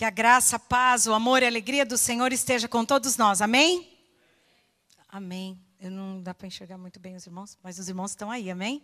Que 0.00 0.04
a 0.06 0.08
graça, 0.08 0.56
a 0.56 0.58
paz, 0.58 1.06
o 1.06 1.12
amor 1.12 1.42
e 1.42 1.44
a 1.44 1.48
alegria 1.48 1.84
do 1.84 1.98
Senhor 1.98 2.32
esteja 2.32 2.66
com 2.66 2.86
todos 2.86 3.18
nós. 3.18 3.42
Amém? 3.42 3.98
Amém. 5.06 5.60
Eu 5.78 5.90
não 5.90 6.22
dá 6.22 6.32
para 6.32 6.46
enxergar 6.46 6.78
muito 6.78 6.98
bem 6.98 7.16
os 7.16 7.26
irmãos, 7.26 7.58
mas 7.62 7.78
os 7.78 7.86
irmãos 7.86 8.12
estão 8.12 8.30
aí, 8.30 8.50
amém? 8.50 8.82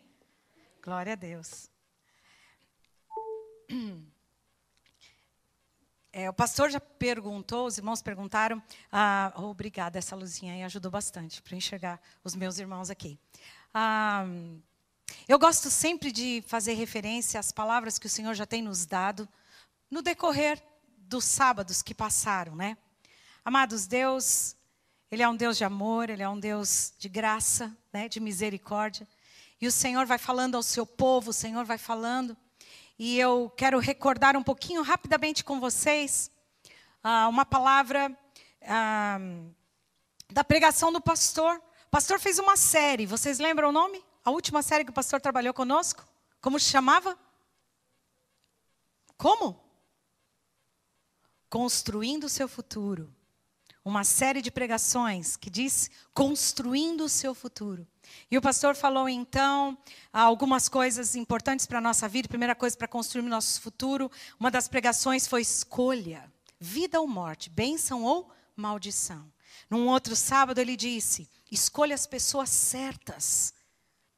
Glória 0.85 1.15
a 1.15 1.17
Deus. 1.17 1.71
É, 6.13 6.29
o 6.29 6.35
pastor 6.35 6.71
já 6.71 6.80
perguntou, 6.80 7.67
os 7.67 7.79
irmãos 7.79 8.03
perguntaram. 8.03 8.62
Ah, 8.93 9.33
oh, 9.37 9.45
obrigada, 9.45 9.98
essa 9.98 10.14
luzinha 10.14 10.53
aí 10.53 10.62
ajudou 10.64 10.91
bastante 10.91 11.41
para 11.41 11.57
enxergar 11.57 11.98
os 12.23 12.35
meus 12.35 12.59
irmãos 12.59 12.91
aqui. 12.91 13.19
Ah, 13.73 14.27
eu 15.27 15.39
gosto 15.39 15.71
sempre 15.71 16.12
de 16.12 16.45
fazer 16.46 16.75
referência 16.75 17.41
às 17.41 17.53
palavras 17.53 17.98
que 17.98 18.07
o 18.07 18.11
Senhor 18.11 18.35
já 18.35 18.45
tem 18.45 18.61
nos 18.61 18.85
dado 18.85 19.27
no 19.91 20.03
decorrer 20.03 20.62
dos 21.07 21.25
sábados 21.25 21.82
que 21.82 21.95
passaram, 21.95 22.54
né? 22.57 22.76
Amados, 23.44 23.86
Deus, 23.86 24.57
Ele 25.11 25.22
é 25.22 25.29
um 25.29 25.36
Deus 25.36 25.57
de 25.57 25.64
amor, 25.64 26.11
Ele 26.11 26.22
é 26.22 26.29
um 26.29 26.39
Deus 26.39 26.93
de 26.98 27.08
graça, 27.08 27.76
né, 27.93 28.08
de 28.08 28.18
misericórdia. 28.18 29.07
E 29.61 29.67
o 29.67 29.72
Senhor 29.72 30.04
vai 30.04 30.18
falando 30.18 30.57
ao 30.57 30.62
seu 30.62 30.84
povo, 30.84 31.31
o 31.31 31.34
Senhor 31.34 31.64
vai 31.64 31.79
falando 31.79 32.36
e 32.98 33.19
eu 33.19 33.53
quero 33.56 33.78
recordar 33.78 34.36
um 34.36 34.42
pouquinho 34.42 34.83
rapidamente 34.83 35.45
com 35.45 35.61
vocês 35.61 36.31
ah, 37.03 37.28
uma 37.28 37.45
palavra 37.45 38.17
ah, 38.62 39.19
da 40.31 40.42
pregação 40.42 40.91
do 40.92 41.00
pastor. 41.00 41.56
O 41.86 41.91
pastor 41.91 42.19
fez 42.19 42.39
uma 42.39 42.56
série, 42.56 43.06
vocês 43.06 43.39
lembram 43.39 43.69
o 43.69 43.73
nome? 43.73 44.05
A 44.25 44.31
última 44.31 44.62
série 44.62 44.84
que 44.84 44.91
o 44.91 44.95
pastor 44.95 45.20
trabalhou 45.20 45.55
conosco? 45.55 46.05
Como 46.41 46.59
se 46.59 46.70
chamava? 46.70 47.19
Como? 49.17 49.66
Construindo 51.56 52.25
o 52.25 52.28
seu 52.28 52.47
futuro. 52.47 53.11
Uma 53.83 54.05
série 54.05 54.43
de 54.43 54.51
pregações 54.51 55.39
que 55.39 55.49
diz 55.49 55.91
construindo 56.13 57.05
o 57.05 57.09
seu 57.09 57.35
futuro. 57.35 57.89
E 58.31 58.37
o 58.37 58.43
pastor 58.43 58.77
falou 58.77 59.09
então 59.09 59.79
algumas 60.13 60.69
coisas 60.69 61.17
importantes 61.17 61.65
para 61.65 61.79
a 61.79 61.81
nossa 61.81 62.07
vida. 62.07 62.29
Primeira 62.29 62.55
coisa 62.55 62.77
para 62.77 62.87
construir 62.87 63.25
o 63.25 63.31
nosso 63.31 63.63
futuro, 63.63 64.11
uma 64.39 64.51
das 64.51 64.69
pregações 64.69 65.27
foi 65.27 65.41
escolha: 65.41 66.31
vida 66.61 67.01
ou 67.01 67.09
morte, 67.09 67.48
bênção 67.48 68.03
ou 68.03 68.31
maldição. 68.55 69.33
Num 69.70 69.89
outro 69.89 70.15
sábado 70.15 70.59
ele 70.59 70.77
disse: 70.77 71.27
escolha 71.51 71.95
as 71.95 72.07
pessoas 72.07 72.51
certas 72.51 73.55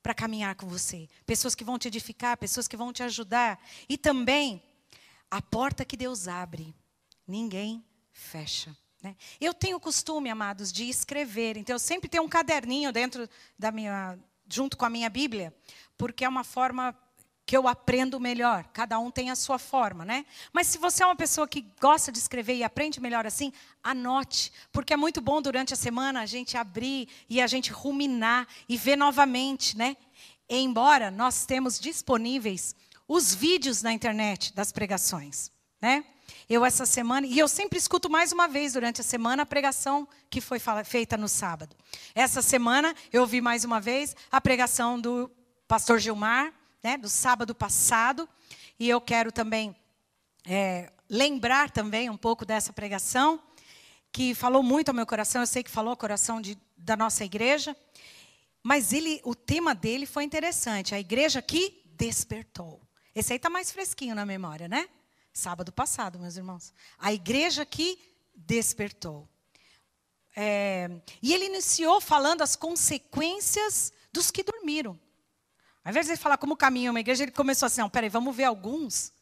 para 0.02 0.12
caminhar 0.12 0.56
com 0.56 0.66
você, 0.66 1.08
pessoas 1.24 1.54
que 1.54 1.62
vão 1.62 1.78
te 1.78 1.86
edificar, 1.86 2.36
pessoas 2.36 2.66
que 2.66 2.76
vão 2.76 2.92
te 2.92 3.04
ajudar. 3.04 3.64
E 3.88 3.96
também 3.96 4.60
a 5.30 5.40
porta 5.40 5.84
que 5.84 5.96
Deus 5.96 6.26
abre, 6.26 6.74
ninguém 7.28 7.84
fecha. 8.10 8.76
Né? 9.02 9.14
Eu 9.40 9.54
tenho 9.54 9.78
costume, 9.78 10.30
amados, 10.30 10.72
de 10.72 10.88
escrever. 10.88 11.56
Então, 11.56 11.74
eu 11.74 11.78
sempre 11.78 12.08
tenho 12.08 12.24
um 12.24 12.28
caderninho 12.28 12.90
dentro 12.90 13.28
da 13.58 13.70
minha, 13.70 14.18
junto 14.48 14.76
com 14.76 14.84
a 14.84 14.90
minha 14.90 15.08
Bíblia, 15.08 15.54
porque 15.96 16.24
é 16.24 16.28
uma 16.28 16.42
forma 16.42 16.96
que 17.48 17.56
eu 17.56 17.66
aprendo 17.66 18.20
melhor. 18.20 18.64
Cada 18.74 18.98
um 18.98 19.10
tem 19.10 19.30
a 19.30 19.34
sua 19.34 19.58
forma, 19.58 20.04
né? 20.04 20.26
Mas 20.52 20.66
se 20.66 20.76
você 20.76 21.02
é 21.02 21.06
uma 21.06 21.16
pessoa 21.16 21.48
que 21.48 21.64
gosta 21.80 22.12
de 22.12 22.18
escrever 22.18 22.54
e 22.54 22.62
aprende 22.62 23.00
melhor 23.00 23.24
assim, 23.24 23.52
anote, 23.82 24.52
porque 24.70 24.92
é 24.92 24.98
muito 24.98 25.22
bom 25.22 25.40
durante 25.40 25.72
a 25.72 25.76
semana 25.76 26.20
a 26.20 26.26
gente 26.26 26.58
abrir 26.58 27.08
e 27.26 27.40
a 27.40 27.46
gente 27.46 27.72
ruminar 27.72 28.46
e 28.68 28.76
ver 28.76 28.96
novamente, 28.96 29.78
né? 29.78 29.96
E 30.46 30.58
embora 30.58 31.10
nós 31.10 31.46
temos 31.46 31.80
disponíveis 31.80 32.74
os 33.08 33.34
vídeos 33.34 33.82
na 33.82 33.94
internet 33.94 34.52
das 34.54 34.70
pregações, 34.70 35.50
né? 35.80 36.04
Eu 36.48 36.64
essa 36.64 36.86
semana, 36.86 37.26
e 37.26 37.38
eu 37.38 37.48
sempre 37.48 37.78
escuto 37.78 38.08
mais 38.08 38.32
uma 38.32 38.48
vez 38.48 38.72
durante 38.72 39.00
a 39.00 39.04
semana 39.04 39.42
a 39.42 39.46
pregação 39.46 40.08
que 40.30 40.40
foi 40.40 40.58
feita 40.84 41.16
no 41.16 41.28
sábado. 41.28 41.76
Essa 42.14 42.42
semana 42.42 42.94
eu 43.12 43.22
ouvi 43.22 43.40
mais 43.40 43.64
uma 43.64 43.80
vez 43.80 44.16
a 44.30 44.40
pregação 44.40 45.00
do 45.00 45.30
pastor 45.66 45.98
Gilmar, 45.98 46.52
né, 46.82 46.96
do 46.96 47.08
sábado 47.08 47.54
passado, 47.54 48.28
e 48.78 48.88
eu 48.88 49.00
quero 49.00 49.30
também 49.30 49.76
é, 50.46 50.90
lembrar 51.08 51.70
também 51.70 52.08
um 52.08 52.16
pouco 52.16 52.44
dessa 52.44 52.72
pregação, 52.72 53.40
que 54.10 54.34
falou 54.34 54.62
muito 54.62 54.88
ao 54.88 54.94
meu 54.94 55.06
coração, 55.06 55.42
eu 55.42 55.46
sei 55.46 55.62
que 55.62 55.70
falou 55.70 55.90
ao 55.90 55.96
coração 55.96 56.40
de, 56.40 56.58
da 56.76 56.96
nossa 56.96 57.24
igreja, 57.24 57.76
mas 58.62 58.92
ele, 58.92 59.20
o 59.24 59.34
tema 59.34 59.74
dele 59.74 60.06
foi 60.06 60.24
interessante, 60.24 60.94
a 60.94 61.00
igreja 61.00 61.42
que 61.42 61.82
despertou. 61.84 62.80
Esse 63.14 63.32
aí 63.32 63.36
está 63.36 63.50
mais 63.50 63.70
fresquinho 63.70 64.14
na 64.14 64.24
memória, 64.24 64.68
né? 64.68 64.88
Sábado 65.38 65.70
passado, 65.70 66.18
meus 66.18 66.36
irmãos. 66.36 66.74
A 66.98 67.12
igreja 67.12 67.64
que 67.64 67.96
despertou. 68.34 69.28
É, 70.34 70.90
e 71.22 71.32
ele 71.32 71.44
iniciou 71.44 72.00
falando 72.00 72.42
as 72.42 72.56
consequências 72.56 73.92
dos 74.12 74.32
que 74.32 74.42
dormiram. 74.42 74.98
Ao 75.84 75.90
invés 75.90 76.06
de 76.06 76.12
ele 76.12 76.20
falar 76.20 76.38
como 76.38 76.56
caminha 76.56 76.90
uma 76.90 76.98
igreja, 76.98 77.22
ele 77.22 77.30
começou 77.30 77.66
assim: 77.66 77.80
não, 77.80 77.88
peraí, 77.88 78.08
vamos 78.08 78.34
ver 78.34 78.46
alguns 78.46 79.12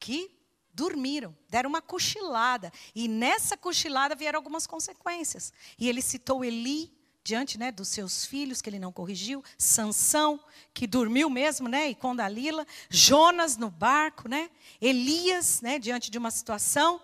que 0.00 0.36
dormiram, 0.74 1.32
deram 1.48 1.70
uma 1.70 1.80
cochilada. 1.80 2.72
E 2.92 3.06
nessa 3.06 3.56
cochilada 3.56 4.16
vieram 4.16 4.40
algumas 4.40 4.66
consequências. 4.66 5.52
E 5.78 5.88
ele 5.88 6.02
citou 6.02 6.44
Eli, 6.44 6.92
diante 7.24 7.58
né, 7.58 7.70
dos 7.70 7.88
seus 7.88 8.24
filhos 8.24 8.60
que 8.60 8.68
ele 8.68 8.78
não 8.78 8.92
corrigiu, 8.92 9.42
Sansão, 9.56 10.42
que 10.74 10.86
dormiu 10.86 11.30
mesmo, 11.30 11.68
né, 11.68 11.90
e 11.90 11.94
com 11.94 12.14
Dalila, 12.14 12.66
Jonas 12.90 13.56
no 13.56 13.70
barco, 13.70 14.28
né, 14.28 14.50
Elias, 14.80 15.60
né, 15.60 15.78
diante 15.78 16.10
de 16.10 16.18
uma 16.18 16.30
situação, 16.30 17.00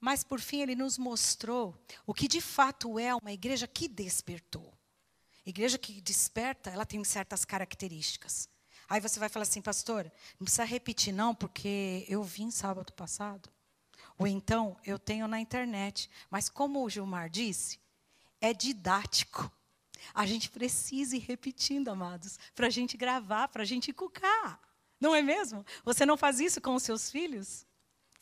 mas 0.00 0.24
por 0.24 0.40
fim 0.40 0.62
ele 0.62 0.74
nos 0.74 0.96
mostrou 0.96 1.78
o 2.06 2.14
que 2.14 2.26
de 2.26 2.40
fato 2.40 2.98
é 2.98 3.14
uma 3.14 3.32
igreja 3.32 3.66
que 3.66 3.86
despertou. 3.86 4.72
Igreja 5.44 5.76
que 5.76 6.00
desperta, 6.00 6.70
ela 6.70 6.86
tem 6.86 7.02
certas 7.04 7.44
características. 7.44 8.48
Aí 8.88 9.00
você 9.00 9.20
vai 9.20 9.28
falar 9.28 9.44
assim, 9.44 9.62
pastor, 9.62 10.10
não 10.38 10.44
precisa 10.44 10.64
repetir 10.64 11.12
não, 11.12 11.34
porque 11.34 12.04
eu 12.08 12.22
vim 12.22 12.50
sábado 12.50 12.92
passado. 12.92 13.50
Ou 14.18 14.26
então, 14.26 14.76
eu 14.84 14.98
tenho 14.98 15.28
na 15.28 15.40
internet. 15.40 16.10
Mas 16.30 16.48
como 16.48 16.84
o 16.84 16.90
Gilmar 16.90 17.30
disse, 17.30 17.78
é 18.40 18.52
didático. 18.52 19.50
A 20.14 20.26
gente 20.26 20.50
precisa 20.50 21.16
ir 21.16 21.20
repetindo, 21.20 21.88
amados, 21.88 22.38
para 22.54 22.66
a 22.66 22.70
gente 22.70 22.96
gravar, 22.96 23.48
para 23.48 23.62
a 23.62 23.66
gente 23.66 23.92
cucar. 23.92 24.60
Não 25.00 25.14
é 25.14 25.22
mesmo? 25.22 25.64
Você 25.84 26.04
não 26.04 26.16
faz 26.16 26.40
isso 26.40 26.60
com 26.60 26.74
os 26.74 26.82
seus 26.82 27.10
filhos? 27.10 27.66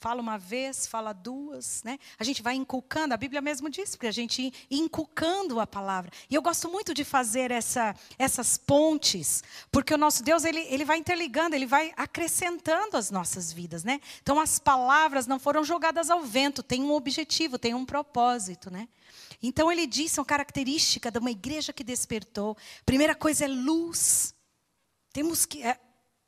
Fala 0.00 0.20
uma 0.20 0.38
vez, 0.38 0.86
fala 0.86 1.12
duas, 1.12 1.82
né? 1.82 1.98
A 2.20 2.22
gente 2.22 2.40
vai 2.40 2.54
inculcando, 2.54 3.14
a 3.14 3.16
Bíblia 3.16 3.40
mesmo 3.40 3.68
diz, 3.68 3.96
para 3.96 4.08
a 4.08 4.12
gente 4.12 4.42
ir 4.42 4.52
inculcando 4.70 5.58
a 5.58 5.66
palavra. 5.66 6.12
E 6.30 6.36
eu 6.36 6.42
gosto 6.42 6.68
muito 6.70 6.94
de 6.94 7.02
fazer 7.02 7.50
essa, 7.50 7.96
essas 8.16 8.56
pontes, 8.56 9.42
porque 9.72 9.92
o 9.92 9.98
nosso 9.98 10.22
Deus, 10.22 10.44
ele, 10.44 10.60
ele 10.68 10.84
vai 10.84 10.98
interligando, 10.98 11.54
ele 11.54 11.66
vai 11.66 11.92
acrescentando 11.96 12.96
as 12.96 13.10
nossas 13.10 13.52
vidas, 13.52 13.82
né? 13.82 14.00
Então 14.22 14.38
as 14.38 14.60
palavras 14.60 15.26
não 15.26 15.40
foram 15.40 15.64
jogadas 15.64 16.10
ao 16.10 16.22
vento, 16.22 16.62
tem 16.62 16.80
um 16.80 16.92
objetivo, 16.92 17.58
tem 17.58 17.74
um 17.74 17.84
propósito, 17.84 18.70
né? 18.70 18.88
Então 19.42 19.70
ele 19.70 19.86
disse 19.86 20.18
uma 20.18 20.26
característica 20.26 21.10
de 21.10 21.18
uma 21.18 21.30
igreja 21.30 21.72
que 21.72 21.84
despertou. 21.84 22.56
Primeira 22.84 23.14
coisa 23.14 23.44
é 23.44 23.48
luz. 23.48 24.34
Temos 25.12 25.46
que 25.46 25.62
é, 25.62 25.78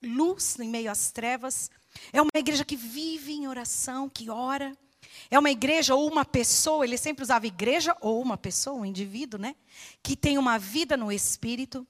luz 0.02 0.58
em 0.58 0.68
meio 0.68 0.90
às 0.90 1.10
trevas. 1.10 1.70
É 2.12 2.22
uma 2.22 2.30
igreja 2.34 2.64
que 2.64 2.76
vive 2.76 3.32
em 3.32 3.48
oração, 3.48 4.08
que 4.08 4.30
ora. 4.30 4.76
É 5.30 5.38
uma 5.38 5.50
igreja 5.50 5.94
ou 5.94 6.08
uma 6.08 6.24
pessoa, 6.24 6.84
ele 6.84 6.96
sempre 6.96 7.22
usava 7.22 7.46
igreja 7.46 7.96
ou 8.00 8.22
uma 8.22 8.36
pessoa, 8.36 8.80
um 8.80 8.84
indivíduo, 8.84 9.40
né? 9.40 9.56
Que 10.02 10.14
tem 10.14 10.38
uma 10.38 10.58
vida 10.58 10.96
no 10.96 11.10
espírito, 11.10 11.86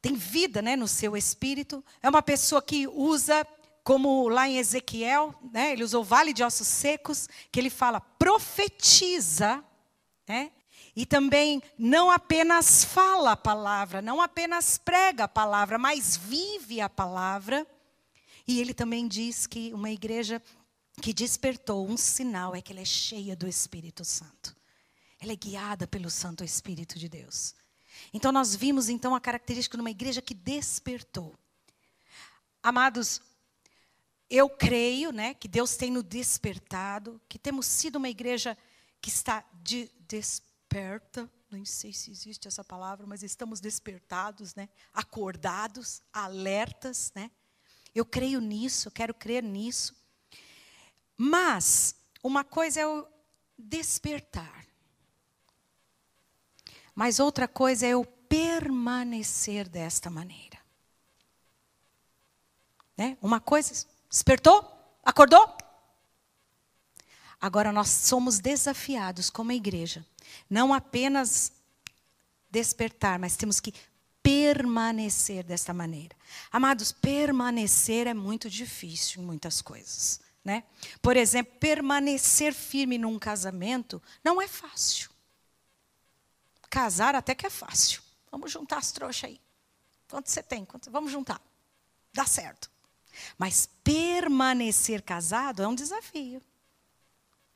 tem 0.00 0.14
vida, 0.14 0.62
né, 0.62 0.76
no 0.76 0.88
seu 0.88 1.16
espírito. 1.16 1.84
É 2.02 2.08
uma 2.08 2.22
pessoa 2.22 2.62
que 2.62 2.86
usa, 2.86 3.46
como 3.82 4.28
lá 4.28 4.48
em 4.48 4.58
Ezequiel, 4.58 5.34
né? 5.52 5.72
Ele 5.72 5.84
usou 5.84 6.04
vale 6.04 6.32
de 6.32 6.42
ossos 6.42 6.68
secos, 6.68 7.28
que 7.50 7.58
ele 7.58 7.70
fala 7.70 8.00
profetiza 8.00 9.64
né? 10.30 10.52
E 10.94 11.04
também 11.04 11.60
não 11.76 12.08
apenas 12.08 12.84
fala 12.84 13.32
a 13.32 13.36
palavra, 13.36 14.00
não 14.00 14.20
apenas 14.20 14.78
prega 14.78 15.24
a 15.24 15.28
palavra, 15.28 15.76
mas 15.76 16.16
vive 16.16 16.80
a 16.80 16.88
palavra. 16.88 17.66
E 18.46 18.60
ele 18.60 18.72
também 18.72 19.08
diz 19.08 19.44
que 19.44 19.74
uma 19.74 19.90
igreja 19.90 20.40
que 21.02 21.12
despertou 21.12 21.88
um 21.88 21.96
sinal 21.96 22.54
é 22.54 22.62
que 22.62 22.72
ela 22.72 22.80
é 22.80 22.84
cheia 22.84 23.34
do 23.34 23.48
Espírito 23.48 24.04
Santo. 24.04 24.54
Ela 25.18 25.32
é 25.32 25.36
guiada 25.36 25.84
pelo 25.84 26.08
Santo 26.08 26.44
Espírito 26.44 26.96
de 26.96 27.08
Deus. 27.08 27.56
Então 28.14 28.30
nós 28.30 28.54
vimos 28.54 28.88
então 28.88 29.16
a 29.16 29.20
característica 29.20 29.76
de 29.76 29.80
uma 29.80 29.90
igreja 29.90 30.22
que 30.22 30.34
despertou. 30.34 31.34
Amados, 32.62 33.20
eu 34.28 34.48
creio, 34.48 35.10
né, 35.10 35.34
que 35.34 35.48
Deus 35.48 35.76
tem 35.76 35.90
nos 35.90 36.04
despertado, 36.04 37.20
que 37.28 37.36
temos 37.36 37.66
sido 37.66 37.96
uma 37.96 38.08
igreja 38.08 38.56
que 39.00 39.08
está 39.08 39.44
de, 39.62 39.90
desperta, 40.06 41.30
não 41.50 41.64
sei 41.64 41.92
se 41.92 42.10
existe 42.10 42.46
essa 42.46 42.62
palavra, 42.62 43.06
mas 43.06 43.22
estamos 43.22 43.60
despertados, 43.60 44.54
né? 44.54 44.68
acordados, 44.92 46.02
alertas. 46.12 47.12
Né? 47.14 47.30
Eu 47.94 48.04
creio 48.04 48.40
nisso, 48.40 48.88
eu 48.88 48.92
quero 48.92 49.12
crer 49.12 49.42
nisso. 49.42 49.94
Mas, 51.16 51.96
uma 52.22 52.44
coisa 52.44 52.80
é 52.80 52.86
o 52.86 53.06
despertar. 53.58 54.66
Mas 56.94 57.18
outra 57.18 57.48
coisa 57.48 57.86
é 57.86 57.96
o 57.96 58.04
permanecer 58.04 59.68
desta 59.68 60.08
maneira. 60.08 60.58
Né? 62.96 63.18
Uma 63.20 63.40
coisa, 63.40 63.86
despertou? 64.08 64.62
Acordou? 65.02 65.56
Agora 67.40 67.72
nós 67.72 67.88
somos 67.88 68.38
desafiados 68.38 69.30
como 69.30 69.52
igreja, 69.52 70.04
não 70.48 70.74
apenas 70.74 71.52
despertar, 72.50 73.18
mas 73.18 73.36
temos 73.36 73.60
que 73.60 73.72
permanecer 74.22 75.44
desta 75.44 75.72
maneira. 75.72 76.14
Amados, 76.52 76.92
permanecer 76.92 78.06
é 78.06 78.14
muito 78.14 78.50
difícil 78.50 79.22
em 79.22 79.24
muitas 79.24 79.62
coisas. 79.62 80.20
Né? 80.44 80.64
Por 81.02 81.16
exemplo, 81.16 81.54
permanecer 81.58 82.54
firme 82.54 82.98
num 82.98 83.18
casamento 83.18 84.02
não 84.24 84.40
é 84.40 84.48
fácil. 84.48 85.10
Casar 86.68 87.14
até 87.14 87.34
que 87.34 87.46
é 87.46 87.50
fácil. 87.50 88.02
Vamos 88.30 88.52
juntar 88.52 88.78
as 88.78 88.92
trouxas 88.92 89.24
aí. 89.24 89.40
Quanto 90.08 90.30
você 90.30 90.42
tem? 90.42 90.64
Quanto? 90.64 90.90
Vamos 90.90 91.10
juntar. 91.10 91.40
Dá 92.12 92.26
certo. 92.26 92.70
Mas 93.36 93.68
permanecer 93.82 95.02
casado 95.02 95.62
é 95.62 95.68
um 95.68 95.74
desafio. 95.74 96.42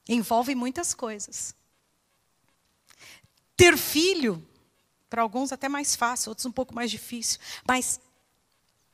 Envolve 0.09 0.55
muitas 0.55 0.95
coisas. 0.95 1.55
Ter 3.57 3.77
filho, 3.77 4.45
para 5.09 5.23
alguns 5.23 5.53
até 5.53 5.69
mais 5.69 5.95
fácil, 5.95 6.31
outros 6.31 6.47
um 6.47 6.53
pouco 6.53 6.75
mais 6.75 6.91
difícil. 6.91 7.39
Mas 7.67 8.01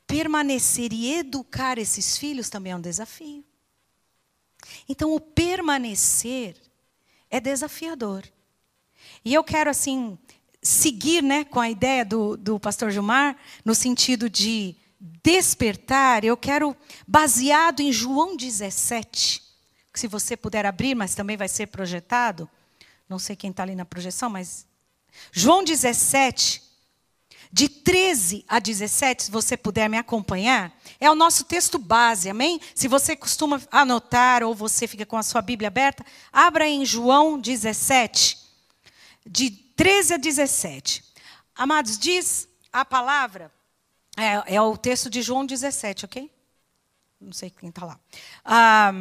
permanecer 0.07 0.93
e 0.93 1.15
educar 1.15 1.79
esses 1.79 2.17
filhos 2.17 2.51
também 2.51 2.73
é 2.73 2.77
um 2.77 2.81
desafio. 2.81 3.45
Então, 4.89 5.15
o 5.15 5.21
permanecer 5.21 6.57
é 7.31 7.41
desafiador. 7.41 8.25
E 9.25 9.33
eu 9.33 9.43
quero, 9.43 9.71
assim, 9.71 10.19
seguir 10.63 11.23
né, 11.23 11.45
com 11.45 11.61
a 11.61 11.71
ideia 11.71 12.05
do, 12.05 12.37
do 12.37 12.61
pastor 12.61 12.91
Gilmar, 12.91 13.37
no 13.65 13.75
sentido 13.75 14.29
de 14.29 14.77
despertar, 15.23 16.25
eu 16.25 16.37
quero, 16.37 16.77
baseado 17.07 17.81
em 17.81 17.93
João 17.93 18.37
17, 18.37 19.43
se 19.95 20.07
você 20.07 20.37
puder 20.37 20.67
abrir, 20.67 20.95
mas 20.95 21.15
também 21.15 21.37
vai 21.37 21.49
ser 21.49 21.67
projetado. 21.67 22.49
Não 23.09 23.19
sei 23.19 23.35
quem 23.35 23.51
está 23.51 23.63
ali 23.63 23.75
na 23.75 23.85
projeção, 23.85 24.31
mas. 24.31 24.67
João 25.33 25.65
17, 25.65 26.63
de 27.53 27.69
13 27.69 28.45
a 28.47 28.61
17, 28.61 29.25
se 29.25 29.31
você 29.31 29.57
puder 29.57 29.89
me 29.89 29.99
acompanhar, 29.99 30.73
é 31.01 31.11
o 31.11 31.17
nosso 31.17 31.45
texto 31.45 31.79
base, 31.79 32.31
amém? 32.31 32.61
Se 32.75 32.87
você 32.87 33.17
costuma 33.17 33.61
anotar 33.73 34.45
ou 34.45 34.55
você 34.55 34.87
fica 34.87 35.05
com 35.05 35.17
a 35.17 35.23
sua 35.23 35.43
Bíblia 35.43 35.67
aberta, 35.67 36.05
abra 36.33 36.69
em 36.69 36.85
João 36.85 37.39
17, 37.39 38.39
de 39.27 39.51
13 39.51 40.15
a 40.15 40.17
17. 40.17 41.05
Amados, 41.57 41.99
diz 41.99 42.49
a 42.73 42.85
palavra, 42.85 43.53
é, 44.17 44.55
é 44.55 44.63
o 44.63 44.77
texto 44.77 45.11
de 45.11 45.21
João 45.21 45.45
17, 45.45 46.05
ok? 46.05 46.31
Não 47.21 47.33
sei 47.33 47.51
quem 47.51 47.69
está 47.69 47.85
lá. 47.85 47.99
Ah, 48.45 48.93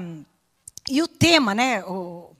e 0.90 1.04
o 1.04 1.08
tema, 1.08 1.54
né? 1.54 1.84
O, 1.86 2.36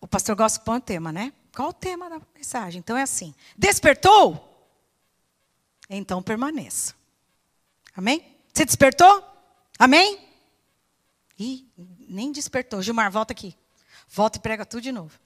o 0.00 0.06
pastor 0.06 0.36
gosta 0.36 0.60
pôr 0.60 0.76
o 0.76 0.80
tema, 0.80 1.10
né? 1.10 1.32
Qual 1.54 1.70
o 1.70 1.72
tema 1.72 2.08
da 2.08 2.20
mensagem? 2.34 2.78
Então 2.78 2.96
é 2.96 3.02
assim: 3.02 3.34
despertou? 3.56 4.46
Então 5.88 6.22
permaneça. 6.22 6.94
Amém? 7.96 8.24
Você 8.52 8.64
despertou? 8.64 9.24
Amém? 9.78 10.28
Ih, 11.38 11.66
nem 12.08 12.30
despertou. 12.30 12.82
Gilmar, 12.82 13.10
volta 13.10 13.32
aqui. 13.32 13.56
Volta 14.08 14.38
e 14.38 14.42
prega 14.42 14.66
tudo 14.66 14.82
de 14.82 14.92
novo. 14.92 15.18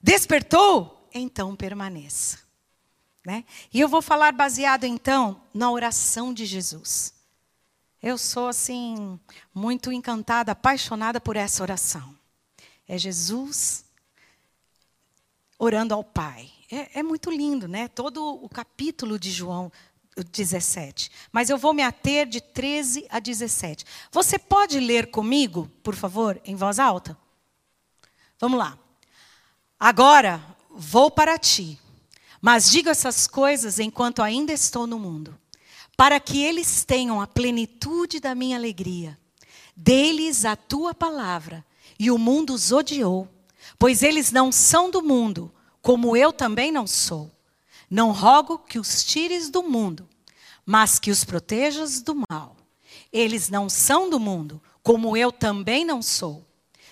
Despertou? 0.00 1.08
Então 1.12 1.56
permaneça. 1.56 2.38
Né? 3.26 3.44
E 3.72 3.80
eu 3.80 3.88
vou 3.88 4.00
falar 4.00 4.32
baseado 4.32 4.84
então 4.84 5.42
na 5.52 5.70
oração 5.70 6.32
de 6.32 6.46
Jesus. 6.46 7.12
Eu 8.02 8.16
sou 8.16 8.48
assim 8.48 9.20
muito 9.54 9.92
encantada, 9.92 10.52
apaixonada 10.52 11.20
por 11.20 11.36
essa 11.36 11.62
oração. 11.62 12.16
É 12.88 12.96
Jesus 12.96 13.84
orando 15.58 15.92
ao 15.92 16.02
Pai. 16.02 16.50
É, 16.72 17.00
é, 17.00 17.02
muito 17.02 17.30
lindo, 17.30 17.68
né? 17.68 17.88
Todo 17.88 18.24
o 18.42 18.48
capítulo 18.48 19.18
de 19.18 19.30
João 19.30 19.70
17. 20.16 21.10
Mas 21.30 21.50
eu 21.50 21.58
vou 21.58 21.74
me 21.74 21.82
ater 21.82 22.26
de 22.26 22.40
13 22.40 23.06
a 23.10 23.20
17. 23.20 23.84
Você 24.10 24.38
pode 24.38 24.80
ler 24.80 25.10
comigo, 25.10 25.70
por 25.82 25.94
favor, 25.94 26.40
em 26.42 26.56
voz 26.56 26.78
alta? 26.78 27.16
Vamos 28.38 28.58
lá. 28.58 28.78
Agora 29.78 30.42
vou 30.70 31.10
para 31.10 31.38
ti, 31.38 31.78
mas 32.40 32.70
digo 32.70 32.88
essas 32.88 33.26
coisas 33.26 33.78
enquanto 33.78 34.22
ainda 34.22 34.52
estou 34.52 34.86
no 34.86 34.98
mundo 34.98 35.38
para 36.00 36.18
que 36.18 36.42
eles 36.42 36.82
tenham 36.82 37.20
a 37.20 37.26
plenitude 37.26 38.20
da 38.20 38.34
minha 38.34 38.56
alegria. 38.56 39.18
Deles 39.76 40.46
a 40.46 40.56
tua 40.56 40.94
palavra, 40.94 41.62
e 41.98 42.10
o 42.10 42.16
mundo 42.16 42.54
os 42.54 42.72
odiou, 42.72 43.28
pois 43.78 44.02
eles 44.02 44.32
não 44.32 44.50
são 44.50 44.90
do 44.90 45.02
mundo, 45.02 45.52
como 45.82 46.16
eu 46.16 46.32
também 46.32 46.72
não 46.72 46.86
sou. 46.86 47.30
Não 47.90 48.12
rogo 48.12 48.60
que 48.60 48.78
os 48.78 49.04
tires 49.04 49.50
do 49.50 49.62
mundo, 49.62 50.08
mas 50.64 50.98
que 50.98 51.10
os 51.10 51.22
protejas 51.22 52.00
do 52.00 52.24
mal. 52.30 52.56
Eles 53.12 53.50
não 53.50 53.68
são 53.68 54.08
do 54.08 54.18
mundo, 54.18 54.58
como 54.82 55.14
eu 55.18 55.30
também 55.30 55.84
não 55.84 56.00
sou. 56.00 56.46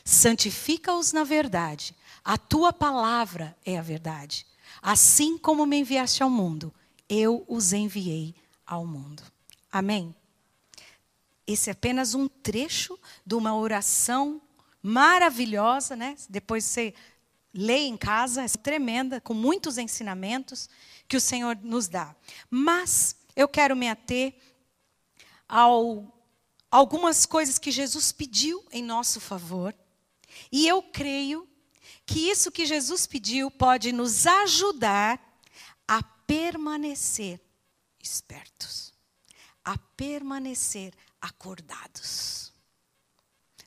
Santifica-os 0.04 1.14
na 1.14 1.24
verdade. 1.24 1.94
A 2.22 2.36
tua 2.36 2.74
palavra 2.74 3.56
é 3.64 3.78
a 3.78 3.82
verdade. 3.82 4.44
Assim 4.82 5.38
como 5.38 5.64
me 5.64 5.78
enviaste 5.78 6.22
ao 6.22 6.28
mundo, 6.28 6.74
eu 7.08 7.42
os 7.48 7.72
enviei 7.72 8.34
ao 8.68 8.86
mundo. 8.86 9.22
Amém? 9.72 10.14
Esse 11.46 11.70
é 11.70 11.72
apenas 11.72 12.14
um 12.14 12.28
trecho 12.28 12.98
de 13.24 13.34
uma 13.34 13.56
oração 13.56 14.40
maravilhosa, 14.82 15.96
né? 15.96 16.14
Depois 16.28 16.64
você 16.64 16.94
lê 17.54 17.78
em 17.78 17.96
casa, 17.96 18.44
é 18.44 18.48
tremenda, 18.48 19.20
com 19.20 19.32
muitos 19.32 19.78
ensinamentos 19.78 20.68
que 21.08 21.16
o 21.16 21.20
Senhor 21.20 21.56
nos 21.62 21.88
dá. 21.88 22.14
Mas 22.50 23.16
eu 23.34 23.48
quero 23.48 23.74
me 23.74 23.88
ater 23.88 24.34
ao 25.48 26.14
algumas 26.70 27.24
coisas 27.24 27.58
que 27.58 27.70
Jesus 27.70 28.12
pediu 28.12 28.62
em 28.70 28.82
nosso 28.82 29.18
favor. 29.18 29.74
E 30.52 30.68
eu 30.68 30.82
creio 30.82 31.48
que 32.04 32.30
isso 32.30 32.52
que 32.52 32.66
Jesus 32.66 33.06
pediu 33.06 33.50
pode 33.50 33.90
nos 33.90 34.26
ajudar 34.26 35.18
a 35.86 36.02
permanecer 36.02 37.40
espertos, 38.08 38.92
a 39.64 39.76
permanecer 39.78 40.94
acordados. 41.20 42.52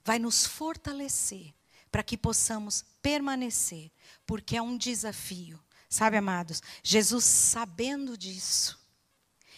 Vai 0.04 0.18
nos 0.18 0.46
fortalecer 0.46 1.54
para 1.92 2.04
que 2.04 2.18
possamos 2.18 2.84
permanecer, 3.02 3.92
porque 4.26 4.56
é 4.58 4.62
um 4.62 4.78
desafio. 4.78 5.60
Sabe, 5.90 6.18
amados, 6.18 6.62
Jesus 6.82 7.26
sabendo 7.26 8.18
disso, 8.18 8.80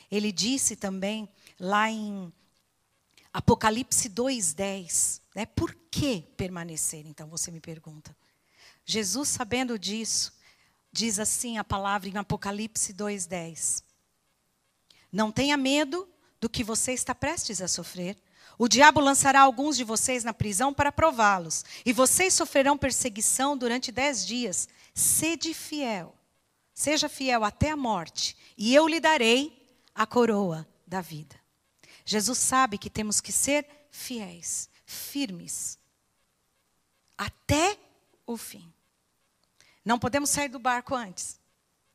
ele 0.09 0.31
disse 0.31 0.75
também 0.75 1.29
lá 1.59 1.89
em 1.89 2.33
Apocalipse 3.31 4.09
2:10, 4.09 5.21
né? 5.35 5.45
Por 5.45 5.73
que 5.89 6.21
permanecer? 6.35 7.05
Então 7.05 7.27
você 7.27 7.51
me 7.51 7.59
pergunta. 7.59 8.15
Jesus 8.85 9.29
sabendo 9.29 9.77
disso, 9.79 10.33
diz 10.91 11.19
assim 11.19 11.57
a 11.57 11.63
palavra 11.63 12.09
em 12.09 12.17
Apocalipse 12.17 12.93
2:10. 12.93 13.83
Não 15.13 15.31
tenha 15.31 15.55
medo 15.55 16.09
do 16.41 16.49
que 16.49 16.63
você 16.63 16.91
está 16.91 17.13
prestes 17.13 17.61
a 17.61 17.67
sofrer. 17.67 18.17
O 18.57 18.67
diabo 18.67 18.99
lançará 18.99 19.41
alguns 19.41 19.77
de 19.77 19.83
vocês 19.83 20.23
na 20.23 20.33
prisão 20.33 20.73
para 20.73 20.91
prová-los, 20.91 21.63
e 21.85 21.93
vocês 21.93 22.33
sofrerão 22.33 22.77
perseguição 22.77 23.55
durante 23.55 23.91
dez 23.91 24.25
dias. 24.25 24.67
Sede 24.93 25.53
fiel, 25.53 26.15
seja 26.73 27.07
fiel 27.07 27.43
até 27.43 27.69
a 27.69 27.77
morte, 27.77 28.35
e 28.57 28.73
eu 28.73 28.87
lhe 28.87 28.99
darei 28.99 29.79
a 29.93 30.05
coroa 30.05 30.67
da 30.85 30.99
vida. 30.99 31.35
Jesus 32.05 32.39
sabe 32.39 32.77
que 32.77 32.89
temos 32.89 33.21
que 33.21 33.31
ser 33.31 33.65
fiéis, 33.89 34.67
firmes, 34.85 35.77
até 37.17 37.77
o 38.25 38.35
fim. 38.35 38.71
Não 39.85 39.97
podemos 39.97 40.29
sair 40.29 40.49
do 40.49 40.59
barco 40.59 40.95
antes, 40.95 41.39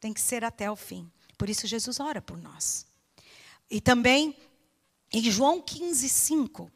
tem 0.00 0.12
que 0.12 0.20
ser 0.20 0.44
até 0.44 0.70
o 0.70 0.76
fim. 0.76 1.10
Por 1.36 1.48
isso, 1.48 1.66
Jesus 1.66 2.00
ora 2.00 2.20
por 2.20 2.36
nós. 2.36 2.87
E 3.70 3.80
também 3.80 4.36
em 5.12 5.30
João 5.30 5.60
15, 5.60 6.08
5, 6.08 6.70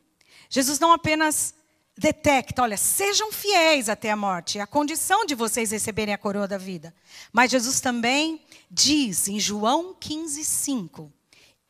Jesus 0.49 0.79
não 0.79 0.93
apenas 0.93 1.55
detecta, 1.97 2.63
olha, 2.63 2.77
sejam 2.77 3.31
fiéis 3.31 3.89
até 3.89 4.11
a 4.11 4.17
morte, 4.17 4.59
é 4.59 4.63
a 4.63 4.67
condição 4.67 5.27
de 5.27 5.35
vocês 5.35 5.71
receberem 5.71 6.15
a 6.15 6.19
coroa 6.19 6.49
da 6.49 6.59
vida. 6.59 6.95
Mas 7.33 7.51
Jesus 7.51 7.81
também 7.81 8.41
diz 8.71 9.29
em 9.29 9.39
João 9.39 9.95
15, 9.99 10.45
5, 10.45 11.13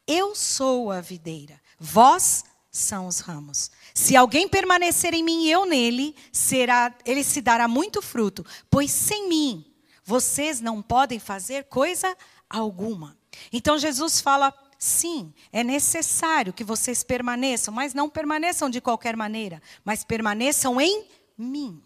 eu 0.07 0.35
sou 0.35 0.91
a 0.91 1.01
videira, 1.01 1.61
vós 1.79 2.45
são 2.71 3.07
os 3.07 3.19
ramos. 3.19 3.71
Se 3.93 4.17
alguém 4.17 4.49
permanecer 4.49 5.13
em 5.13 5.23
mim 5.23 5.45
e 5.45 5.51
eu 5.51 5.67
nele, 5.67 6.17
será, 6.33 6.95
ele 7.05 7.23
se 7.23 7.41
dará 7.41 7.69
muito 7.69 8.01
fruto, 8.01 8.45
pois 8.71 8.91
sem 8.91 9.29
mim 9.29 9.65
vocês 10.05 10.61
não 10.61 10.81
podem 10.81 11.19
fazer 11.19 11.65
coisa 11.65 12.17
alguma. 12.49 13.17
Então 13.53 13.79
Jesus 13.79 14.21
fala: 14.21 14.53
sim, 14.83 15.33
é 15.53 15.63
necessário 15.63 16.53
que 16.53 16.65
vocês 16.65 17.05
permaneçam, 17.05 17.73
mas 17.73 17.95
não 17.95 18.11
permaneçam 18.11 18.69
de 18.69 18.81
qualquer 18.81 19.17
maneira, 19.17 19.63
mas 19.85 20.03
permaneçam 20.03 20.81
em 20.81 21.07
mim 21.39 21.81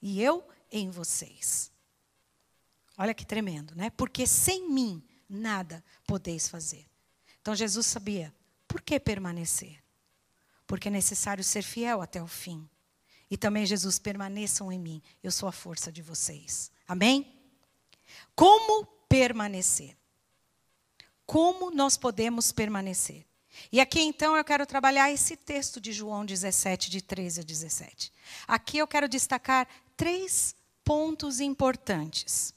e 0.00 0.22
eu 0.22 0.46
em 0.70 0.88
vocês. 0.88 1.72
Olha 2.96 3.12
que 3.12 3.26
tremendo, 3.26 3.74
né? 3.74 3.90
Porque 3.90 4.24
sem 4.24 4.70
mim 4.70 5.02
nada 5.28 5.84
podeis 6.06 6.48
fazer. 6.48 6.86
Então 7.40 7.56
Jesus 7.56 7.86
sabia 7.86 8.32
por 8.68 8.80
que 8.82 9.00
permanecer? 9.00 9.82
Porque 10.64 10.86
é 10.86 10.92
necessário 10.92 11.42
ser 11.42 11.62
fiel 11.62 12.00
até 12.00 12.22
o 12.22 12.28
fim. 12.28 12.68
E 13.28 13.36
também 13.36 13.66
Jesus, 13.66 13.98
permaneçam 13.98 14.70
em 14.70 14.78
mim, 14.78 15.02
eu 15.24 15.32
sou 15.32 15.48
a 15.48 15.52
força 15.52 15.90
de 15.90 16.02
vocês. 16.02 16.70
Amém? 16.86 17.36
Como 18.36 18.86
permanecer? 19.08 19.97
Como 21.28 21.70
nós 21.70 21.98
podemos 21.98 22.52
permanecer? 22.52 23.26
E 23.70 23.82
aqui 23.82 24.00
então 24.00 24.34
eu 24.34 24.42
quero 24.42 24.64
trabalhar 24.64 25.12
esse 25.12 25.36
texto 25.36 25.78
de 25.78 25.92
João 25.92 26.24
17, 26.24 26.88
de 26.88 27.02
13 27.02 27.40
a 27.40 27.44
17. 27.44 28.10
Aqui 28.46 28.78
eu 28.78 28.86
quero 28.86 29.06
destacar 29.06 29.68
três 29.94 30.56
pontos 30.82 31.38
importantes 31.38 32.54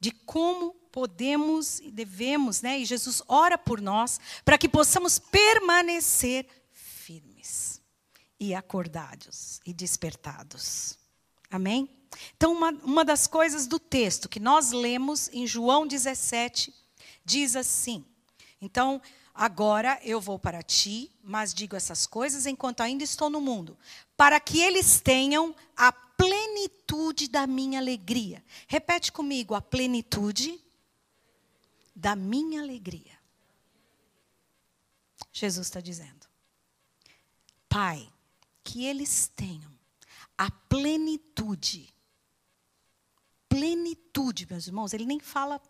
de 0.00 0.10
como 0.10 0.74
podemos 0.90 1.78
e 1.78 1.92
devemos, 1.92 2.60
né? 2.60 2.76
E 2.80 2.84
Jesus 2.84 3.22
ora 3.28 3.56
por 3.56 3.80
nós 3.80 4.18
para 4.44 4.58
que 4.58 4.68
possamos 4.68 5.20
permanecer 5.20 6.44
firmes 6.72 7.80
e 8.40 8.52
acordados 8.52 9.60
e 9.64 9.72
despertados. 9.72 10.98
Amém? 11.48 11.88
Então, 12.36 12.52
uma, 12.52 12.70
uma 12.82 13.04
das 13.04 13.28
coisas 13.28 13.68
do 13.68 13.78
texto 13.78 14.28
que 14.28 14.40
nós 14.40 14.72
lemos 14.72 15.28
em 15.32 15.46
João 15.46 15.86
17 15.86 16.74
diz 17.26 17.56
assim: 17.56 18.06
Então, 18.60 19.02
agora 19.34 20.00
eu 20.04 20.20
vou 20.20 20.38
para 20.38 20.62
ti, 20.62 21.10
mas 21.22 21.52
digo 21.52 21.74
essas 21.74 22.06
coisas 22.06 22.46
enquanto 22.46 22.80
ainda 22.80 23.02
estou 23.02 23.28
no 23.28 23.40
mundo, 23.40 23.76
para 24.16 24.38
que 24.38 24.60
eles 24.62 25.00
tenham 25.00 25.54
a 25.76 25.92
plenitude 25.92 27.28
da 27.28 27.46
minha 27.46 27.80
alegria. 27.80 28.42
Repete 28.68 29.10
comigo: 29.10 29.54
a 29.54 29.60
plenitude 29.60 30.58
da 31.94 32.14
minha 32.14 32.62
alegria. 32.62 33.16
Jesus 35.32 35.66
está 35.66 35.80
dizendo, 35.80 36.26
Pai, 37.68 38.10
que 38.62 38.86
eles 38.86 39.30
tenham 39.34 39.70
a 40.38 40.50
plenitude. 40.50 41.92
Plenitude, 43.48 44.46
meus 44.48 44.66
irmãos, 44.66 44.92
ele 44.94 45.04
nem 45.04 45.20
fala 45.20 45.60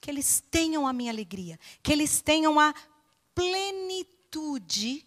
que 0.00 0.10
eles 0.10 0.42
tenham 0.50 0.86
a 0.86 0.92
minha 0.92 1.10
alegria, 1.10 1.58
que 1.82 1.92
eles 1.92 2.20
tenham 2.20 2.58
a 2.58 2.74
plenitude 3.34 5.06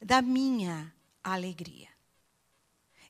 da 0.00 0.20
minha 0.22 0.92
alegria. 1.22 1.88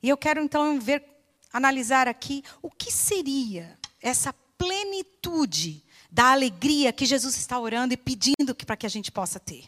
E 0.02 0.08
eu 0.08 0.16
quero 0.16 0.40
então 0.40 0.78
ver, 0.80 1.04
analisar 1.52 2.08
aqui 2.08 2.42
o 2.60 2.70
que 2.70 2.92
seria 2.92 3.78
essa 4.02 4.32
plenitude 4.58 5.84
da 6.10 6.32
alegria 6.32 6.92
que 6.92 7.06
Jesus 7.06 7.36
está 7.36 7.58
orando 7.58 7.94
e 7.94 7.96
pedindo 7.96 8.54
para 8.54 8.76
que 8.76 8.86
a 8.86 8.90
gente 8.90 9.10
possa 9.10 9.40
ter. 9.40 9.64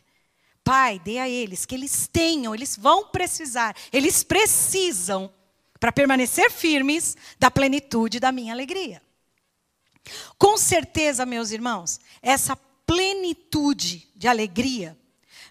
Pai, 0.63 0.99
dê 0.99 1.19
a 1.19 1.29
eles, 1.29 1.65
que 1.65 1.75
eles 1.75 2.09
tenham, 2.09 2.55
eles 2.55 2.77
vão 2.77 3.09
precisar, 3.09 3.77
eles 3.93 4.25
precisam, 4.25 5.33
para 5.79 5.93
permanecer 5.93 6.51
firmes, 6.51 7.17
da 7.39 7.51
plenitude 7.51 8.19
da 8.19 8.33
minha 8.33 8.53
alegria. 8.53 9.01
Com 10.39 10.57
certeza, 10.57 11.27
meus 11.27 11.51
irmãos, 11.51 12.01
essa 12.23 12.57
plenitude 12.87 14.09
de 14.15 14.29
alegria 14.29 14.97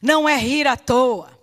não 0.02 0.28
é 0.28 0.38
rir 0.38 0.68
à 0.68 0.78
toa. 0.78 1.36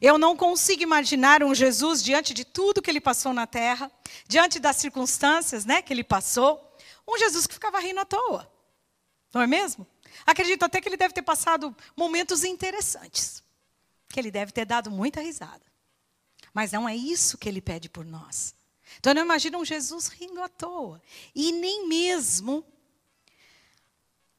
Eu 0.00 0.18
não 0.18 0.36
consigo 0.36 0.82
imaginar 0.82 1.42
um 1.42 1.54
Jesus 1.54 2.02
diante 2.02 2.34
de 2.34 2.44
tudo 2.44 2.82
que 2.82 2.90
ele 2.90 3.00
passou 3.00 3.32
na 3.32 3.46
terra, 3.46 3.90
diante 4.28 4.58
das 4.58 4.76
circunstâncias 4.76 5.64
né, 5.64 5.82
que 5.82 5.92
ele 5.92 6.04
passou, 6.04 6.60
um 7.08 7.18
Jesus 7.18 7.46
que 7.46 7.54
ficava 7.54 7.80
rindo 7.80 8.00
à 8.00 8.04
toa. 8.04 8.50
Não 9.32 9.40
é 9.40 9.46
mesmo? 9.46 9.86
Acredito 10.26 10.64
até 10.64 10.80
que 10.80 10.88
ele 10.88 10.96
deve 10.96 11.14
ter 11.14 11.22
passado 11.22 11.74
momentos 11.96 12.44
interessantes. 12.44 13.42
Que 14.08 14.20
ele 14.20 14.30
deve 14.30 14.52
ter 14.52 14.64
dado 14.64 14.90
muita 14.90 15.20
risada. 15.20 15.62
Mas 16.52 16.72
não 16.72 16.88
é 16.88 16.94
isso 16.94 17.38
que 17.38 17.48
ele 17.48 17.60
pede 17.60 17.88
por 17.88 18.04
nós. 18.04 18.54
Então 19.00 19.14
não 19.14 19.22
imagina 19.22 19.56
um 19.56 19.64
Jesus 19.64 20.08
rindo 20.08 20.42
à 20.42 20.48
toa. 20.48 21.02
E 21.34 21.52
nem 21.52 21.88
mesmo 21.88 22.62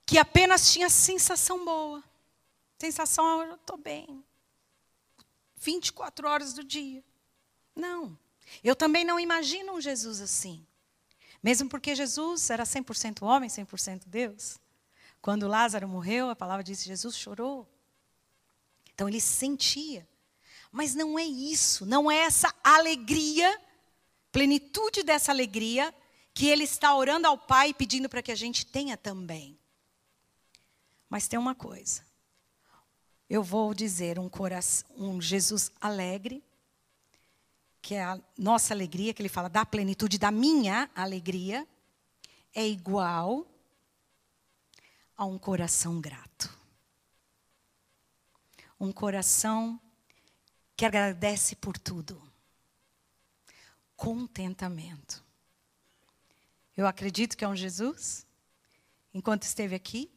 que 0.05 0.19
apenas 0.19 0.71
tinha 0.71 0.87
sensação 0.87 1.65
boa. 1.65 2.03
Sensação, 2.77 3.41
ah, 3.41 3.45
eu 3.45 3.55
estou 3.55 3.75
bem. 3.75 4.23
24 5.55 6.27
horas 6.27 6.53
do 6.53 6.63
dia. 6.63 7.03
Não. 7.75 8.17
Eu 8.63 8.75
também 8.75 9.03
não 9.03 9.19
imagino 9.19 9.73
um 9.73 9.81
Jesus 9.81 10.21
assim. 10.21 10.65
Mesmo 11.41 11.67
porque 11.67 11.95
Jesus 11.95 12.51
era 12.51 12.63
100% 12.63 13.23
homem, 13.23 13.49
100% 13.49 14.03
Deus. 14.05 14.59
Quando 15.19 15.47
Lázaro 15.47 15.87
morreu, 15.87 16.29
a 16.29 16.35
palavra 16.35 16.63
diz 16.63 16.83
que 16.83 16.87
Jesus 16.87 17.15
chorou. 17.15 17.67
Então 18.93 19.09
ele 19.09 19.21
sentia. 19.21 20.07
Mas 20.71 20.93
não 20.93 21.17
é 21.17 21.25
isso, 21.25 21.83
não 21.83 22.11
é 22.11 22.17
essa 22.17 22.53
alegria, 22.63 23.59
plenitude 24.31 25.03
dessa 25.03 25.31
alegria, 25.31 25.93
que 26.33 26.47
ele 26.47 26.63
está 26.63 26.95
orando 26.95 27.27
ao 27.27 27.37
Pai 27.37 27.73
pedindo 27.73 28.07
para 28.07 28.21
que 28.21 28.31
a 28.31 28.35
gente 28.35 28.65
tenha 28.65 28.95
também. 28.95 29.59
Mas 31.09 31.27
tem 31.27 31.37
uma 31.37 31.53
coisa. 31.53 32.05
Eu 33.29 33.43
vou 33.43 33.73
dizer 33.73 34.17
um 34.17 34.29
coração, 34.29 34.89
um 34.97 35.21
Jesus 35.21 35.71
alegre, 35.79 36.43
que 37.81 37.95
é 37.95 38.03
a 38.03 38.19
nossa 38.37 38.73
alegria, 38.73 39.13
que 39.13 39.21
ele 39.21 39.29
fala 39.29 39.49
da 39.49 39.65
plenitude 39.65 40.17
da 40.17 40.31
minha 40.31 40.89
alegria, 40.95 41.67
é 42.53 42.67
igual 42.67 43.45
a 45.17 45.25
um 45.25 45.37
coração 45.37 45.99
grato. 45.99 46.49
Um 48.79 48.91
coração 48.91 49.79
que 50.75 50.85
agradece 50.85 51.55
por 51.55 51.77
tudo. 51.77 52.30
Contentamento. 54.01 55.23
Eu 56.75 56.87
acredito 56.87 57.37
que 57.37 57.45
é 57.45 57.47
um 57.47 57.55
Jesus, 57.55 58.25
enquanto 59.13 59.43
esteve 59.43 59.75
aqui, 59.75 60.11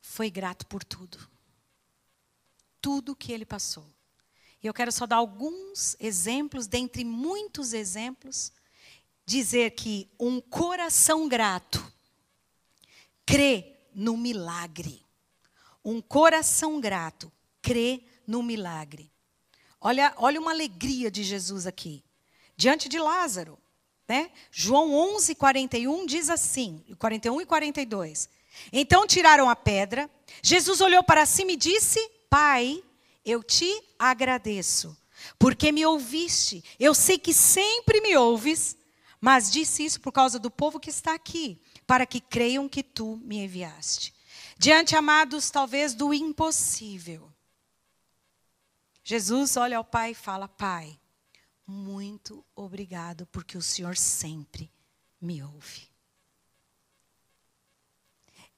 foi 0.00 0.30
grato 0.30 0.66
por 0.66 0.82
tudo. 0.82 1.18
Tudo 2.80 3.14
que 3.14 3.30
ele 3.30 3.44
passou. 3.44 3.86
E 4.62 4.66
eu 4.66 4.72
quero 4.72 4.90
só 4.90 5.06
dar 5.06 5.16
alguns 5.16 5.94
exemplos, 6.00 6.66
dentre 6.66 7.04
muitos 7.04 7.74
exemplos, 7.74 8.50
dizer 9.26 9.72
que 9.72 10.10
um 10.18 10.40
coração 10.40 11.28
grato 11.28 11.92
crê 13.26 13.76
no 13.94 14.16
milagre. 14.16 15.04
Um 15.84 16.00
coração 16.00 16.80
grato 16.80 17.30
crê 17.60 18.02
no 18.26 18.42
milagre. 18.42 19.11
Olha, 19.82 20.14
olha 20.16 20.40
uma 20.40 20.52
alegria 20.52 21.10
de 21.10 21.24
Jesus 21.24 21.66
aqui. 21.66 22.04
Diante 22.56 22.88
de 22.88 22.98
Lázaro. 22.98 23.58
Né? 24.08 24.30
João 24.50 24.94
11, 24.94 25.34
41 25.34 26.06
diz 26.06 26.30
assim, 26.30 26.84
41 26.98 27.40
e 27.40 27.46
42. 27.46 28.28
Então 28.72 29.06
tiraram 29.06 29.50
a 29.50 29.56
pedra. 29.56 30.08
Jesus 30.40 30.80
olhou 30.80 31.02
para 31.02 31.26
cima 31.26 31.52
e 31.52 31.56
disse: 31.56 31.98
Pai, 32.30 32.82
eu 33.24 33.42
te 33.42 33.68
agradeço, 33.98 34.96
porque 35.38 35.72
me 35.72 35.84
ouviste. 35.84 36.62
Eu 36.78 36.94
sei 36.94 37.18
que 37.18 37.32
sempre 37.32 38.00
me 38.00 38.16
ouves, 38.16 38.76
mas 39.20 39.50
disse 39.50 39.84
isso 39.84 40.00
por 40.00 40.12
causa 40.12 40.38
do 40.38 40.50
povo 40.50 40.78
que 40.78 40.90
está 40.90 41.14
aqui, 41.14 41.60
para 41.86 42.04
que 42.04 42.20
creiam 42.20 42.68
que 42.68 42.82
tu 42.82 43.18
me 43.24 43.38
enviaste. 43.38 44.14
Diante, 44.58 44.94
amados, 44.94 45.50
talvez 45.50 45.94
do 45.94 46.12
impossível. 46.12 47.31
Jesus 49.04 49.56
olha 49.56 49.78
ao 49.78 49.84
Pai 49.84 50.12
e 50.12 50.14
fala: 50.14 50.48
Pai, 50.48 50.98
muito 51.66 52.44
obrigado, 52.54 53.26
porque 53.26 53.56
o 53.56 53.62
Senhor 53.62 53.96
sempre 53.96 54.70
me 55.20 55.42
ouve. 55.42 55.88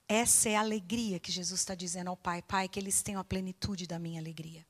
Essa 0.06 0.50
é 0.50 0.56
a 0.56 0.60
alegria 0.60 1.18
que 1.18 1.32
Jesus 1.32 1.60
está 1.60 1.74
dizendo 1.74 2.08
ao 2.08 2.16
Pai. 2.16 2.42
Pai, 2.42 2.68
que 2.68 2.78
eles 2.78 3.02
tenham 3.02 3.20
a 3.20 3.24
plenitude 3.24 3.86
da 3.86 3.98
minha 3.98 4.20
alegria. 4.20 4.66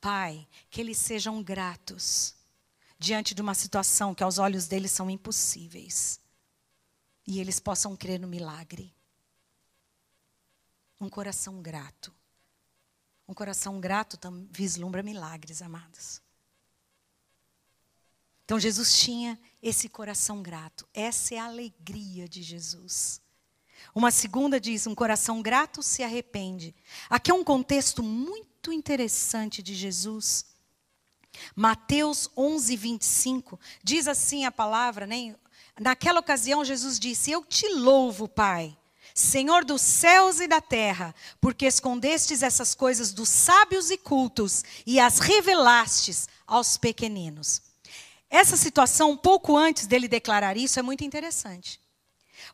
Pai, 0.00 0.48
que 0.70 0.80
eles 0.80 0.96
sejam 0.96 1.42
gratos 1.42 2.34
diante 2.98 3.34
de 3.34 3.42
uma 3.42 3.54
situação 3.54 4.14
que 4.14 4.22
aos 4.22 4.38
olhos 4.38 4.66
deles 4.66 4.90
são 4.90 5.10
impossíveis 5.10 6.20
e 7.26 7.40
eles 7.40 7.60
possam 7.60 7.96
crer 7.96 8.18
no 8.18 8.26
milagre. 8.26 8.94
Um 11.00 11.08
coração 11.08 11.62
grato. 11.62 12.12
Um 13.30 13.34
coração 13.34 13.78
grato 13.78 14.18
vislumbra 14.50 15.04
milagres, 15.04 15.62
amados. 15.62 16.20
Então 18.44 18.58
Jesus 18.58 18.98
tinha 18.98 19.38
esse 19.62 19.88
coração 19.88 20.42
grato. 20.42 20.84
Essa 20.92 21.36
é 21.36 21.38
a 21.38 21.44
alegria 21.44 22.28
de 22.28 22.42
Jesus. 22.42 23.22
Uma 23.94 24.10
segunda 24.10 24.60
diz: 24.60 24.84
um 24.88 24.96
coração 24.96 25.40
grato 25.40 25.80
se 25.80 26.02
arrepende. 26.02 26.74
Aqui 27.08 27.30
é 27.30 27.34
um 27.34 27.44
contexto 27.44 28.02
muito 28.02 28.72
interessante 28.72 29.62
de 29.62 29.76
Jesus. 29.76 30.46
Mateus 31.54 32.28
11, 32.36 32.76
25, 32.76 33.60
diz 33.80 34.08
assim 34.08 34.44
a 34.44 34.50
palavra, 34.50 35.06
né? 35.06 35.36
Naquela 35.78 36.18
ocasião, 36.18 36.64
Jesus 36.64 36.98
disse: 36.98 37.30
Eu 37.30 37.44
te 37.44 37.68
louvo, 37.68 38.26
Pai, 38.26 38.76
Senhor 39.20 39.64
dos 39.64 39.82
céus 39.82 40.40
e 40.40 40.48
da 40.48 40.60
terra, 40.60 41.14
porque 41.40 41.66
escondestes 41.66 42.42
essas 42.42 42.74
coisas 42.74 43.12
dos 43.12 43.28
sábios 43.28 43.90
e 43.90 43.98
cultos 43.98 44.64
e 44.86 44.98
as 44.98 45.18
revelastes 45.18 46.28
aos 46.46 46.76
pequeninos. 46.76 47.62
Essa 48.28 48.56
situação, 48.56 49.10
um 49.10 49.16
pouco 49.16 49.56
antes 49.56 49.86
dele 49.86 50.08
declarar 50.08 50.56
isso, 50.56 50.78
é 50.78 50.82
muito 50.82 51.04
interessante. 51.04 51.80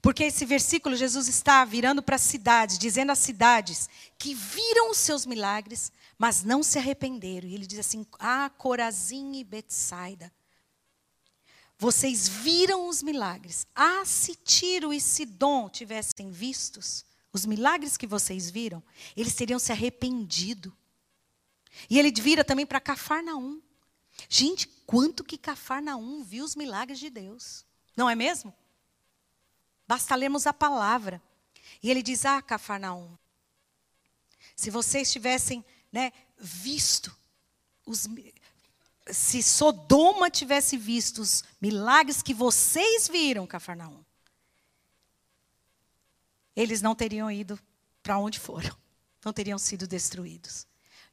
Porque 0.03 0.25
esse 0.25 0.45
versículo, 0.45 0.97
Jesus 0.97 1.29
está 1.29 1.65
virando 1.65 2.03
para 2.03 2.17
as 2.17 2.23
cidades, 2.23 2.79
dizendo 2.79 3.13
às 3.13 3.19
cidades 3.19 3.89
que 4.19 4.35
viram 4.35 4.91
os 4.91 4.99
seus 4.99 5.25
milagres, 5.25 5.93
mas 6.19 6.43
não 6.43 6.63
se 6.63 6.79
arrependeram. 6.79 7.49
E 7.49 7.55
ele 7.55 7.67
diz 7.67 7.79
assim: 7.79 8.07
Ah, 8.19 8.51
Corazim 8.57 9.37
e 9.37 9.45
Betsaida. 9.45 10.33
Vocês 11.79 12.27
viram 12.27 12.89
os 12.89 13.03
milagres. 13.03 13.67
Ah, 13.75 14.05
se 14.05 14.35
Tiro 14.35 14.93
e 14.93 15.01
Sidom 15.01 15.69
tivessem 15.69 16.31
vistos 16.31 17.05
os 17.33 17.45
milagres 17.45 17.99
que 17.99 18.07
vocês 18.07 18.51
viram, 18.51 18.83
eles 19.15 19.35
teriam 19.35 19.59
se 19.59 19.71
arrependido. 19.71 20.75
E 21.91 21.99
ele 21.99 22.11
vira 22.11 22.43
também 22.43 22.65
para 22.65 22.81
Cafarnaum. 22.81 23.61
Gente, 24.29 24.67
quanto 24.87 25.23
que 25.23 25.37
Cafarnaum 25.37 26.25
viu 26.25 26.45
os 26.45 26.57
milagres 26.57 26.99
de 26.99 27.11
Deus. 27.11 27.67
Não 27.95 28.09
é 28.09 28.15
mesmo? 28.15 28.55
Basta 29.87 30.15
lermos 30.15 30.47
a 30.47 30.55
palavra. 30.55 31.23
E 31.83 31.91
ele 31.91 32.03
diz: 32.03 32.25
Ah, 32.25 32.41
Cafarnaum, 32.41 33.17
se 34.55 34.71
vocês 34.71 35.13
tivessem 35.13 35.63
né, 35.93 36.13
visto 36.39 37.15
os, 37.85 38.09
se 39.11 39.43
Sodoma 39.43 40.31
tivesse 40.31 40.77
visto 40.77 41.21
os 41.21 41.45
milagres 41.61 42.23
que 42.23 42.35
vocês 42.35 43.09
viram, 43.09 43.47
Cafarnaum, 43.47 44.05
eles 46.55 46.83
não 46.83 46.95
teriam 46.95 47.31
ido 47.31 47.59
para 48.03 48.19
onde 48.19 48.39
foram, 48.39 48.77
não 49.25 49.33
teriam 49.33 49.59
sido 49.59 49.87
destruídos 49.87 50.67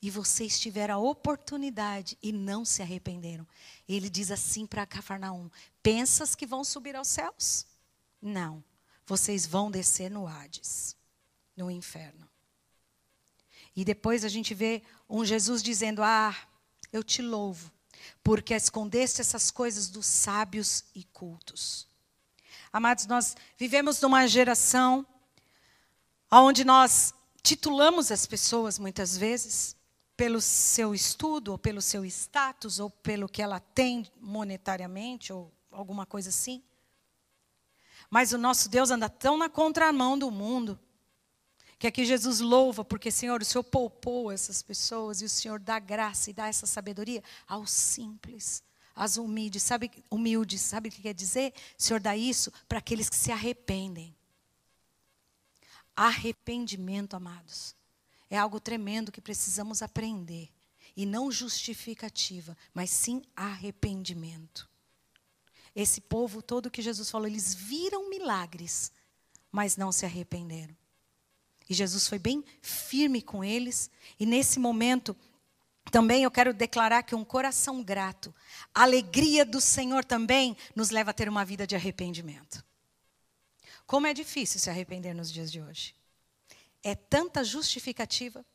e 0.04 0.10
vocês 0.10 0.60
tiveram 0.60 0.96
a 0.96 0.98
oportunidade 0.98 2.18
e 2.22 2.34
não 2.34 2.66
se 2.66 2.82
arrependeram. 2.82 3.48
Ele 3.88 4.10
diz 4.10 4.32
assim 4.32 4.68
para 4.68 4.86
Cafarnaum: 4.86 5.50
Pensas 5.82 6.36
que 6.36 6.46
vão 6.46 6.62
subir 6.62 6.94
aos 6.94 7.08
céus? 7.08 7.66
Não. 8.22 8.62
Vocês 9.06 9.46
vão 9.46 9.72
descer 9.72 10.12
no 10.12 10.28
Hades, 10.28 10.98
no 11.56 11.72
inferno. 11.72 12.30
E 13.74 13.86
depois 13.86 14.26
a 14.26 14.28
gente 14.28 14.54
vê 14.54 14.84
um 15.10 15.24
Jesus 15.24 15.64
dizendo: 15.64 16.04
Ah, 16.04 16.36
eu 16.92 17.02
te 17.02 17.22
louvo, 17.22 17.72
porque 18.24 18.54
escondeste 18.54 19.22
essas 19.22 19.52
coisas 19.52 19.90
dos 19.90 20.06
sábios 20.06 20.86
e 20.96 21.04
cultos. 21.04 21.88
Amados, 22.72 23.06
nós 23.06 23.36
vivemos 23.58 24.02
numa 24.02 24.28
geração 24.28 25.06
onde 26.32 26.64
nós 26.64 27.14
titulamos 27.44 28.12
as 28.12 28.26
pessoas 28.26 28.80
muitas 28.80 29.16
vezes 29.16 29.76
pelo 30.16 30.40
seu 30.40 30.94
estudo, 30.94 31.52
ou 31.52 31.58
pelo 31.58 31.82
seu 31.82 32.06
status, 32.06 32.80
ou 32.80 32.90
pelo 32.90 33.28
que 33.28 33.42
ela 33.42 33.60
tem 33.60 34.10
monetariamente, 34.20 35.34
ou 35.34 35.52
alguma 35.72 36.06
coisa 36.06 36.30
assim. 36.30 36.64
Mas 38.10 38.32
o 38.32 38.38
nosso 38.38 38.70
Deus 38.70 38.92
anda 38.92 39.10
tão 39.10 39.38
na 39.38 39.50
contramão 39.50 40.18
do 40.18 40.30
mundo, 40.30 40.80
que 41.84 41.88
aqui 41.88 42.06
Jesus 42.06 42.40
louva, 42.40 42.86
porque, 42.86 43.12
Senhor, 43.12 43.42
o 43.42 43.46
Senhor 43.46 43.62
poupou 43.62 44.32
essas 44.32 44.64
pessoas, 44.64 45.22
e 45.22 45.26
o 45.26 45.30
Senhor 45.30 45.60
dá 45.60 45.80
graça 45.80 46.30
e 46.30 46.34
dá 46.34 46.48
essa 46.48 46.66
sabedoria 46.66 47.22
aos 47.46 47.72
simples, 47.72 48.64
às 48.96 49.18
humildes. 49.18 49.64
Sabe, 49.64 49.92
humildes, 50.10 50.62
sabe 50.62 50.88
o 50.88 50.92
que 50.94 51.02
quer 51.02 51.14
dizer? 51.14 51.52
O 51.78 51.84
Senhor 51.84 52.00
dá 52.00 52.16
isso 52.16 52.54
para 52.70 52.78
aqueles 52.78 53.10
que 53.10 53.18
se 53.18 53.34
arrependem. 53.34 54.16
Arrependimento, 55.94 57.18
amados 57.18 57.76
é 58.30 58.38
algo 58.38 58.62
tremendo 58.62 59.12
que 59.12 59.20
precisamos 59.20 59.82
aprender. 59.82 60.50
E 60.96 61.06
não 61.06 61.30
justificativa, 61.30 62.56
mas 62.74 62.92
sim 62.92 63.24
arrependimento. 63.36 64.70
Esse 65.76 66.00
povo 66.00 66.42
todo 66.42 66.72
que 66.72 66.82
Jesus 66.82 67.12
falou, 67.12 67.28
eles 67.28 67.54
viram 67.54 68.10
milagres, 68.10 68.90
mas 69.52 69.76
não 69.76 69.92
se 69.92 70.06
arrependeram. 70.06 70.74
E 71.70 71.74
Jesus 71.74 72.08
foi 72.08 72.20
bem 72.20 72.44
firme 72.62 73.22
com 73.22 73.44
eles. 73.44 73.90
E 74.20 74.26
nesse 74.26 74.60
momento, 74.60 75.16
também 75.92 76.24
eu 76.24 76.32
quero 76.32 76.54
declarar 76.54 77.04
que 77.04 77.16
um 77.16 77.24
coração 77.24 77.84
grato, 77.84 78.34
a 78.74 78.84
alegria 78.84 79.46
do 79.46 79.62
Senhor 79.62 80.04
também 80.04 80.58
nos 80.76 80.90
leva 80.90 81.12
a 81.12 81.14
ter 81.14 81.30
uma 81.30 81.46
vida 81.46 81.68
de 81.68 81.76
arrependimento. 81.76 82.64
Como 83.86 84.08
é 84.08 84.14
difícil 84.14 84.60
se 84.60 84.70
arrepender 84.70 85.14
nos 85.14 85.32
dias 85.32 85.52
de 85.52 85.62
hoje 85.62 85.96
é 86.84 86.94
tanta 86.94 87.44
justificativa. 87.44 88.46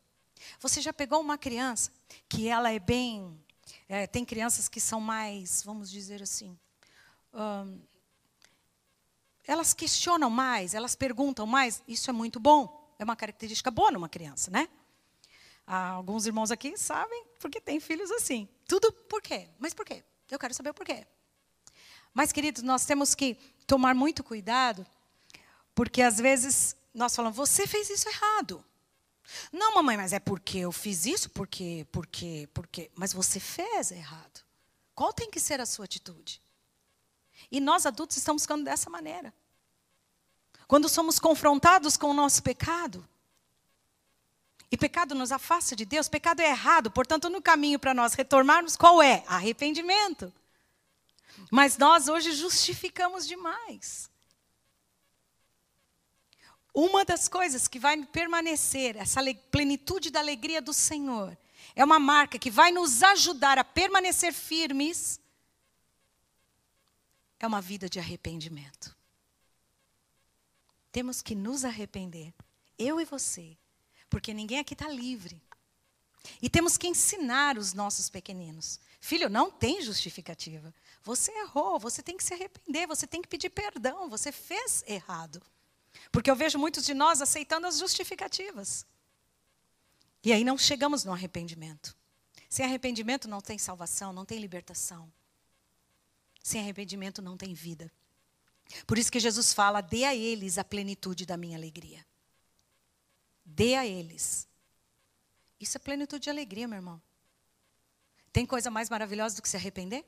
Você 0.60 0.80
já 0.80 0.92
pegou 0.92 1.20
uma 1.20 1.38
criança 1.38 1.90
que 2.28 2.46
ela 2.46 2.70
é 2.70 2.78
bem. 2.78 3.42
É, 3.88 4.06
tem 4.06 4.24
crianças 4.24 4.68
que 4.68 4.80
são 4.80 5.00
mais, 5.00 5.62
vamos 5.62 5.90
dizer 5.90 6.22
assim. 6.22 6.56
Elas 9.46 9.72
questionam 9.72 10.28
mais, 10.28 10.74
elas 10.74 10.94
perguntam 10.94 11.46
mais. 11.46 11.82
Isso 11.88 12.10
é 12.10 12.12
muito 12.12 12.38
bom. 12.38 12.77
É 12.98 13.04
uma 13.04 13.16
característica 13.16 13.70
boa 13.70 13.90
numa 13.90 14.08
criança, 14.08 14.50
né? 14.50 14.68
Ah, 15.66 15.90
alguns 15.90 16.26
irmãos 16.26 16.50
aqui 16.50 16.76
sabem 16.76 17.24
porque 17.38 17.60
têm 17.60 17.78
filhos 17.78 18.10
assim. 18.10 18.48
Tudo 18.66 18.90
por 18.92 19.22
quê? 19.22 19.48
Mas 19.58 19.74
por 19.74 19.84
quê? 19.84 20.02
Eu 20.30 20.38
quero 20.38 20.54
saber 20.54 20.70
o 20.70 20.74
porquê. 20.74 21.06
Mas, 22.12 22.32
queridos, 22.32 22.62
nós 22.62 22.84
temos 22.84 23.14
que 23.14 23.36
tomar 23.66 23.94
muito 23.94 24.24
cuidado, 24.24 24.86
porque 25.74 26.02
às 26.02 26.18
vezes 26.18 26.74
nós 26.92 27.14
falamos, 27.14 27.36
você 27.36 27.66
fez 27.66 27.88
isso 27.90 28.08
errado. 28.08 28.64
Não, 29.52 29.74
mamãe, 29.74 29.96
mas 29.96 30.12
é 30.12 30.18
porque 30.18 30.58
eu 30.58 30.72
fiz 30.72 31.06
isso, 31.06 31.30
porque, 31.30 31.86
porque, 31.92 32.48
porque. 32.52 32.90
Mas 32.94 33.12
você 33.12 33.38
fez 33.38 33.90
errado. 33.90 34.42
Qual 34.94 35.12
tem 35.12 35.30
que 35.30 35.38
ser 35.38 35.60
a 35.60 35.66
sua 35.66 35.84
atitude? 35.84 36.40
E 37.50 37.60
nós 37.60 37.86
adultos 37.86 38.16
estamos 38.16 38.42
ficando 38.42 38.64
dessa 38.64 38.90
maneira. 38.90 39.32
Quando 40.68 40.86
somos 40.86 41.18
confrontados 41.18 41.96
com 41.96 42.10
o 42.10 42.14
nosso 42.14 42.42
pecado, 42.42 43.08
e 44.70 44.76
pecado 44.76 45.14
nos 45.14 45.32
afasta 45.32 45.74
de 45.74 45.86
Deus, 45.86 46.10
pecado 46.10 46.40
é 46.40 46.50
errado, 46.50 46.90
portanto, 46.90 47.30
no 47.30 47.40
caminho 47.40 47.78
para 47.78 47.94
nós 47.94 48.12
retornarmos, 48.12 48.76
qual 48.76 49.02
é? 49.02 49.24
Arrependimento. 49.26 50.30
Mas 51.50 51.78
nós 51.78 52.06
hoje 52.06 52.32
justificamos 52.32 53.26
demais. 53.26 54.10
Uma 56.74 57.02
das 57.02 57.28
coisas 57.28 57.66
que 57.66 57.78
vai 57.78 58.04
permanecer, 58.04 58.94
essa 58.98 59.20
plenitude 59.50 60.10
da 60.10 60.20
alegria 60.20 60.60
do 60.60 60.74
Senhor, 60.74 61.34
é 61.74 61.82
uma 61.82 61.98
marca 61.98 62.38
que 62.38 62.50
vai 62.50 62.70
nos 62.70 63.02
ajudar 63.02 63.58
a 63.58 63.64
permanecer 63.64 64.34
firmes, 64.34 65.18
é 67.40 67.46
uma 67.46 67.62
vida 67.62 67.88
de 67.88 67.98
arrependimento. 67.98 68.97
Temos 70.98 71.22
que 71.22 71.36
nos 71.36 71.64
arrepender, 71.64 72.34
eu 72.76 73.00
e 73.00 73.04
você, 73.04 73.56
porque 74.10 74.34
ninguém 74.34 74.58
aqui 74.58 74.74
está 74.74 74.88
livre. 74.88 75.40
E 76.42 76.50
temos 76.50 76.76
que 76.76 76.88
ensinar 76.88 77.56
os 77.56 77.72
nossos 77.72 78.10
pequeninos. 78.10 78.80
Filho, 78.98 79.30
não 79.30 79.48
tem 79.48 79.80
justificativa. 79.80 80.74
Você 81.04 81.30
errou, 81.30 81.78
você 81.78 82.02
tem 82.02 82.16
que 82.16 82.24
se 82.24 82.34
arrepender, 82.34 82.88
você 82.88 83.06
tem 83.06 83.22
que 83.22 83.28
pedir 83.28 83.48
perdão, 83.48 84.10
você 84.10 84.32
fez 84.32 84.82
errado. 84.88 85.40
Porque 86.10 86.28
eu 86.28 86.34
vejo 86.34 86.58
muitos 86.58 86.84
de 86.84 86.94
nós 86.94 87.22
aceitando 87.22 87.68
as 87.68 87.78
justificativas. 87.78 88.84
E 90.24 90.32
aí 90.32 90.42
não 90.42 90.58
chegamos 90.58 91.04
no 91.04 91.12
arrependimento. 91.12 91.96
Sem 92.50 92.66
arrependimento 92.66 93.28
não 93.28 93.40
tem 93.40 93.56
salvação, 93.56 94.12
não 94.12 94.24
tem 94.24 94.40
libertação. 94.40 95.08
Sem 96.42 96.60
arrependimento 96.60 97.22
não 97.22 97.36
tem 97.36 97.54
vida. 97.54 97.88
Por 98.86 98.98
isso 98.98 99.10
que 99.10 99.20
Jesus 99.20 99.52
fala: 99.52 99.80
dê 99.80 100.04
a 100.04 100.14
eles 100.14 100.58
a 100.58 100.64
plenitude 100.64 101.26
da 101.26 101.36
minha 101.36 101.56
alegria. 101.56 102.04
Dê 103.44 103.74
a 103.74 103.86
eles. 103.86 104.46
Isso 105.58 105.76
é 105.76 105.80
plenitude 105.80 106.24
de 106.24 106.30
alegria, 106.30 106.68
meu 106.68 106.76
irmão. 106.76 107.00
Tem 108.32 108.46
coisa 108.46 108.70
mais 108.70 108.88
maravilhosa 108.88 109.36
do 109.36 109.42
que 109.42 109.48
se 109.48 109.56
arrepender? 109.56 110.04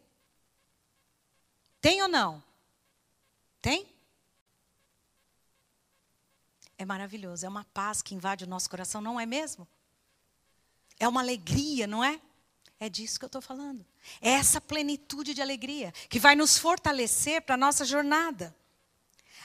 Tem 1.81 2.03
ou 2.03 2.09
não? 2.09 2.43
Tem? 3.61 4.01
é 6.81 6.85
maravilhoso, 6.87 7.45
é 7.45 7.49
uma 7.49 7.65
paz 7.65 8.01
que 8.01 8.15
invade 8.15 8.45
o 8.45 8.49
nosso 8.49 8.71
coração, 8.71 9.03
não 9.03 9.21
é 9.21 9.27
mesmo? 9.27 9.69
É 10.99 11.07
uma 11.07 11.21
alegria, 11.21 11.87
não 11.87 12.03
é? 12.03 12.19
É 12.83 12.89
disso 12.89 13.19
que 13.19 13.25
eu 13.27 13.29
estou 13.29 13.43
falando. 13.43 13.85
É 14.23 14.31
essa 14.31 14.59
plenitude 14.59 15.35
de 15.35 15.43
alegria 15.43 15.93
que 16.09 16.19
vai 16.19 16.35
nos 16.35 16.57
fortalecer 16.57 17.43
para 17.43 17.55
a 17.55 17.59
nossa 17.59 17.85
jornada. 17.85 18.57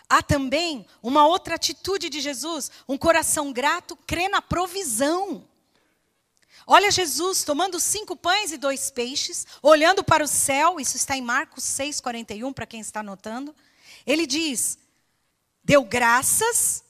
Há 0.07 0.23
também 0.23 0.87
uma 1.03 1.27
outra 1.27 1.55
atitude 1.55 2.09
de 2.09 2.21
Jesus, 2.21 2.71
um 2.87 2.97
coração 2.97 3.51
grato 3.51 3.97
crê 4.07 4.29
na 4.29 4.41
provisão. 4.41 5.45
Olha 6.65 6.89
Jesus 6.89 7.43
tomando 7.43 7.77
cinco 7.77 8.15
pães 8.15 8.53
e 8.53 8.57
dois 8.57 8.89
peixes, 8.89 9.45
olhando 9.61 10.01
para 10.01 10.23
o 10.23 10.27
céu, 10.27 10.79
isso 10.79 10.95
está 10.95 11.17
em 11.17 11.21
Marcos 11.21 11.65
6, 11.65 11.99
41, 11.99 12.53
para 12.53 12.65
quem 12.65 12.79
está 12.79 13.01
anotando. 13.01 13.53
Ele 14.07 14.25
diz: 14.25 14.79
deu 15.61 15.83
graças 15.83 16.84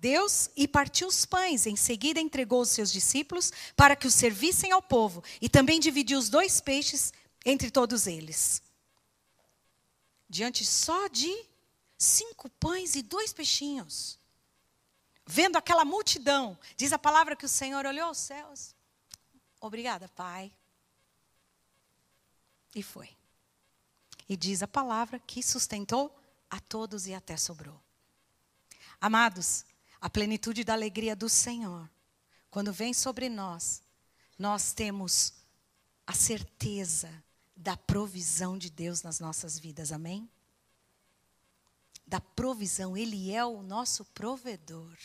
Deus 0.00 0.50
e 0.56 0.68
partiu 0.68 1.08
os 1.08 1.24
pães. 1.24 1.66
Em 1.66 1.76
seguida, 1.76 2.20
entregou 2.20 2.60
os 2.60 2.70
seus 2.70 2.92
discípulos 2.92 3.52
para 3.74 3.96
que 3.96 4.06
os 4.06 4.14
servissem 4.14 4.72
ao 4.72 4.82
povo 4.82 5.22
e 5.40 5.48
também 5.48 5.80
dividiu 5.80 6.18
os 6.18 6.28
dois 6.28 6.60
peixes 6.60 7.12
entre 7.44 7.70
todos 7.70 8.06
eles. 8.06 8.62
Diante 10.28 10.64
só 10.64 11.08
de 11.08 11.32
cinco 11.98 12.48
pães 12.50 12.94
e 12.94 13.02
dois 13.02 13.32
peixinhos. 13.32 14.18
Vendo 15.26 15.56
aquela 15.56 15.84
multidão, 15.84 16.58
diz 16.76 16.92
a 16.92 16.98
palavra 16.98 17.34
que 17.34 17.46
o 17.46 17.48
Senhor 17.48 17.84
olhou 17.84 18.08
aos 18.08 18.18
céus 18.18 18.76
Obrigada, 19.60 20.08
Pai. 20.08 20.52
E 22.74 22.82
foi. 22.82 23.16
E 24.28 24.36
diz 24.36 24.62
a 24.62 24.68
palavra 24.68 25.18
que 25.18 25.42
sustentou 25.42 26.16
a 26.50 26.60
todos 26.60 27.06
e 27.06 27.14
até 27.14 27.36
sobrou. 27.36 27.80
Amados, 29.00 29.64
a 30.06 30.08
plenitude 30.08 30.62
da 30.62 30.72
alegria 30.72 31.16
do 31.16 31.28
Senhor, 31.28 31.90
quando 32.48 32.72
vem 32.72 32.94
sobre 32.94 33.28
nós, 33.28 33.82
nós 34.38 34.72
temos 34.72 35.32
a 36.06 36.12
certeza 36.12 37.10
da 37.56 37.76
provisão 37.76 38.56
de 38.56 38.70
Deus 38.70 39.02
nas 39.02 39.18
nossas 39.18 39.58
vidas, 39.58 39.90
amém? 39.90 40.30
Da 42.06 42.20
provisão, 42.20 42.96
Ele 42.96 43.32
é 43.32 43.44
o 43.44 43.64
nosso 43.64 44.04
provedor. 44.04 44.96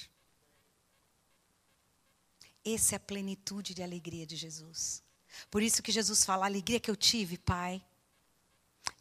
Essa 2.63 2.93
é 2.93 2.97
a 2.97 2.99
plenitude 2.99 3.73
de 3.73 3.81
alegria 3.81 4.27
de 4.27 4.35
Jesus. 4.35 5.01
Por 5.49 5.63
isso 5.63 5.81
que 5.81 5.91
Jesus 5.91 6.23
fala, 6.23 6.45
a 6.45 6.47
alegria 6.47 6.79
que 6.79 6.91
eu 6.91 6.95
tive, 6.95 7.39
Pai, 7.39 7.83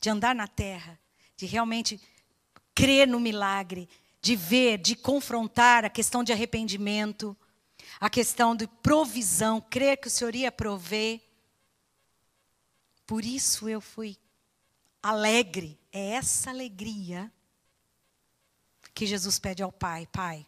de 0.01 0.09
andar 0.09 0.35
na 0.35 0.49
terra, 0.49 0.99
de 1.37 1.45
realmente 1.45 2.01
crer 2.75 3.07
no 3.07 3.21
milagre, 3.21 3.87
de 4.21 4.37
ver, 4.37 4.79
de 4.79 4.95
confrontar 4.95 5.85
a 5.85 5.91
questão 5.91 6.23
de 6.23 6.33
arrependimento, 6.33 7.37
a 7.99 8.11
questão 8.11 8.55
de 8.55 8.67
provisão, 8.67 9.61
crer 9.61 9.97
que 9.99 10.09
o 10.09 10.11
Senhor 10.11 10.35
ia 10.35 10.53
prover. 10.53 11.21
Por 13.07 13.25
isso 13.25 13.69
eu 13.69 13.81
fui 13.81 14.17
alegre. 15.03 15.79
É 15.93 16.11
essa 16.11 16.51
alegria 16.51 17.33
que 18.95 19.07
Jesus 19.07 19.39
pede 19.39 19.63
ao 19.63 19.73
Pai, 19.73 20.07
Pai, 20.07 20.47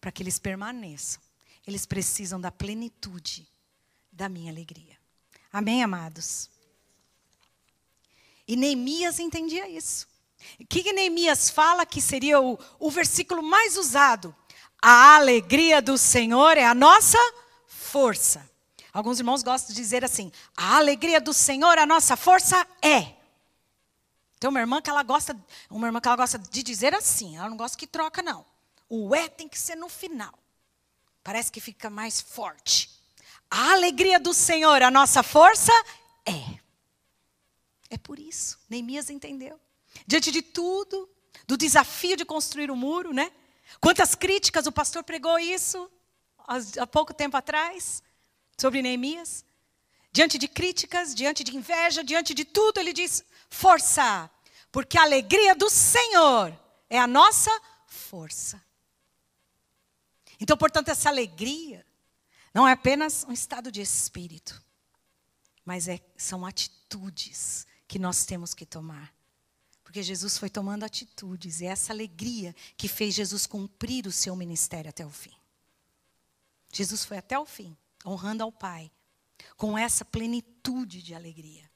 para 0.00 0.12
que 0.12 0.22
eles 0.22 0.38
permaneçam 0.38 1.22
eles 1.68 1.84
precisam 1.84 2.40
da 2.40 2.50
plenitude 2.50 3.46
da 4.10 4.26
minha 4.26 4.50
alegria. 4.50 4.96
Amém, 5.52 5.82
amados? 5.82 6.48
E 8.46 8.56
Neemias 8.56 9.18
entendia 9.18 9.68
isso. 9.68 10.08
O 10.60 10.66
que, 10.66 10.92
Neemias 10.92 11.50
fala 11.50 11.86
que 11.86 12.00
seria 12.00 12.40
o, 12.40 12.58
o 12.78 12.90
versículo 12.90 13.42
mais 13.42 13.76
usado? 13.76 14.34
A 14.80 15.16
alegria 15.16 15.82
do 15.82 15.98
Senhor 15.98 16.56
é 16.56 16.64
a 16.64 16.74
nossa 16.74 17.18
força. 17.66 18.48
Alguns 18.92 19.18
irmãos 19.18 19.42
gostam 19.42 19.74
de 19.74 19.80
dizer 19.80 20.04
assim: 20.04 20.32
a 20.56 20.76
alegria 20.76 21.20
do 21.20 21.32
Senhor, 21.32 21.78
a 21.78 21.86
nossa 21.86 22.16
força 22.16 22.66
é. 22.82 23.14
Tem 24.38 24.48
uma 24.48 24.60
irmã 24.60 24.80
que 24.80 24.88
ela 24.88 25.02
gosta, 25.02 25.36
uma 25.68 25.86
irmã 25.86 26.00
que 26.00 26.06
ela 26.06 26.16
gosta 26.16 26.38
de 26.38 26.62
dizer 26.62 26.94
assim, 26.94 27.36
ela 27.36 27.48
não 27.48 27.56
gosta 27.56 27.76
que 27.76 27.86
troca 27.86 28.22
não. 28.22 28.46
O 28.88 29.14
é 29.14 29.28
tem 29.28 29.48
que 29.48 29.58
ser 29.58 29.74
no 29.74 29.88
final. 29.88 30.32
Parece 31.24 31.50
que 31.50 31.60
fica 31.60 31.90
mais 31.90 32.20
forte. 32.20 32.90
A 33.50 33.72
alegria 33.72 34.20
do 34.20 34.32
Senhor, 34.32 34.82
a 34.82 34.90
nossa 34.90 35.22
força, 35.22 35.72
é. 36.24 36.58
É 37.90 37.98
por 37.98 38.18
isso. 38.18 38.58
Neemias 38.68 39.10
entendeu. 39.10 39.58
Diante 40.06 40.30
de 40.30 40.42
tudo, 40.42 41.08
do 41.46 41.56
desafio 41.56 42.16
de 42.16 42.24
construir 42.24 42.70
o 42.70 42.74
um 42.74 42.76
muro, 42.76 43.12
né? 43.12 43.32
Quantas 43.80 44.14
críticas 44.14 44.66
o 44.66 44.72
pastor 44.72 45.02
pregou 45.04 45.38
isso 45.38 45.90
há 46.78 46.86
pouco 46.86 47.12
tempo 47.12 47.36
atrás 47.36 48.02
sobre 48.58 48.82
Neemias? 48.82 49.44
Diante 50.10 50.38
de 50.38 50.48
críticas, 50.48 51.14
diante 51.14 51.44
de 51.44 51.56
inveja, 51.56 52.02
diante 52.02 52.34
de 52.34 52.44
tudo, 52.44 52.80
ele 52.80 52.92
diz: 52.92 53.22
força, 53.50 54.30
porque 54.72 54.98
a 54.98 55.02
alegria 55.02 55.54
do 55.54 55.68
Senhor 55.68 56.58
é 56.88 56.98
a 56.98 57.06
nossa 57.06 57.50
força. 57.86 58.62
Então, 60.40 60.56
portanto, 60.56 60.88
essa 60.88 61.08
alegria 61.08 61.84
não 62.54 62.66
é 62.66 62.72
apenas 62.72 63.24
um 63.28 63.32
estado 63.32 63.70
de 63.70 63.80
espírito, 63.80 64.62
mas 65.64 65.88
é, 65.88 66.00
são 66.16 66.46
atitudes 66.46 67.66
que 67.86 67.98
nós 67.98 68.24
temos 68.24 68.54
que 68.54 68.64
tomar. 68.64 69.12
Porque 69.88 70.02
Jesus 70.02 70.36
foi 70.36 70.50
tomando 70.50 70.84
atitudes, 70.84 71.62
e 71.62 71.64
é 71.64 71.68
essa 71.68 71.94
alegria 71.94 72.54
que 72.76 72.86
fez 72.86 73.14
Jesus 73.14 73.46
cumprir 73.46 74.06
o 74.06 74.12
seu 74.12 74.36
ministério 74.36 74.90
até 74.90 75.06
o 75.06 75.08
fim. 75.08 75.32
Jesus 76.70 77.06
foi 77.06 77.16
até 77.16 77.38
o 77.38 77.46
fim, 77.46 77.74
honrando 78.04 78.42
ao 78.42 78.52
Pai, 78.52 78.90
com 79.56 79.78
essa 79.78 80.04
plenitude 80.04 81.02
de 81.02 81.14
alegria. 81.14 81.70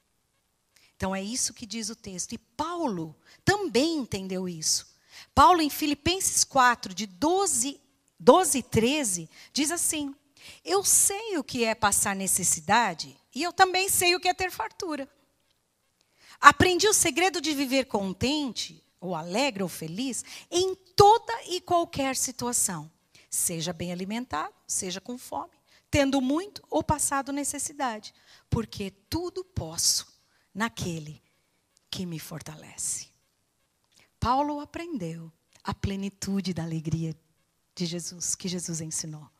Então 0.94 1.16
é 1.16 1.22
isso 1.22 1.54
que 1.54 1.64
diz 1.64 1.88
o 1.88 1.96
texto. 1.96 2.34
E 2.34 2.38
Paulo 2.38 3.16
também 3.46 4.00
entendeu 4.00 4.46
isso. 4.46 4.94
Paulo, 5.34 5.62
em 5.62 5.70
Filipenses 5.70 6.44
4, 6.44 6.92
de 6.92 7.06
12 7.06 7.80
12 8.20 8.58
e 8.58 8.62
13, 8.62 9.30
diz 9.54 9.70
assim: 9.70 10.14
Eu 10.62 10.84
sei 10.84 11.38
o 11.38 11.42
que 11.42 11.64
é 11.64 11.74
passar 11.74 12.14
necessidade 12.14 13.18
e 13.34 13.42
eu 13.42 13.54
também 13.54 13.88
sei 13.88 14.14
o 14.14 14.20
que 14.20 14.28
é 14.28 14.34
ter 14.34 14.50
fartura. 14.50 15.08
Aprendi 16.42 16.88
o 16.88 16.92
segredo 16.92 17.40
de 17.40 17.54
viver 17.54 17.84
contente, 17.84 18.84
ou 19.00 19.14
alegre 19.14 19.62
ou 19.62 19.68
feliz, 19.68 20.24
em 20.50 20.74
toda 20.74 21.32
e 21.44 21.60
qualquer 21.60 22.16
situação. 22.16 22.90
Seja 23.30 23.72
bem 23.72 23.92
alimentado, 23.92 24.52
seja 24.66 25.00
com 25.00 25.16
fome, 25.16 25.52
tendo 25.88 26.20
muito 26.20 26.60
ou 26.68 26.82
passado 26.82 27.32
necessidade, 27.32 28.12
porque 28.50 28.90
tudo 29.08 29.44
posso 29.44 30.06
naquele 30.52 31.22
que 31.88 32.04
me 32.04 32.18
fortalece. 32.18 33.08
Paulo 34.18 34.58
aprendeu 34.58 35.32
a 35.62 35.72
plenitude 35.72 36.52
da 36.52 36.64
alegria 36.64 37.16
de 37.72 37.86
Jesus, 37.86 38.34
que 38.34 38.48
Jesus 38.48 38.80
ensinou. 38.80 39.30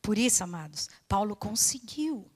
Por 0.00 0.16
isso, 0.16 0.42
amados, 0.42 0.88
Paulo 1.06 1.36
conseguiu 1.36 2.30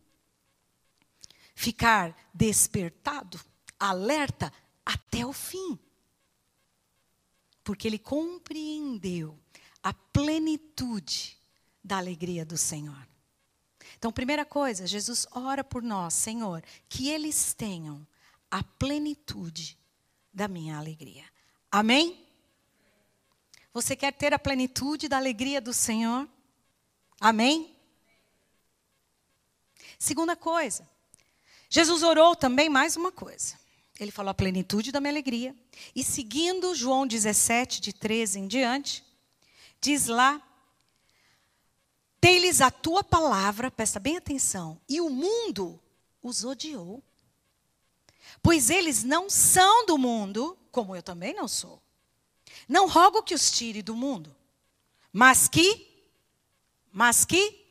ficar 1.59 2.17
despertado, 2.33 3.41
alerta 3.81 4.53
até 4.87 5.27
o 5.27 5.33
fim. 5.33 5.77
Porque 7.65 7.89
ele 7.89 7.99
compreendeu 7.99 9.37
a 9.83 9.93
plenitude 9.93 11.37
da 11.83 11.97
alegria 11.97 12.45
do 12.45 12.57
Senhor. 12.57 13.09
Então, 13.97 14.13
primeira 14.13 14.45
coisa, 14.45 14.87
Jesus 14.87 15.27
ora 15.33 15.65
por 15.65 15.83
nós, 15.83 16.15
Senhor, 16.15 16.63
que 16.89 17.09
eles 17.09 17.53
tenham 17.55 18.07
a 18.49 18.63
plenitude 18.63 19.77
da 20.33 20.47
minha 20.47 20.79
alegria. 20.79 21.25
Amém? 21.73 22.25
Você 23.73 23.97
quer 23.97 24.13
ter 24.13 24.33
a 24.33 24.39
plenitude 24.39 25.09
da 25.09 25.17
alegria 25.17 25.61
do 25.61 25.73
Senhor? 25.73 26.29
Amém? 27.21 27.77
Segunda 29.99 30.37
coisa, 30.37 30.89
Jesus 31.69 32.03
orou 32.03 32.35
também 32.35 32.69
mais 32.69 32.97
uma 32.97 33.13
coisa. 33.13 33.59
Ele 34.01 34.11
falou 34.11 34.31
a 34.31 34.35
plenitude 34.35 34.93
da 34.93 35.01
minha 35.01 35.13
alegria. 35.13 35.55
E 35.95 36.03
seguindo 36.03 36.75
João 36.75 37.07
17, 37.07 37.81
de 37.81 37.93
13 37.93 38.41
em 38.41 38.47
diante, 38.47 39.05
diz 39.81 40.07
lá: 40.07 40.41
Tem-lhes 42.21 42.61
a 42.61 42.71
tua 42.71 43.03
palavra, 43.03 43.71
presta 43.71 43.99
bem 43.99 44.17
atenção, 44.17 44.81
e 44.89 45.01
o 45.01 45.11
mundo 45.11 45.81
os 46.23 46.45
odiou. 46.45 47.03
Pois 48.43 48.71
eles 48.71 49.03
não 49.03 49.29
são 49.29 49.85
do 49.85 49.99
mundo, 49.99 50.57
como 50.71 50.95
eu 50.95 51.03
também 51.03 51.35
não 51.35 51.49
sou. 51.49 51.83
Não 52.69 52.89
rogo 52.89 53.23
que 53.23 53.35
os 53.35 53.51
tire 53.51 53.83
do 53.83 53.97
mundo, 53.97 54.35
mas 55.13 55.49
que, 55.49 55.87
mas 56.93 57.25
que 57.25 57.68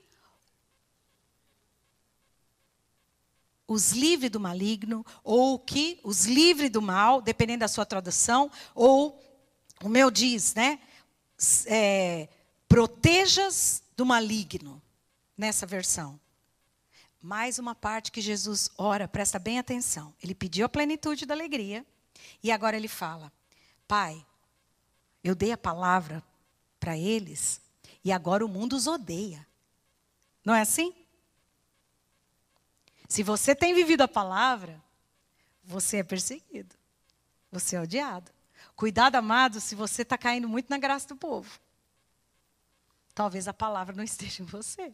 os 3.67 3.91
livre 3.91 4.30
do 4.30 4.39
maligno, 4.39 5.06
ou 5.23 5.60
que 5.60 5.99
os 6.03 6.25
livre 6.25 6.69
do 6.69 6.82
mal, 6.82 7.21
dependendo 7.21 7.60
da 7.60 7.67
sua 7.67 7.86
tradução, 7.86 8.49
ou 8.73 9.21
o 9.84 9.89
meu 9.89 10.10
diz, 10.10 10.53
né? 10.56 10.80
É, 11.65 12.30
protejas 12.67 13.84
do 13.95 14.06
maligno. 14.06 14.82
nessa 15.38 15.67
versão. 15.67 16.19
Mais 17.21 17.60
uma 17.60 17.75
parte 17.75 18.12
que 18.12 18.21
Jesus 18.21 18.71
ora, 18.77 19.08
presta 19.08 19.38
bem 19.38 19.60
atenção. 19.60 20.13
Ele 20.21 20.34
pediu 20.34 20.65
a 20.65 20.69
plenitude 20.69 21.25
da 21.25 21.34
alegria 21.34 21.86
e 22.41 22.51
agora 22.51 22.75
ele 22.75 22.88
fala: 22.88 23.32
Pai, 23.88 24.25
eu 25.23 25.36
dei 25.36 25.51
a 25.51 25.58
palavra 25.58 26.23
para 26.80 26.97
eles 26.97 27.62
e 28.03 28.12
agora 28.12 28.45
o 28.45 28.49
mundo 28.49 28.75
os 28.75 28.88
odeia. 28.88 29.45
Não 30.43 30.56
é 30.56 30.62
assim? 30.62 30.93
Se 33.08 33.24
você 33.24 33.56
tem 33.56 33.74
vivido 33.74 34.02
a 34.02 34.08
palavra, 34.08 34.82
você 35.63 35.98
é 35.98 36.04
perseguido. 36.04 36.76
Você 37.52 37.76
é 37.76 37.82
odiado. 37.82 38.32
Cuidado, 38.76 39.15
amado, 39.15 39.60
se 39.62 39.76
você 39.76 40.02
está 40.02 40.17
caindo 40.17 40.48
muito 40.48 40.70
na 40.70 40.78
graça 40.78 41.08
do 41.08 41.15
povo. 41.15 41.60
Talvez 43.13 43.48
a 43.48 43.54
palavra 43.54 43.96
não 43.96 44.04
esteja 44.04 44.43
em 44.43 44.46
você. 44.46 44.93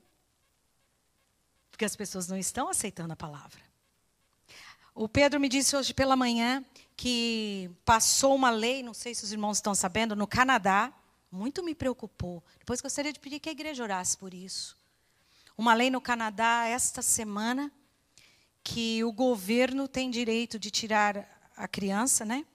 Porque 1.69 1.85
as 1.85 1.95
pessoas 1.95 2.27
não 2.27 2.37
estão 2.37 2.69
aceitando 2.69 3.13
a 3.13 3.15
palavra. 3.15 3.59
O 4.95 5.09
Pedro 5.09 5.39
me 5.39 5.49
disse 5.49 5.75
hoje 5.75 5.93
pela 5.93 6.15
manhã 6.15 6.63
que 6.95 7.71
passou 7.83 8.35
uma 8.35 8.51
lei, 8.51 8.83
não 8.83 8.93
sei 8.93 9.15
se 9.15 9.23
os 9.23 9.31
irmãos 9.31 9.57
estão 9.57 9.73
sabendo, 9.73 10.15
no 10.15 10.27
Canadá, 10.27 10.93
muito 11.31 11.63
me 11.63 11.73
preocupou. 11.73 12.43
Depois 12.59 12.79
gostaria 12.79 13.11
de 13.11 13.19
pedir 13.19 13.39
que 13.39 13.49
a 13.49 13.51
igreja 13.51 13.81
orasse 13.81 14.15
por 14.15 14.35
isso. 14.35 14.77
Uma 15.57 15.73
lei 15.73 15.89
no 15.89 15.99
Canadá 15.99 16.67
esta 16.67 17.01
semana 17.01 17.71
que 18.63 19.03
o 19.03 19.11
governo 19.11 19.87
tem 19.87 20.09
direito 20.09 20.57
de 20.57 20.71
tirar 20.71 21.51
a 21.55 21.67
criança, 21.67 22.23
né? 22.23 22.45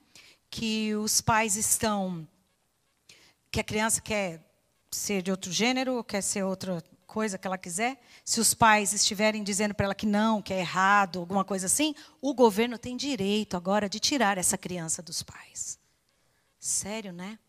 Que 0.49 0.95
os 0.95 1.21
pais 1.21 1.55
estão 1.55 2.27
que 3.51 3.59
a 3.59 3.63
criança 3.63 4.01
quer 4.01 4.43
ser 4.91 5.21
de 5.21 5.31
outro 5.31 5.51
gênero 5.51 6.03
quer 6.03 6.21
ser 6.21 6.43
outra 6.43 6.83
coisa 7.09 7.39
que 7.39 7.47
ela 7.47 7.57
quiser, 7.57 7.99
se 8.23 8.39
os 8.39 8.53
pais 8.53 8.93
estiverem 8.93 9.43
dizendo 9.43 9.73
para 9.73 9.85
ela 9.85 9.95
que 9.95 10.05
não, 10.05 10.41
que 10.43 10.53
é 10.53 10.59
errado, 10.59 11.19
alguma 11.19 11.43
coisa 11.43 11.65
assim, 11.65 11.95
o 12.21 12.35
governo 12.35 12.77
tem 12.77 12.95
direito 12.95 13.57
agora 13.57 13.89
de 13.89 13.99
tirar 13.99 14.37
essa 14.37 14.57
criança 14.57 15.01
dos 15.01 15.23
pais. 15.23 15.79
Sério, 16.59 17.11
né? 17.11 17.39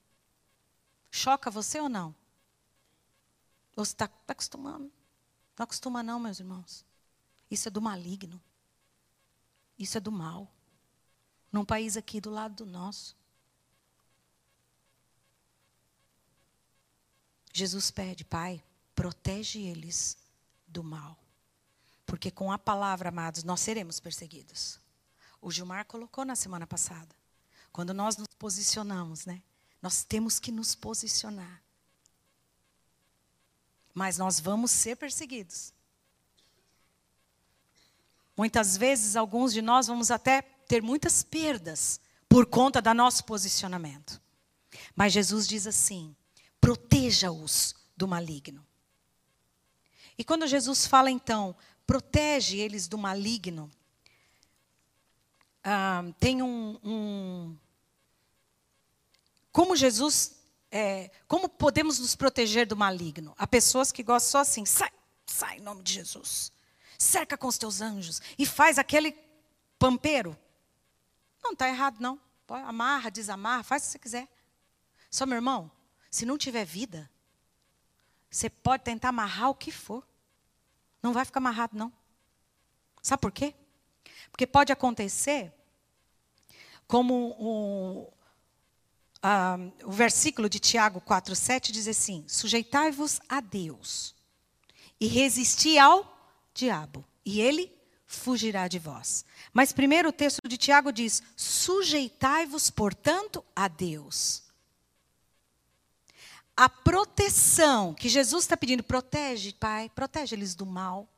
Choca 1.11 1.51
você 1.51 1.79
ou 1.79 1.91
não? 1.91 2.15
Ou 3.77 3.85
você 3.85 3.93
está 3.93 4.09
tá 4.09 4.33
acostumando? 4.33 4.91
Não 5.59 5.65
acostuma 5.65 6.03
não, 6.03 6.19
meus 6.19 6.41
irmãos. 6.41 6.85
Isso 7.51 7.69
é 7.69 7.71
do 7.71 7.83
maligno. 7.83 8.41
Isso 9.81 9.97
é 9.97 10.01
do 10.01 10.13
mal. 10.13 10.47
Num 11.51 11.65
país 11.65 11.97
aqui 11.97 12.21
do 12.21 12.29
lado 12.29 12.55
do 12.55 12.67
nosso. 12.67 13.17
Jesus 17.51 17.91
pede, 17.91 18.23
Pai, 18.23 18.63
protege 18.95 19.59
eles 19.59 20.19
do 20.69 20.85
mal. 20.85 21.19
Porque 22.05 22.31
com 22.31 22.53
a 22.53 22.59
palavra, 22.59 23.09
amados, 23.09 23.43
nós 23.43 23.61
seremos 23.61 23.99
perseguidos. 23.99 24.79
O 25.41 25.51
Gilmar 25.51 25.87
colocou 25.87 26.27
na 26.27 26.37
semana 26.37 26.67
passada. 26.67 27.17
Quando 27.73 27.95
nós 27.95 28.19
nos 28.19 28.29
posicionamos, 28.39 29.25
né? 29.25 29.43
Nós 29.81 30.05
temos 30.05 30.39
que 30.39 30.53
nos 30.53 30.75
posicionar. 30.75 31.63
Mas 33.95 34.19
nós 34.19 34.39
vamos 34.39 34.71
ser 34.71 34.97
perseguidos. 34.97 35.73
Muitas 38.41 38.75
vezes, 38.75 39.17
alguns 39.17 39.53
de 39.53 39.61
nós 39.61 39.87
vamos 39.87 40.11
até 40.11 40.41
ter 40.67 40.83
muitas 40.83 41.23
perdas 41.23 42.01
por 42.27 42.47
conta 42.47 42.81
do 42.81 42.95
nosso 42.95 43.23
posicionamento. 43.27 44.19
Mas 44.97 45.13
Jesus 45.13 45.47
diz 45.47 45.67
assim: 45.67 46.17
proteja-os 46.59 47.75
do 47.95 48.09
maligno. 48.09 48.67
E 50.17 50.25
quando 50.25 50.47
Jesus 50.47 50.87
fala, 50.87 51.11
então, 51.11 51.55
protege 51.87 52.57
eles 52.57 52.89
do 52.89 52.97
maligno, 52.97 53.71
ah, 55.63 56.03
tem 56.19 56.41
um, 56.41 56.79
um, 56.83 57.57
Como 59.53 59.77
Jesus. 59.77 60.41
É, 60.71 61.11
como 61.29 61.47
podemos 61.47 61.99
nos 61.99 62.17
proteger 62.17 62.67
do 62.67 62.75
maligno? 62.75 63.35
Há 63.37 63.47
pessoas 63.47 63.93
que 63.93 64.03
gostam 64.03 64.31
só 64.31 64.39
assim, 64.39 64.65
sai, 64.65 64.91
sai 65.27 65.59
em 65.59 65.61
nome 65.61 65.83
de 65.83 65.93
Jesus. 65.93 66.51
Cerca 67.01 67.39
com 67.39 67.47
os 67.47 67.57
teus 67.57 67.81
anjos 67.81 68.21
e 68.39 68.45
faz 68.45 68.79
aquele 68.79 69.17
pampeiro. 69.79 70.37
Não 71.43 71.53
está 71.53 71.67
errado, 71.67 71.97
não. 71.99 72.21
Amarra, 72.47 73.11
desamarra, 73.11 73.63
faz 73.63 73.85
o 73.85 73.87
que 73.87 73.93
você 73.93 73.99
quiser. 73.99 74.29
Só, 75.11 75.25
meu 75.25 75.37
irmão, 75.37 75.71
se 76.11 76.27
não 76.27 76.37
tiver 76.37 76.67
vida, 76.67 77.11
você 78.31 78.51
pode 78.51 78.85
tentar 78.85 79.09
amarrar 79.09 79.49
o 79.49 79.55
que 79.55 79.73
for. 79.73 80.07
Não 81.03 81.15
vai 81.15 81.25
ficar 81.25 81.41
amarrado, 81.41 81.75
não. 81.75 81.91
Sabe 83.01 83.23
por 83.23 83.33
quê? 83.33 83.55
Porque 84.31 84.47
pode 84.47 84.71
acontecer, 84.71 85.51
como 86.87 87.35
o, 87.39 88.13
a, 89.23 89.57
o 89.85 89.91
versículo 89.91 90.51
de 90.51 90.59
Tiago 90.59 91.01
4,7 91.01 91.73
diz 91.73 91.89
assim: 91.89 92.27
Sujeitai-vos 92.29 93.21
a 93.27 93.41
Deus 93.41 94.15
e 95.01 95.07
resisti 95.07 95.79
ao 95.79 96.10
diabo, 96.55 97.05
e 97.25 97.41
ele 97.41 97.73
fugirá 98.07 98.67
de 98.67 98.79
vós. 98.79 99.25
Mas 99.53 99.73
primeiro 99.73 100.09
o 100.09 100.13
texto 100.13 100.41
de 100.47 100.57
Tiago 100.57 100.93
diz: 100.93 101.23
Sujeitai-vos, 101.37 102.69
portanto, 102.71 103.45
a 103.55 103.69
Deus. 103.69 104.43
A 106.57 106.69
proteção 106.69 107.95
que 107.95 108.09
Jesus 108.09 108.45
está 108.45 108.57
pedindo, 108.57 108.83
protege, 108.83 109.53
Pai, 109.55 109.89
protege 109.95 110.35
eles 110.35 110.55
do 110.55 110.67
mal, 110.67 111.09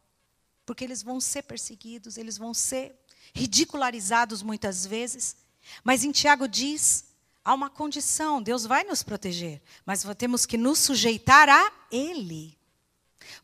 porque 0.64 0.85
eles 0.85 1.03
vão 1.03 1.21
ser 1.21 1.42
perseguidos, 1.42 2.16
eles 2.16 2.38
vão 2.38 2.55
ser 2.55 2.95
ridicularizados 3.35 4.42
muitas 4.42 4.87
vezes. 4.87 5.37
Mas 5.83 6.05
em 6.05 6.12
Tiago 6.12 6.47
diz: 6.47 7.07
há 7.45 7.55
uma 7.55 7.71
condição, 7.71 8.42
Deus 8.42 8.64
vai 8.64 8.85
nos 8.85 9.03
proteger, 9.03 9.61
mas 9.85 10.05
temos 10.16 10.47
que 10.47 10.57
nos 10.57 10.79
sujeitar 10.79 11.49
a 11.49 11.73
Ele. 11.90 12.57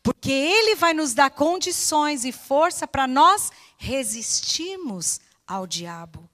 Porque 0.01 0.31
Ele 0.31 0.75
vai 0.75 0.93
nos 0.93 1.13
dar 1.13 1.29
condições 1.29 2.23
e 2.25 2.31
força 2.31 2.87
para 2.87 3.07
nós 3.07 3.51
resistirmos 3.77 5.19
ao 5.47 5.65
diabo, 5.65 6.29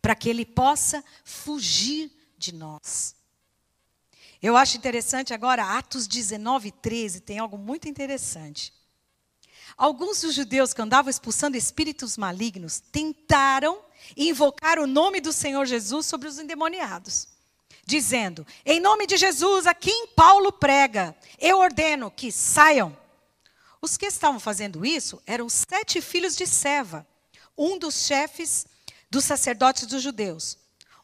para 0.00 0.14
que 0.14 0.28
ele 0.28 0.46
possa 0.46 1.02
fugir 1.24 2.12
de 2.38 2.54
nós. 2.54 3.16
Eu 4.40 4.56
acho 4.56 4.76
interessante 4.76 5.34
agora, 5.34 5.76
Atos 5.76 6.06
19, 6.06 6.70
13, 6.70 7.20
tem 7.20 7.38
algo 7.38 7.58
muito 7.58 7.88
interessante. 7.88 8.72
Alguns 9.76 10.20
dos 10.20 10.34
judeus 10.34 10.72
que 10.72 10.80
andavam 10.80 11.10
expulsando 11.10 11.56
espíritos 11.56 12.16
malignos 12.16 12.80
tentaram 12.80 13.82
invocar 14.16 14.78
o 14.78 14.86
nome 14.86 15.20
do 15.20 15.32
Senhor 15.32 15.66
Jesus 15.66 16.06
sobre 16.06 16.28
os 16.28 16.38
endemoniados, 16.38 17.28
dizendo: 17.84 18.46
Em 18.64 18.78
nome 18.78 19.06
de 19.06 19.16
Jesus, 19.16 19.66
a 19.66 19.74
quem 19.74 20.08
Paulo 20.08 20.52
prega, 20.52 21.16
eu 21.38 21.58
ordeno 21.58 22.10
que 22.10 22.30
saiam. 22.30 22.96
Os 23.80 23.96
que 23.96 24.06
estavam 24.06 24.38
fazendo 24.38 24.84
isso 24.84 25.22
eram 25.26 25.48
sete 25.48 26.00
filhos 26.00 26.36
de 26.36 26.46
Seva, 26.46 27.06
um 27.56 27.78
dos 27.78 28.06
chefes 28.06 28.66
dos 29.10 29.24
sacerdotes 29.24 29.86
dos 29.86 30.02
judeus. 30.02 30.58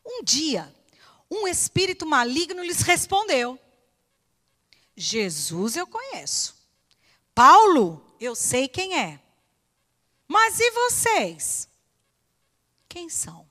Um 0.04 0.22
dia, 0.22 0.72
um 1.30 1.48
espírito 1.48 2.06
maligno 2.06 2.62
lhes 2.62 2.82
respondeu: 2.82 3.58
Jesus 4.96 5.76
eu 5.76 5.86
conheço. 5.86 6.56
Paulo, 7.34 8.16
eu 8.20 8.34
sei 8.34 8.68
quem 8.68 8.98
é. 8.98 9.20
Mas 10.28 10.58
e 10.58 10.70
vocês? 10.70 11.68
Quem 12.88 13.08
são? 13.08 13.46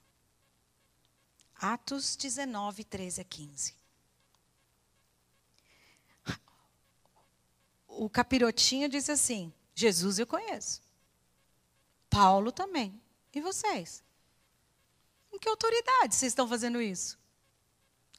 Atos 1.56 2.16
19, 2.16 2.84
13 2.84 3.22
a 3.22 3.24
15. 3.24 3.76
O 7.98 8.10
capirotinho 8.10 8.90
diz 8.90 9.10
assim: 9.10 9.54
Jesus 9.74 10.20
eu 10.20 10.28
conheço. 10.28 10.82
Paulo 12.10 12.52
também. 12.52 13.02
E 13.34 13.42
vocês? 13.42 14.04
Em 15.32 15.40
que 15.40 15.50
autoridade 15.50 16.16
vocês 16.16 16.32
estão 16.32 16.48
fazendo 16.48 16.82
isso? 16.82 17.18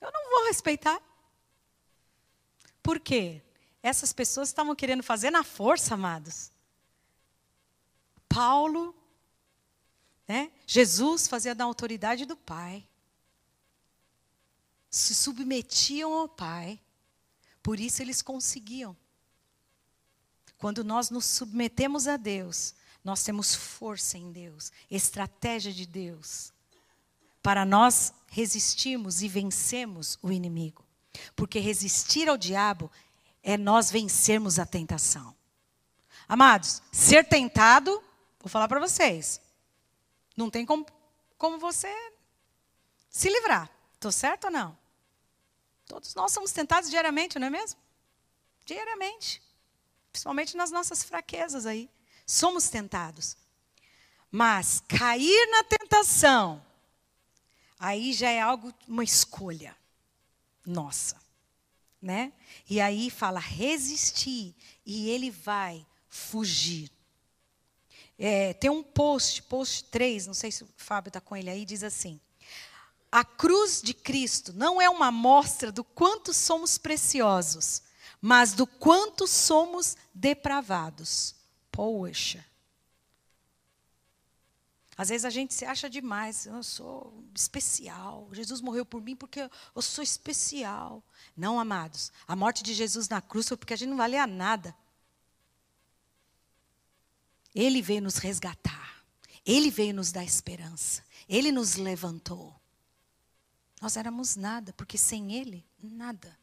Eu 0.01 0.13
não 0.13 0.31
vou 0.31 0.47
respeitar. 0.47 1.01
Por 2.83 3.01
quê? 3.01 3.43
Essas 3.83 4.13
pessoas 4.13 4.49
estavam 4.49 4.75
querendo 4.75 5.03
fazer 5.03 5.31
na 5.31 5.43
força, 5.43 5.95
amados. 5.95 6.51
Paulo, 8.29 8.95
né? 10.29 10.53
Jesus 10.67 11.27
fazia 11.27 11.55
da 11.55 11.65
autoridade 11.65 12.27
do 12.27 12.37
Pai. 12.37 12.87
Se 14.91 15.15
submetiam 15.15 16.13
ao 16.13 16.29
Pai. 16.29 16.81
Por 17.63 17.81
isso 17.81 18.03
eles 18.03 18.21
conseguiam. 18.21 18.97
Quando 20.59 20.83
nós 20.83 21.11
nos 21.11 21.25
submetemos 21.25 22.09
a 22.09 22.17
Deus, 22.17 22.75
nós 23.05 23.23
temos 23.23 23.55
força 23.55 24.19
em 24.19 24.33
Deus, 24.33 24.73
estratégia 24.91 25.73
de 25.73 25.87
Deus, 25.87 26.53
para 27.43 27.65
nós 27.65 28.13
resistirmos 28.29 29.23
e 29.23 29.29
vencermos 29.29 30.19
o 30.23 30.33
inimigo. 30.33 30.85
Porque 31.35 31.59
resistir 31.59 32.29
ao 32.29 32.37
diabo 32.37 32.91
é 33.43 33.57
nós 33.57 33.91
vencermos 33.91 34.59
a 34.59 34.67
tentação. 34.67 35.35
Amados, 36.29 36.83
ser 36.91 37.29
tentado, 37.29 38.03
vou 38.41 38.49
falar 38.49 38.67
para 38.67 38.81
vocês, 38.81 39.41
não 40.37 40.51
tem 40.51 40.67
como, 40.67 40.85
como 41.39 41.59
você 41.59 41.95
se 43.09 43.29
livrar. 43.29 43.71
Estou 43.95 44.11
certo 44.11 44.47
ou 44.47 44.51
não? 44.51 44.77
Todos 45.87 46.15
nós 46.15 46.33
somos 46.33 46.51
tentados 46.51 46.91
diariamente, 46.91 47.39
não 47.39 47.47
é 47.47 47.51
mesmo? 47.51 47.81
Diariamente. 48.65 49.41
Principalmente 50.17 50.57
nas 50.57 50.71
nossas 50.71 51.03
fraquezas 51.03 51.67
aí. 51.67 51.91
Somos 52.27 52.71
tentados. 52.71 53.37
Mas 54.31 54.83
cair 54.89 55.47
na 55.51 55.63
tentação, 55.63 56.65
aí 57.79 58.15
já 58.15 58.31
é 58.31 58.41
algo, 58.41 58.73
uma 58.89 59.05
escolha 59.05 59.77
nossa. 60.65 61.21
Né? 62.01 62.33
E 62.69 62.81
aí 62.81 63.11
fala 63.11 63.39
resistir, 63.39 64.55
e 64.87 65.11
ele 65.11 65.31
vai 65.31 65.87
fugir. 66.09 66.91
É, 68.19 68.55
tem 68.55 68.71
um 68.71 68.83
post, 68.83 69.43
post 69.43 69.85
3, 69.85 70.27
não 70.27 70.35
sei 70.35 70.51
se 70.51 70.65
o 70.65 70.69
Fábio 70.79 71.11
está 71.11 71.21
com 71.21 71.37
ele 71.37 71.51
aí, 71.51 71.65
diz 71.67 71.83
assim: 71.83 72.19
A 73.13 73.23
cruz 73.23 73.83
de 73.83 73.93
Cristo 73.93 74.55
não 74.55 74.81
é 74.81 74.89
uma 74.89 75.09
amostra 75.09 75.71
do 75.71 75.85
quanto 75.85 76.33
somos 76.33 76.79
preciosos, 76.79 77.83
mas 78.21 78.55
do 78.55 78.67
quanto 78.67 79.27
somos 79.27 79.97
depravados. 80.17 81.35
Poxa. 81.71 82.45
Às 84.97 85.11
vezes 85.11 85.27
a 85.27 85.31
gente 85.31 85.53
se 85.53 85.67
acha 85.67 85.91
demais, 85.91 86.47
eu 86.47 86.63
sou 86.63 87.23
especial. 87.35 88.31
Jesus 88.33 88.63
morreu 88.63 88.87
por 88.87 89.03
mim 89.03 89.15
porque 89.15 89.51
eu 89.75 89.83
sou 89.83 90.03
especial. 90.03 91.05
Não, 91.37 91.61
amados. 91.61 92.11
A 92.27 92.35
morte 92.35 92.63
de 92.63 92.73
Jesus 92.73 93.07
na 93.09 93.21
cruz 93.21 93.47
foi 93.47 93.59
porque 93.59 93.75
a 93.75 93.77
gente 93.77 93.91
não 93.91 93.97
valia 93.99 94.27
nada. 94.27 94.75
Ele 97.55 97.83
veio 97.83 98.01
nos 98.01 98.17
resgatar. 98.17 99.05
Ele 99.45 99.71
veio 99.71 99.95
nos 99.95 100.11
dar 100.11 100.25
esperança. 100.25 101.05
Ele 101.29 101.53
nos 101.53 101.75
levantou. 101.75 102.55
Nós 103.83 103.99
éramos 103.99 104.35
nada, 104.35 104.73
porque 104.73 104.97
sem 104.97 105.35
Ele, 105.35 105.65
nada. 105.79 106.37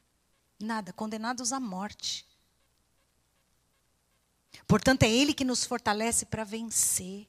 Nada. 0.60 0.92
Condenados 0.92 1.52
à 1.52 1.58
morte. 1.58 2.24
Portanto, 4.66 5.02
é 5.02 5.10
Ele 5.10 5.34
que 5.34 5.44
nos 5.44 5.64
fortalece 5.64 6.26
para 6.26 6.44
vencer. 6.44 7.28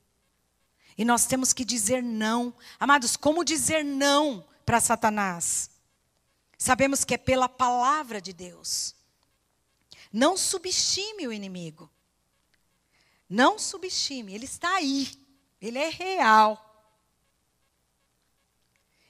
E 0.97 1.03
nós 1.03 1.25
temos 1.25 1.51
que 1.53 1.65
dizer 1.65 2.01
não. 2.01 2.53
Amados, 2.79 3.15
como 3.17 3.43
dizer 3.43 3.83
não 3.83 4.45
para 4.65 4.79
Satanás? 4.79 5.69
Sabemos 6.57 7.03
que 7.03 7.13
é 7.13 7.17
pela 7.17 7.49
palavra 7.49 8.21
de 8.21 8.31
Deus. 8.31 8.95
Não 10.11 10.37
subestime 10.37 11.27
o 11.27 11.33
inimigo. 11.33 11.91
Não 13.29 13.59
subestime, 13.59 14.33
ele 14.33 14.45
está 14.45 14.75
aí. 14.75 15.11
Ele 15.61 15.79
é 15.79 15.89
real. 15.89 16.61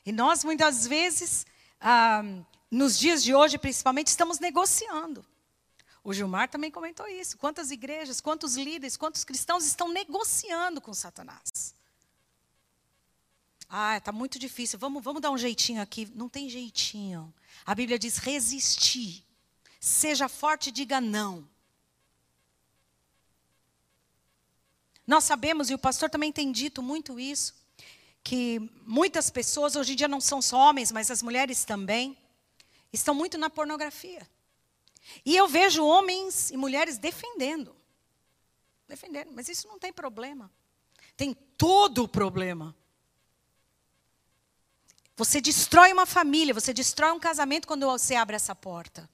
E 0.05 0.11
nós, 0.11 0.43
muitas 0.43 0.87
vezes, 0.87 1.45
ah, 1.79 2.23
nos 2.71 2.97
dias 2.97 3.23
de 3.23 3.33
hoje, 3.35 3.57
principalmente, 3.57 4.07
estamos 4.07 4.39
negociando. 4.39 5.25
O 6.05 6.13
Gilmar 6.13 6.47
também 6.47 6.69
comentou 6.69 7.07
isso. 7.07 7.35
Quantas 7.35 7.71
igrejas, 7.71 8.21
quantos 8.21 8.55
líderes, 8.55 8.95
quantos 8.95 9.23
cristãos 9.23 9.65
estão 9.65 9.91
negociando 9.91 10.79
com 10.79 10.93
Satanás? 10.93 11.73
Ah, 13.67 13.97
está 13.97 14.11
muito 14.11 14.37
difícil. 14.37 14.77
Vamos, 14.77 15.03
vamos 15.03 15.19
dar 15.19 15.31
um 15.31 15.37
jeitinho 15.37 15.81
aqui. 15.81 16.07
Não 16.13 16.29
tem 16.29 16.47
jeitinho. 16.47 17.33
A 17.65 17.73
Bíblia 17.73 17.97
diz 17.97 18.17
resistir. 18.17 19.25
Seja 19.79 20.29
forte 20.29 20.69
diga 20.69 21.01
não. 21.01 21.49
Nós 25.07 25.23
sabemos, 25.23 25.71
e 25.71 25.73
o 25.73 25.79
pastor 25.79 26.07
também 26.07 26.31
tem 26.31 26.51
dito 26.51 26.83
muito 26.83 27.19
isso, 27.19 27.55
que 28.23 28.59
muitas 28.85 29.31
pessoas, 29.31 29.75
hoje 29.75 29.93
em 29.93 29.95
dia 29.95 30.07
não 30.07 30.21
são 30.21 30.39
só 30.39 30.69
homens, 30.69 30.91
mas 30.91 31.09
as 31.09 31.23
mulheres 31.23 31.65
também, 31.65 32.15
estão 32.93 33.15
muito 33.15 33.39
na 33.39 33.49
pornografia. 33.49 34.27
E 35.25 35.35
eu 35.35 35.47
vejo 35.47 35.85
homens 35.85 36.51
e 36.51 36.57
mulheres 36.57 36.97
defendendo. 36.97 37.75
Defendendo, 38.87 39.31
mas 39.31 39.49
isso 39.49 39.67
não 39.67 39.79
tem 39.79 39.91
problema. 39.91 40.51
Tem 41.15 41.33
todo 41.57 42.03
o 42.03 42.07
problema. 42.07 42.75
Você 45.15 45.39
destrói 45.39 45.93
uma 45.93 46.05
família, 46.05 46.53
você 46.53 46.73
destrói 46.73 47.11
um 47.11 47.19
casamento 47.19 47.67
quando 47.67 47.85
você 47.85 48.15
abre 48.15 48.35
essa 48.35 48.53
porta. 48.53 49.09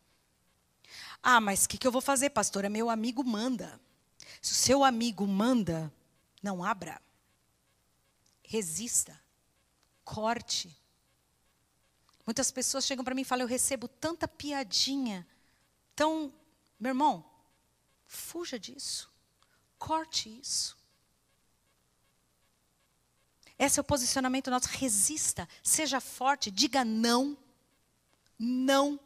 Ah, 1.21 1.39
mas 1.39 1.65
o 1.65 1.69
que, 1.69 1.77
que 1.77 1.85
eu 1.85 1.91
vou 1.91 2.01
fazer, 2.01 2.31
pastora? 2.31 2.69
Meu 2.69 2.89
amigo 2.89 3.23
manda. 3.23 3.79
Se 4.41 4.53
o 4.53 4.55
seu 4.55 4.83
amigo 4.83 5.27
manda, 5.27 5.93
não 6.41 6.63
abra. 6.63 6.99
Resista. 8.43 9.19
Corte. 10.03 10.75
Muitas 12.25 12.51
pessoas 12.51 12.85
chegam 12.85 13.05
para 13.05 13.13
mim 13.13 13.21
e 13.21 13.25
falam: 13.25 13.43
Eu 13.43 13.49
recebo 13.49 13.87
tanta 13.87 14.27
piadinha. 14.27 15.27
Então, 16.01 16.33
meu 16.79 16.89
irmão, 16.89 17.23
fuja 18.07 18.57
disso. 18.57 19.07
Corte 19.77 20.35
isso. 20.41 20.75
Esse 23.59 23.79
é 23.79 23.81
o 23.81 23.83
posicionamento 23.83 24.49
nosso. 24.49 24.67
Resista, 24.67 25.47
seja 25.61 26.01
forte, 26.01 26.49
diga 26.49 26.83
não. 26.83 27.37
Não. 28.39 28.99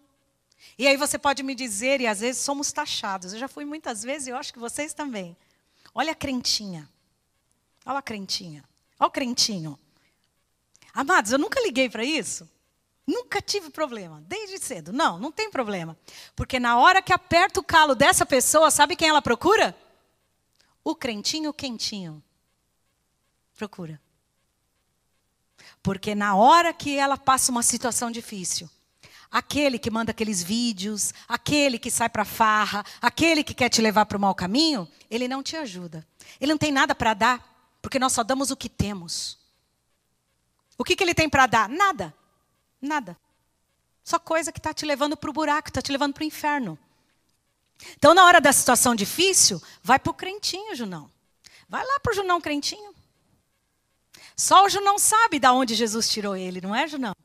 E 0.77 0.87
aí 0.87 0.95
você 0.95 1.19
pode 1.19 1.43
me 1.43 1.53
dizer, 1.53 1.99
e 1.99 2.07
às 2.07 2.21
vezes 2.21 2.41
somos 2.41 2.71
taxados. 2.71 3.33
Eu 3.33 3.39
já 3.39 3.49
fui 3.49 3.65
muitas 3.65 4.01
vezes 4.01 4.29
e 4.29 4.31
eu 4.31 4.37
acho 4.37 4.53
que 4.53 4.59
vocês 4.59 4.93
também. 4.93 5.35
Olha 5.93 6.13
a 6.13 6.15
crentinha. 6.15 6.89
Olha 7.85 7.99
a 7.99 8.01
crentinha. 8.01 8.63
Olha 8.97 9.09
o 9.09 9.11
crentinho. 9.11 9.77
Amados, 10.93 11.33
eu 11.33 11.39
nunca 11.39 11.59
liguei 11.59 11.89
para 11.89 12.05
isso. 12.05 12.49
Nunca 13.05 13.39
tive 13.41 13.69
problema, 13.69 14.23
desde 14.27 14.57
cedo. 14.57 14.91
Não, 14.91 15.19
não 15.19 15.31
tem 15.31 15.51
problema. 15.51 15.97
Porque 16.35 16.59
na 16.59 16.77
hora 16.77 17.01
que 17.01 17.13
aperta 17.13 17.59
o 17.59 17.63
calo 17.63 17.93
dessa 17.93 18.25
pessoa, 18.25 18.71
sabe 18.71 18.95
quem 18.95 19.09
ela 19.09 19.21
procura? 19.21 19.77
O 20.83 20.95
crentinho 20.95 21.53
quentinho. 21.53 22.23
Procura. 23.55 24.01
Porque 25.83 26.15
na 26.15 26.35
hora 26.35 26.73
que 26.73 26.97
ela 26.97 27.15
passa 27.15 27.51
uma 27.51 27.61
situação 27.61 28.09
difícil, 28.09 28.67
aquele 29.29 29.77
que 29.77 29.91
manda 29.91 30.09
aqueles 30.09 30.41
vídeos, 30.41 31.13
aquele 31.27 31.77
que 31.77 31.91
sai 31.91 32.09
para 32.09 32.25
farra, 32.25 32.83
aquele 32.99 33.43
que 33.43 33.53
quer 33.53 33.69
te 33.69 33.81
levar 33.81 34.07
para 34.07 34.17
o 34.17 34.19
mau 34.19 34.33
caminho, 34.33 34.87
ele 35.11 35.27
não 35.27 35.43
te 35.43 35.55
ajuda. 35.55 36.05
Ele 36.41 36.51
não 36.53 36.57
tem 36.57 36.71
nada 36.71 36.95
para 36.95 37.13
dar, 37.13 37.77
porque 37.83 37.99
nós 37.99 38.13
só 38.13 38.23
damos 38.23 38.49
o 38.49 38.57
que 38.57 38.67
temos. 38.67 39.37
O 40.75 40.83
que, 40.83 40.95
que 40.95 41.03
ele 41.03 41.13
tem 41.13 41.29
para 41.29 41.45
dar? 41.45 41.69
Nada. 41.69 42.13
Nada. 42.85 43.17
Só 44.03 44.19
coisa 44.19 44.51
que 44.51 44.59
está 44.59 44.73
te 44.73 44.85
levando 44.85 45.17
para 45.17 45.29
o 45.29 45.33
buraco, 45.33 45.69
está 45.69 45.81
te 45.81 45.91
levando 45.91 46.13
para 46.13 46.21
o 46.21 46.27
inferno. 46.27 46.77
Então, 47.97 48.13
na 48.13 48.23
hora 48.23 48.39
da 48.39 48.53
situação 48.53 48.95
difícil, 48.95 49.61
vai 49.83 49.99
para 49.99 50.11
o 50.11 50.13
crentinho, 50.13 50.75
Junão. 50.75 51.11
Vai 51.67 51.83
lá 51.83 51.99
para 51.99 52.11
o 52.11 52.15
Junão 52.15 52.39
crentinho. 52.39 52.93
Só 54.37 54.65
o 54.65 54.69
Junão 54.69 54.99
sabe 54.99 55.39
de 55.39 55.47
onde 55.47 55.75
Jesus 55.75 56.07
tirou 56.07 56.35
ele, 56.35 56.61
não 56.61 56.75
é, 56.75 56.87
Junão? 56.87 57.15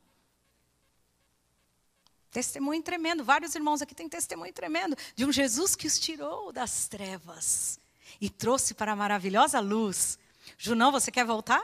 Testemunho 2.31 2.81
tremendo. 2.81 3.23
Vários 3.23 3.53
irmãos 3.53 3.81
aqui 3.81 3.93
têm 3.93 4.09
testemunho 4.09 4.53
tremendo 4.53 4.97
de 5.15 5.25
um 5.25 5.31
Jesus 5.31 5.75
que 5.75 5.85
os 5.85 5.99
tirou 5.99 6.51
das 6.51 6.87
trevas 6.87 7.79
e 8.19 8.29
trouxe 8.29 8.73
para 8.73 8.93
a 8.93 8.95
maravilhosa 8.95 9.59
luz. 9.59 10.17
Junão, 10.57 10.91
você 10.91 11.11
quer 11.11 11.25
voltar? 11.25 11.61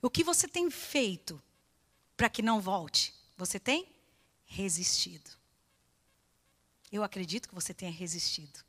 O 0.00 0.08
que 0.08 0.24
você 0.24 0.48
tem 0.48 0.70
feito 0.70 1.40
para 2.22 2.30
que 2.30 2.40
não 2.40 2.60
volte? 2.60 3.12
Você 3.36 3.58
tem 3.58 3.84
resistido. 4.44 5.28
Eu 6.92 7.02
acredito 7.02 7.48
que 7.48 7.54
você 7.54 7.74
tenha 7.74 7.90
resistido. 7.90 8.60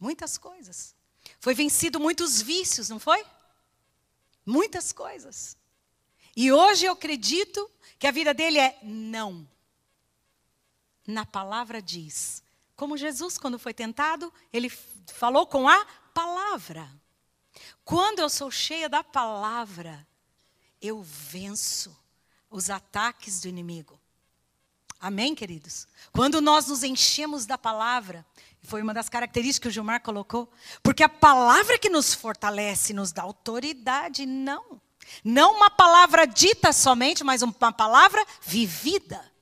Muitas 0.00 0.36
coisas. 0.36 0.92
Foi 1.38 1.54
vencido 1.54 2.00
muitos 2.00 2.42
vícios, 2.42 2.88
não 2.88 2.98
foi? 2.98 3.24
Muitas 4.44 4.92
coisas. 4.92 5.56
E 6.34 6.50
hoje 6.50 6.84
eu 6.84 6.94
acredito 6.94 7.70
que 7.96 8.08
a 8.08 8.10
vida 8.10 8.34
dele 8.34 8.58
é 8.58 8.76
não 8.82 9.48
na 11.06 11.24
palavra 11.24 11.80
diz. 11.80 12.42
Como 12.74 12.96
Jesus, 12.96 13.38
quando 13.38 13.56
foi 13.56 13.72
tentado, 13.72 14.34
ele 14.52 14.68
falou 15.14 15.46
com 15.46 15.68
a 15.68 15.86
palavra. 16.12 16.90
Quando 17.84 18.18
eu 18.18 18.28
sou 18.28 18.50
cheia 18.50 18.88
da 18.88 19.04
palavra, 19.04 20.04
eu 20.80 21.00
venço 21.04 22.01
os 22.52 22.70
ataques 22.70 23.40
do 23.40 23.48
inimigo. 23.48 23.98
Amém, 25.00 25.34
queridos? 25.34 25.88
Quando 26.12 26.40
nós 26.40 26.68
nos 26.68 26.84
enchemos 26.84 27.44
da 27.44 27.58
palavra, 27.58 28.24
foi 28.62 28.80
uma 28.80 28.94
das 28.94 29.08
características 29.08 29.60
que 29.60 29.68
o 29.68 29.72
Gilmar 29.72 30.00
colocou, 30.00 30.48
porque 30.80 31.02
a 31.02 31.08
palavra 31.08 31.76
que 31.78 31.88
nos 31.88 32.14
fortalece, 32.14 32.92
nos 32.92 33.10
dá 33.10 33.22
autoridade, 33.22 34.24
não. 34.24 34.80
Não 35.24 35.56
uma 35.56 35.68
palavra 35.68 36.24
dita 36.26 36.72
somente, 36.72 37.24
mas 37.24 37.42
uma 37.42 37.72
palavra 37.72 38.24
vivida 38.42 39.32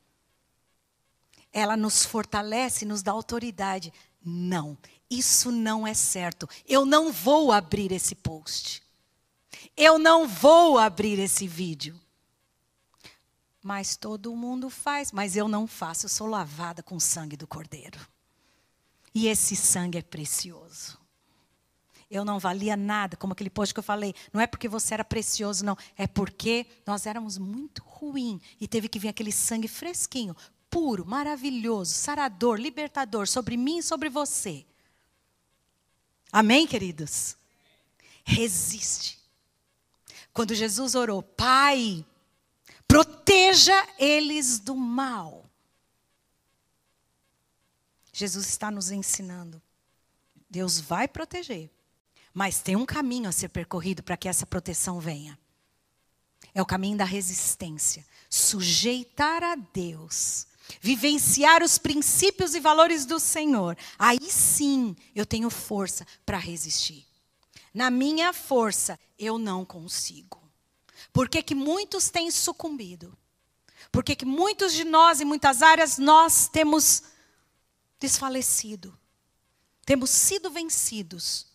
ela 1.52 1.76
nos 1.76 2.04
fortalece, 2.04 2.84
nos 2.84 3.02
dá 3.02 3.12
autoridade. 3.12 3.92
Não, 4.24 4.78
isso 5.10 5.50
não 5.50 5.86
é 5.86 5.94
certo. 5.94 6.48
Eu 6.66 6.84
não 6.84 7.12
vou 7.12 7.52
abrir 7.52 7.92
esse 7.92 8.14
post. 8.14 8.82
Eu 9.76 9.98
não 9.98 10.28
vou 10.28 10.78
abrir 10.78 11.18
esse 11.18 11.46
vídeo. 11.46 12.00
Mas 13.62 13.96
todo 13.96 14.34
mundo 14.34 14.70
faz, 14.70 15.12
mas 15.12 15.36
eu 15.36 15.46
não 15.46 15.66
faço. 15.66 16.06
Eu 16.06 16.10
sou 16.10 16.26
lavada 16.26 16.82
com 16.82 16.96
o 16.96 17.00
sangue 17.00 17.36
do 17.36 17.46
Cordeiro. 17.46 17.98
E 19.14 19.26
esse 19.26 19.54
sangue 19.54 19.98
é 19.98 20.02
precioso. 20.02 20.98
Eu 22.10 22.24
não 22.24 22.38
valia 22.40 22.76
nada, 22.76 23.16
como 23.16 23.32
aquele 23.32 23.50
post 23.50 23.72
que 23.72 23.78
eu 23.78 23.84
falei. 23.84 24.14
Não 24.32 24.40
é 24.40 24.46
porque 24.46 24.68
você 24.68 24.94
era 24.94 25.04
precioso, 25.04 25.64
não. 25.64 25.76
É 25.96 26.06
porque 26.06 26.66
nós 26.86 27.06
éramos 27.06 27.38
muito 27.38 27.82
ruim 27.84 28.40
e 28.60 28.66
teve 28.66 28.88
que 28.88 28.98
vir 28.98 29.08
aquele 29.08 29.30
sangue 29.30 29.68
fresquinho, 29.68 30.34
puro, 30.68 31.06
maravilhoso, 31.06 31.92
sarador, 31.92 32.58
libertador 32.58 33.28
sobre 33.28 33.56
mim 33.56 33.78
e 33.78 33.82
sobre 33.82 34.08
você. 34.08 34.66
Amém, 36.32 36.66
queridos? 36.66 37.36
Resiste. 38.24 39.18
Quando 40.32 40.54
Jesus 40.54 40.94
orou, 40.94 41.22
Pai, 41.22 42.04
proteja 42.90 43.86
eles 44.00 44.58
do 44.58 44.74
mal. 44.74 45.48
Jesus 48.12 48.48
está 48.48 48.68
nos 48.68 48.90
ensinando. 48.90 49.62
Deus 50.50 50.80
vai 50.80 51.06
proteger, 51.06 51.70
mas 52.34 52.60
tem 52.60 52.74
um 52.74 52.84
caminho 52.84 53.28
a 53.28 53.32
ser 53.32 53.48
percorrido 53.48 54.02
para 54.02 54.16
que 54.16 54.28
essa 54.28 54.44
proteção 54.44 54.98
venha. 54.98 55.38
É 56.52 56.60
o 56.60 56.66
caminho 56.66 56.98
da 56.98 57.04
resistência. 57.04 58.04
Sujeitar 58.28 59.44
a 59.44 59.54
Deus. 59.54 60.48
Vivenciar 60.80 61.62
os 61.62 61.78
princípios 61.78 62.56
e 62.56 62.60
valores 62.60 63.06
do 63.06 63.20
Senhor. 63.20 63.78
Aí 63.96 64.28
sim 64.28 64.96
eu 65.14 65.24
tenho 65.24 65.48
força 65.48 66.04
para 66.26 66.38
resistir. 66.38 67.06
Na 67.72 67.88
minha 67.88 68.32
força 68.32 68.98
eu 69.16 69.38
não 69.38 69.64
consigo. 69.64 70.39
Por 71.12 71.28
que, 71.28 71.42
que 71.42 71.54
muitos 71.54 72.08
têm 72.08 72.30
sucumbido? 72.30 73.16
Por 73.90 74.04
que, 74.04 74.14
que 74.14 74.24
muitos 74.24 74.72
de 74.72 74.84
nós, 74.84 75.20
em 75.20 75.24
muitas 75.24 75.62
áreas, 75.62 75.98
nós 75.98 76.48
temos 76.48 77.02
desfalecido? 77.98 78.96
Temos 79.84 80.10
sido 80.10 80.50
vencidos 80.50 81.50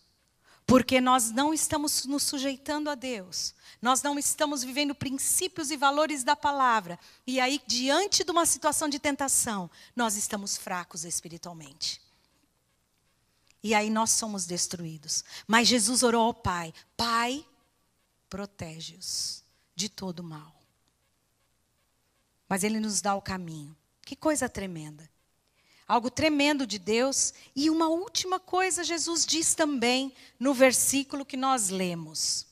porque 0.66 1.00
nós 1.00 1.30
não 1.30 1.54
estamos 1.54 2.04
nos 2.06 2.24
sujeitando 2.24 2.90
a 2.90 2.94
Deus. 2.94 3.54
Nós 3.80 4.02
não 4.02 4.18
estamos 4.18 4.64
vivendo 4.64 4.94
princípios 4.94 5.70
e 5.70 5.76
valores 5.76 6.24
da 6.24 6.34
palavra. 6.34 6.98
E 7.26 7.38
aí, 7.38 7.62
diante 7.66 8.24
de 8.24 8.30
uma 8.30 8.44
situação 8.44 8.88
de 8.88 8.98
tentação, 8.98 9.70
nós 9.94 10.16
estamos 10.16 10.56
fracos 10.56 11.04
espiritualmente. 11.04 12.02
E 13.62 13.74
aí 13.74 13.88
nós 13.88 14.10
somos 14.10 14.44
destruídos. 14.44 15.24
Mas 15.46 15.68
Jesus 15.68 16.02
orou 16.02 16.26
ao 16.26 16.34
Pai: 16.34 16.74
Pai, 16.96 17.46
protege-os 18.28 19.45
de 19.76 19.88
todo 19.88 20.24
mal. 20.24 20.60
Mas 22.48 22.64
Ele 22.64 22.80
nos 22.80 23.00
dá 23.00 23.14
o 23.14 23.22
caminho. 23.22 23.76
Que 24.02 24.16
coisa 24.16 24.48
tremenda 24.48 25.08
algo 25.86 26.10
tremendo 26.10 26.66
de 26.66 26.78
Deus. 26.78 27.32
E 27.54 27.70
uma 27.70 27.88
última 27.88 28.40
coisa, 28.40 28.82
Jesus 28.82 29.24
diz 29.24 29.54
também 29.54 30.12
no 30.38 30.52
versículo 30.52 31.24
que 31.24 31.36
nós 31.36 31.68
lemos: 31.68 32.46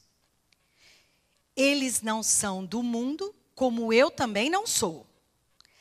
Eles 1.56 2.02
não 2.02 2.22
são 2.22 2.64
do 2.64 2.82
mundo, 2.82 3.34
como 3.54 3.92
eu 3.92 4.10
também 4.10 4.48
não 4.48 4.66
sou. 4.66 5.06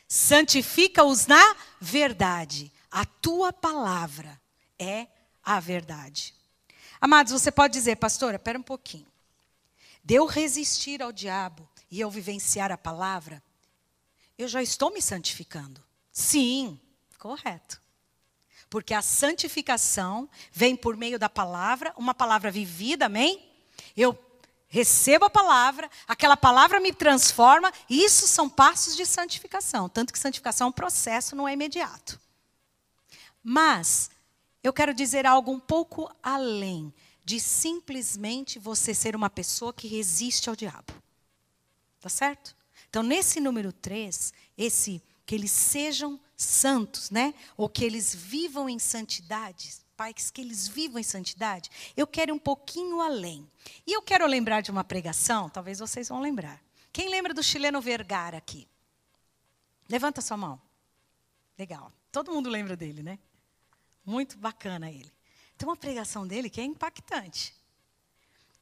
Santifica-os 0.07 1.27
na 1.27 1.55
verdade. 1.79 2.71
A 2.89 3.05
tua 3.05 3.51
palavra 3.51 4.39
é 4.77 5.07
a 5.43 5.59
verdade. 5.59 6.35
Amados, 7.01 7.33
você 7.33 7.51
pode 7.51 7.73
dizer, 7.73 7.95
pastora, 7.97 8.35
espera 8.35 8.57
um 8.57 8.63
pouquinho. 8.63 9.07
De 10.03 10.15
eu 10.15 10.25
resistir 10.25 11.01
ao 11.01 11.11
diabo 11.11 11.67
e 11.89 11.99
eu 11.99 12.09
vivenciar 12.09 12.71
a 12.71 12.77
palavra, 12.77 13.41
eu 14.37 14.47
já 14.47 14.61
estou 14.61 14.91
me 14.91 15.01
santificando. 15.01 15.83
Sim, 16.11 16.79
Correto. 17.23 17.81
Porque 18.69 18.93
a 18.93 19.01
santificação 19.01 20.29
vem 20.51 20.75
por 20.75 20.97
meio 20.97 21.17
da 21.17 21.29
palavra, 21.29 21.93
uma 21.95 22.13
palavra 22.13 22.51
vivida, 22.51 23.05
amém? 23.05 23.49
Eu 23.95 24.19
recebo 24.67 25.23
a 25.23 25.29
palavra, 25.29 25.89
aquela 26.05 26.35
palavra 26.35 26.81
me 26.81 26.91
transforma, 26.91 27.71
isso 27.89 28.27
são 28.27 28.49
passos 28.49 28.97
de 28.97 29.05
santificação. 29.05 29.87
Tanto 29.87 30.11
que 30.11 30.19
santificação 30.19 30.67
é 30.67 30.69
um 30.69 30.73
processo, 30.73 31.33
não 31.33 31.47
é 31.47 31.53
imediato. 31.53 32.19
Mas, 33.41 34.11
eu 34.61 34.73
quero 34.73 34.93
dizer 34.93 35.25
algo 35.25 35.49
um 35.49 35.61
pouco 35.61 36.13
além 36.21 36.93
de 37.23 37.39
simplesmente 37.39 38.59
você 38.59 38.93
ser 38.93 39.15
uma 39.15 39.29
pessoa 39.29 39.73
que 39.73 39.87
resiste 39.87 40.49
ao 40.49 40.55
diabo. 40.55 40.93
Tá 41.99 42.09
certo? 42.09 42.55
Então, 42.89 43.01
nesse 43.01 43.39
número 43.39 43.71
3, 43.71 44.33
esse 44.57 45.01
que 45.25 45.33
eles 45.33 45.51
sejam 45.51 46.19
santos, 46.35 47.09
né? 47.09 47.33
Ou 47.55 47.69
que 47.69 47.83
eles 47.83 48.13
vivam 48.13 48.67
em 48.67 48.77
santidade, 48.77 49.73
pais 49.95 50.29
que 50.29 50.41
eles 50.41 50.67
vivam 50.67 50.99
em 50.99 51.03
santidade. 51.03 51.69
Eu 51.95 52.05
quero 52.05 52.31
ir 52.31 52.33
um 52.33 52.39
pouquinho 52.39 52.99
além. 52.99 53.49
E 53.87 53.93
eu 53.93 54.01
quero 54.01 54.27
lembrar 54.27 54.61
de 54.61 54.71
uma 54.71 54.83
pregação, 54.83 55.49
talvez 55.49 55.79
vocês 55.79 56.09
vão 56.09 56.19
lembrar. 56.19 56.61
Quem 56.91 57.09
lembra 57.09 57.33
do 57.33 57.41
chileno 57.41 57.81
Vergara 57.81 58.37
aqui? 58.37 58.67
Levanta 59.89 60.21
sua 60.21 60.37
mão. 60.37 60.61
Legal. 61.57 61.91
Todo 62.11 62.31
mundo 62.31 62.49
lembra 62.49 62.75
dele, 62.75 63.01
né? 63.01 63.17
Muito 64.05 64.37
bacana 64.37 64.91
ele. 64.91 65.11
Tem 65.57 65.67
uma 65.67 65.75
pregação 65.75 66.27
dele 66.27 66.49
que 66.49 66.61
é 66.61 66.63
impactante. 66.63 67.55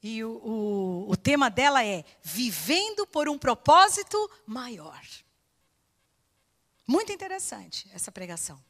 E 0.02 0.24
o, 0.24 0.30
o, 0.30 1.10
o 1.10 1.16
tema 1.16 1.48
dela 1.48 1.84
é 1.84 2.04
Vivendo 2.22 3.06
por 3.06 3.28
um 3.28 3.38
propósito 3.38 4.30
maior. 4.46 5.00
Muito 6.86 7.12
interessante 7.12 7.88
essa 7.94 8.10
pregação. 8.10 8.62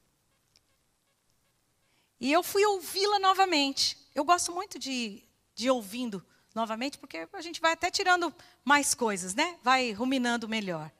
E 2.20 2.30
eu 2.30 2.42
fui 2.42 2.64
ouvi-la 2.64 3.18
novamente. 3.18 3.98
Eu 4.14 4.24
gosto 4.24 4.52
muito 4.52 4.78
de, 4.78 5.24
de 5.54 5.70
ouvindo 5.70 6.24
novamente, 6.54 6.98
porque 6.98 7.26
a 7.32 7.40
gente 7.40 7.60
vai 7.60 7.72
até 7.72 7.90
tirando 7.90 8.32
mais 8.64 8.94
coisas, 8.94 9.34
né? 9.34 9.58
Vai 9.62 9.92
ruminando 9.92 10.48
melhor. 10.48 10.90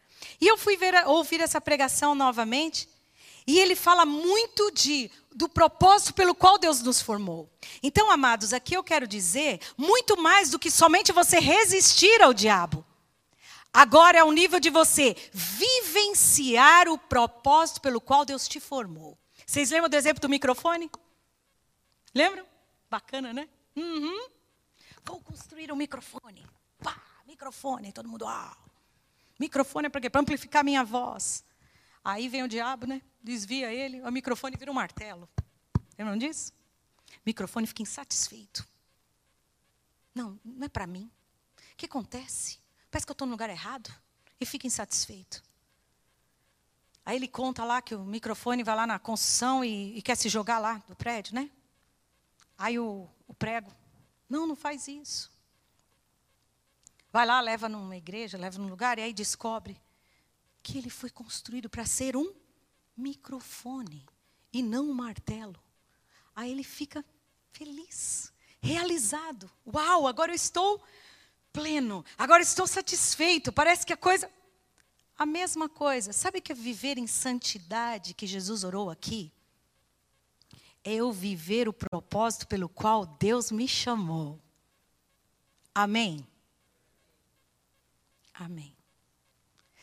E 0.41 0.47
eu 0.49 0.57
fui 0.57 0.77
ver, 0.77 1.07
ouvir 1.07 1.41
essa 1.41 1.61
pregação 1.61 2.14
novamente, 2.14 2.89
e 3.47 3.59
ele 3.59 3.74
fala 3.74 4.05
muito 4.05 4.70
de 4.70 5.11
do 5.34 5.49
propósito 5.49 6.12
pelo 6.14 6.34
qual 6.34 6.59
Deus 6.59 6.82
nos 6.82 7.01
formou. 7.01 7.51
Então, 7.82 8.11
amados, 8.11 8.53
aqui 8.53 8.74
eu 8.74 8.84
quero 8.84 9.07
dizer 9.07 9.61
muito 9.76 10.20
mais 10.20 10.51
do 10.51 10.59
que 10.59 10.70
somente 10.70 11.11
você 11.11 11.38
resistir 11.38 12.20
ao 12.22 12.34
diabo. 12.34 12.84
Agora 13.72 14.18
é 14.18 14.24
o 14.24 14.32
nível 14.32 14.61
de 14.61 14.68
você 14.68 15.16
vivenciar 15.32 16.88
o 16.88 16.99
propósito 16.99 17.80
pelo 17.80 18.01
qual 18.01 18.24
Deus 18.24 18.47
te 18.47 18.61
formou. 18.61 19.18
Vocês 19.47 19.70
lembram 19.70 19.88
do 19.88 19.97
exemplo 19.97 20.20
do 20.20 20.28
microfone? 20.28 20.90
Lembram? 22.14 22.45
Bacana, 22.90 23.32
né? 23.32 23.49
Uhum. 23.74 24.28
Vou 25.05 25.20
construir 25.20 25.72
um 25.72 25.76
microfone. 25.76 26.47
Pá, 26.82 27.01
microfone, 27.26 27.93
todo 27.93 28.09
mundo, 28.09 28.26
ah. 28.26 28.55
Microfone 29.40 29.86
é 29.86 29.88
para 29.88 30.01
quê? 30.03 30.11
Para 30.11 30.20
amplificar 30.20 30.62
minha 30.62 30.84
voz. 30.84 31.43
Aí 32.05 32.28
vem 32.28 32.42
o 32.42 32.48
diabo, 32.48 32.86
né? 32.86 33.00
Desvia 33.22 33.72
ele, 33.72 34.00
o 34.03 34.11
microfone 34.11 34.57
vira 34.57 34.70
um 34.70 34.74
martelo. 34.74 35.28
Lembram 35.96 36.18
disso? 36.18 36.53
O 37.16 37.22
microfone 37.24 37.66
fica 37.66 37.82
insatisfeito. 37.82 38.66
Não, 40.14 40.38
não 40.44 40.66
é 40.66 40.68
para 40.68 40.86
mim. 40.86 41.11
O 41.72 41.76
que 41.76 41.86
acontece? 41.86 42.59
Parece 42.90 43.07
que 43.07 43.11
eu 43.11 43.14
estou 43.14 43.26
no 43.26 43.32
lugar 43.32 43.48
errado. 43.48 43.92
E 44.40 44.44
fica 44.44 44.66
insatisfeito. 44.66 45.42
Aí 47.05 47.16
ele 47.16 47.28
conta 47.28 47.64
lá 47.64 47.80
que 47.80 47.94
o 47.94 48.05
microfone 48.05 48.64
vai 48.64 48.74
lá 48.74 48.86
na 48.86 48.98
construção 48.98 49.64
e, 49.64 49.96
e 49.96 50.03
quer 50.03 50.16
se 50.16 50.28
jogar 50.28 50.59
lá 50.59 50.82
do 50.88 50.96
prédio, 50.96 51.34
né? 51.34 51.50
Aí 52.59 52.78
o, 52.78 53.09
o 53.26 53.34
prego, 53.34 53.72
não, 54.28 54.46
não 54.46 54.57
faz 54.57 54.88
isso. 54.88 55.30
Vai 57.12 57.26
lá, 57.26 57.40
leva 57.40 57.68
numa 57.68 57.96
igreja, 57.96 58.38
leva 58.38 58.59
num 58.59 58.68
lugar, 58.68 58.98
e 58.98 59.03
aí 59.03 59.12
descobre 59.12 59.80
que 60.62 60.78
ele 60.78 60.90
foi 60.90 61.10
construído 61.10 61.68
para 61.68 61.84
ser 61.84 62.16
um 62.16 62.32
microfone 62.96 64.06
e 64.52 64.62
não 64.62 64.90
um 64.90 64.94
martelo. 64.94 65.60
Aí 66.34 66.50
ele 66.50 66.62
fica 66.62 67.04
feliz, 67.50 68.32
realizado. 68.60 69.50
Uau, 69.66 70.06
agora 70.06 70.30
eu 70.30 70.36
estou 70.36 70.82
pleno, 71.52 72.04
agora 72.16 72.42
estou 72.42 72.66
satisfeito. 72.66 73.52
Parece 73.52 73.84
que 73.84 73.92
a 73.92 73.96
coisa. 73.96 74.30
A 75.18 75.26
mesma 75.26 75.68
coisa. 75.68 76.12
Sabe 76.12 76.40
que 76.40 76.52
é 76.52 76.54
viver 76.54 76.98
em 76.98 77.06
santidade 77.06 78.14
que 78.14 78.26
Jesus 78.26 78.64
orou 78.64 78.90
aqui? 78.90 79.32
É 80.82 80.94
eu 80.94 81.12
viver 81.12 81.68
o 81.68 81.72
propósito 81.72 82.46
pelo 82.48 82.68
qual 82.68 83.06
Deus 83.06 83.50
me 83.50 83.68
chamou. 83.68 84.40
Amém? 85.74 86.26
Amém. 88.34 88.74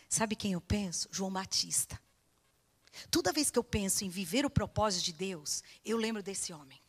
Sabe 0.10 0.36
quem 0.36 0.54
eu 0.54 0.62
penso? 0.62 1.08
João 1.12 1.32
Batista. 1.32 2.02
Toda 3.12 3.32
vez 3.32 3.52
que 3.52 3.60
eu 3.60 3.64
penso 3.64 4.04
em 4.04 4.10
viver 4.10 4.44
o 4.44 4.50
propósito 4.50 5.06
de 5.06 5.14
Deus, 5.14 5.64
eu 5.86 5.96
lembro 5.96 6.24
desse 6.24 6.52
homem. 6.52 6.82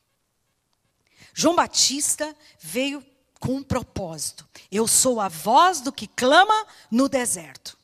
João 1.34 1.54
Batista 1.54 2.34
veio 2.58 3.04
com 3.38 3.56
um 3.56 3.62
propósito. 3.62 4.48
Eu 4.70 4.88
sou 4.88 5.20
a 5.20 5.28
voz 5.28 5.82
do 5.82 5.92
que 5.92 6.08
clama 6.08 6.66
no 6.90 7.08
deserto. 7.10 7.78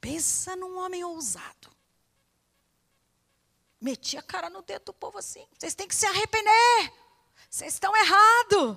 Pensa 0.00 0.56
num 0.56 0.76
homem 0.76 1.04
ousado. 1.04 1.72
Metia 3.80 4.20
a 4.20 4.22
cara 4.22 4.50
no 4.50 4.62
dedo 4.62 4.86
do 4.86 4.92
povo 4.92 5.18
assim. 5.18 5.46
Vocês 5.56 5.74
têm 5.74 5.86
que 5.86 5.94
se 5.94 6.06
arrepender. 6.06 6.92
Vocês 7.48 7.74
estão 7.74 7.94
errados. 7.96 8.76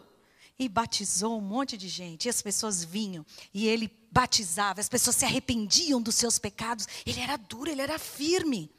E 0.59 0.67
batizou 0.67 1.37
um 1.37 1.41
monte 1.41 1.77
de 1.77 1.87
gente. 1.87 2.25
E 2.25 2.29
as 2.29 2.41
pessoas 2.41 2.83
vinham. 2.83 3.25
E 3.53 3.67
ele 3.67 3.91
batizava. 4.11 4.81
As 4.81 4.89
pessoas 4.89 5.15
se 5.15 5.25
arrependiam 5.25 6.01
dos 6.01 6.15
seus 6.15 6.39
pecados. 6.39 6.87
Ele 7.05 7.19
era 7.19 7.37
duro, 7.37 7.69
ele 7.69 7.81
era 7.81 7.99
firme. 7.99 8.71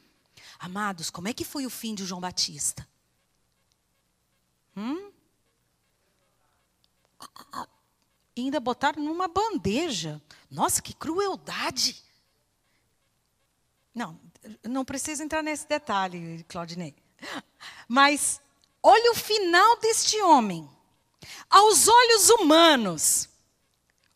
Amados, 0.59 1.09
como 1.09 1.27
é 1.27 1.33
que 1.33 1.45
foi 1.45 1.65
o 1.65 1.69
fim 1.69 1.95
de 1.95 2.05
João 2.05 2.19
Batista? 2.19 2.87
Hum? 4.75 5.09
ainda 8.41 8.59
botaram 8.59 9.03
numa 9.03 9.27
bandeja. 9.27 10.21
Nossa, 10.49 10.81
que 10.81 10.93
crueldade! 10.93 12.03
Não, 13.93 14.19
não 14.63 14.85
precisa 14.85 15.23
entrar 15.23 15.43
nesse 15.43 15.67
detalhe, 15.67 16.43
Claudinei. 16.47 16.95
Mas 17.87 18.41
olha 18.81 19.11
o 19.11 19.15
final 19.15 19.77
deste 19.79 20.21
homem. 20.21 20.69
Aos 21.49 21.87
olhos 21.87 22.29
humanos, 22.29 23.29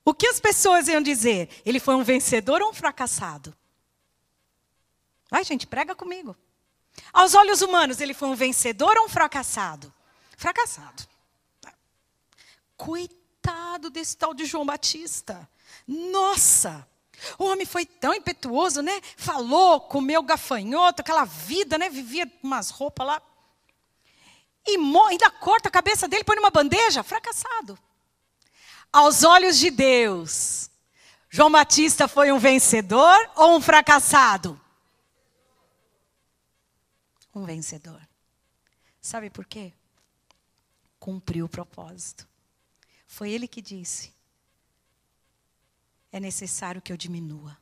o 0.06 0.14
que 0.14 0.28
as 0.28 0.40
pessoas 0.40 0.88
iam 0.88 1.02
dizer? 1.02 1.50
Ele 1.66 1.80
foi 1.80 1.96
um 1.96 2.04
vencedor 2.04 2.62
ou 2.62 2.70
um 2.70 2.74
fracassado? 2.74 3.56
Vai, 5.30 5.44
gente, 5.44 5.66
prega 5.66 5.96
comigo. 5.96 6.36
Aos 7.12 7.34
olhos 7.34 7.62
humanos, 7.62 8.00
ele 8.00 8.14
foi 8.14 8.28
um 8.28 8.36
vencedor 8.36 8.98
ou 8.98 9.06
um 9.06 9.10
fracassado? 9.10 9.94
Fracassado. 10.38 11.08
Coitado 12.78 13.90
desse 13.90 14.16
tal 14.18 14.34
de 14.34 14.46
João 14.46 14.66
Batista. 14.66 15.50
Nossa! 15.88 16.88
O 17.38 17.46
homem 17.46 17.66
foi 17.66 17.86
tão 17.86 18.14
impetuoso, 18.14 18.82
né? 18.82 19.02
Falou, 19.16 19.82
comeu 19.82 20.22
gafanhoto, 20.22 21.02
aquela 21.02 21.26
vida, 21.26 21.78
né? 21.78 21.90
Vivia 21.90 22.32
umas 22.44 22.70
roupas 22.70 23.08
lá. 23.08 23.22
E 24.66 24.78
ainda 24.78 25.30
corta 25.30 25.70
a 25.70 25.72
cabeça 25.72 26.08
dele, 26.08 26.24
põe 26.24 26.36
numa 26.36 26.50
bandeja. 26.50 27.04
Fracassado. 27.04 27.78
Aos 28.92 29.24
olhos 29.24 29.58
de 29.58 29.72
Deus, 29.72 30.70
João 31.30 31.52
Batista 31.52 32.08
foi 32.08 32.32
um 32.32 32.40
vencedor 32.40 33.32
ou 33.36 33.56
um 33.56 33.62
fracassado? 33.62 34.60
Um 37.34 37.44
vencedor. 37.44 38.00
Sabe 39.02 39.30
por 39.30 39.46
quê? 39.46 39.74
Cumpriu 41.00 41.46
o 41.46 41.50
propósito. 41.50 42.28
Foi 43.08 43.32
ele 43.32 43.48
que 43.48 43.62
disse: 43.62 44.14
é 46.12 46.20
necessário 46.20 46.82
que 46.82 46.94
eu 46.94 46.98
diminua 46.98 47.58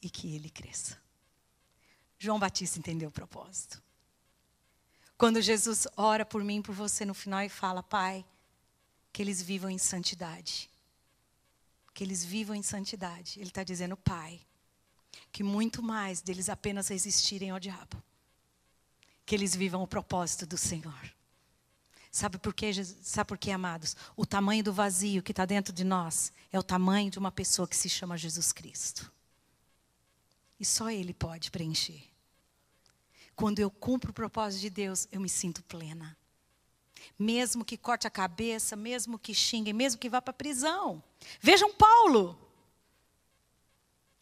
e 0.00 0.08
que 0.08 0.34
ele 0.34 0.48
cresça. 0.48 0.96
João 2.16 2.38
Batista 2.38 2.78
entendeu 2.78 3.08
o 3.08 3.12
propósito. 3.12 3.82
Quando 5.18 5.42
Jesus 5.42 5.88
ora 5.96 6.24
por 6.24 6.44
mim, 6.44 6.62
por 6.62 6.72
você 6.72 7.04
no 7.04 7.12
final 7.12 7.42
e 7.42 7.48
fala, 7.48 7.82
Pai, 7.82 8.24
que 9.12 9.20
eles 9.20 9.42
vivam 9.42 9.68
em 9.68 9.76
santidade. 9.76 10.70
Que 11.92 12.04
eles 12.04 12.24
vivam 12.24 12.54
em 12.54 12.62
santidade. 12.62 13.40
Ele 13.40 13.48
está 13.48 13.64
dizendo, 13.64 13.96
Pai, 13.96 14.40
que 15.32 15.42
muito 15.42 15.82
mais 15.82 16.20
deles 16.20 16.48
apenas 16.48 16.86
resistirem 16.86 17.50
ao 17.50 17.58
diabo. 17.58 18.00
Que 19.26 19.34
eles 19.34 19.56
vivam 19.56 19.82
o 19.82 19.88
propósito 19.88 20.46
do 20.46 20.56
Senhor. 20.56 21.12
Sabe 22.12 22.38
por 22.38 22.54
quê, 22.54 22.70
sabe 23.02 23.26
por 23.26 23.38
quê, 23.38 23.50
amados? 23.50 23.96
O 24.16 24.24
tamanho 24.24 24.62
do 24.62 24.72
vazio 24.72 25.22
que 25.22 25.32
está 25.32 25.44
dentro 25.44 25.72
de 25.72 25.82
nós 25.82 26.32
é 26.52 26.58
o 26.60 26.62
tamanho 26.62 27.10
de 27.10 27.18
uma 27.18 27.32
pessoa 27.32 27.66
que 27.66 27.76
se 27.76 27.88
chama 27.88 28.16
Jesus 28.16 28.52
Cristo. 28.52 29.12
E 30.60 30.64
só 30.64 30.90
Ele 30.90 31.12
pode 31.12 31.50
preencher. 31.50 32.04
Quando 33.38 33.60
eu 33.60 33.70
cumpro 33.70 34.10
o 34.10 34.12
propósito 34.12 34.62
de 34.62 34.68
Deus, 34.68 35.06
eu 35.12 35.20
me 35.20 35.28
sinto 35.28 35.62
plena. 35.62 36.18
Mesmo 37.16 37.64
que 37.64 37.76
corte 37.76 38.04
a 38.04 38.10
cabeça, 38.10 38.74
mesmo 38.74 39.16
que 39.16 39.32
xingue, 39.32 39.72
mesmo 39.72 40.00
que 40.00 40.08
vá 40.08 40.20
para 40.20 40.32
a 40.32 40.34
prisão. 40.34 41.00
Vejam 41.40 41.72
Paulo. 41.72 42.36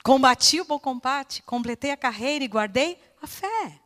Combati 0.04 0.60
o 0.60 0.66
bom 0.66 0.78
combate, 0.78 1.42
completei 1.44 1.92
a 1.92 1.96
carreira 1.96 2.44
e 2.44 2.48
guardei 2.48 3.02
a 3.22 3.26
fé. 3.26 3.80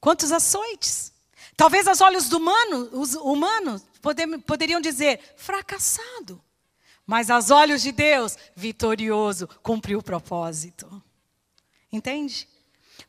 Quantos 0.00 0.32
açoites? 0.32 1.12
Talvez 1.56 1.86
aos 1.86 2.00
olhos 2.00 2.28
do 2.28 2.38
humano, 2.38 2.90
os 2.94 3.14
humanos 3.14 3.86
poderiam 4.44 4.80
dizer 4.80 5.20
fracassado. 5.36 6.42
Mas 7.06 7.30
aos 7.30 7.52
olhos 7.52 7.80
de 7.80 7.92
Deus, 7.92 8.36
vitorioso, 8.56 9.46
cumpriu 9.62 10.00
o 10.00 10.02
propósito. 10.02 11.00
Entende? 11.92 12.48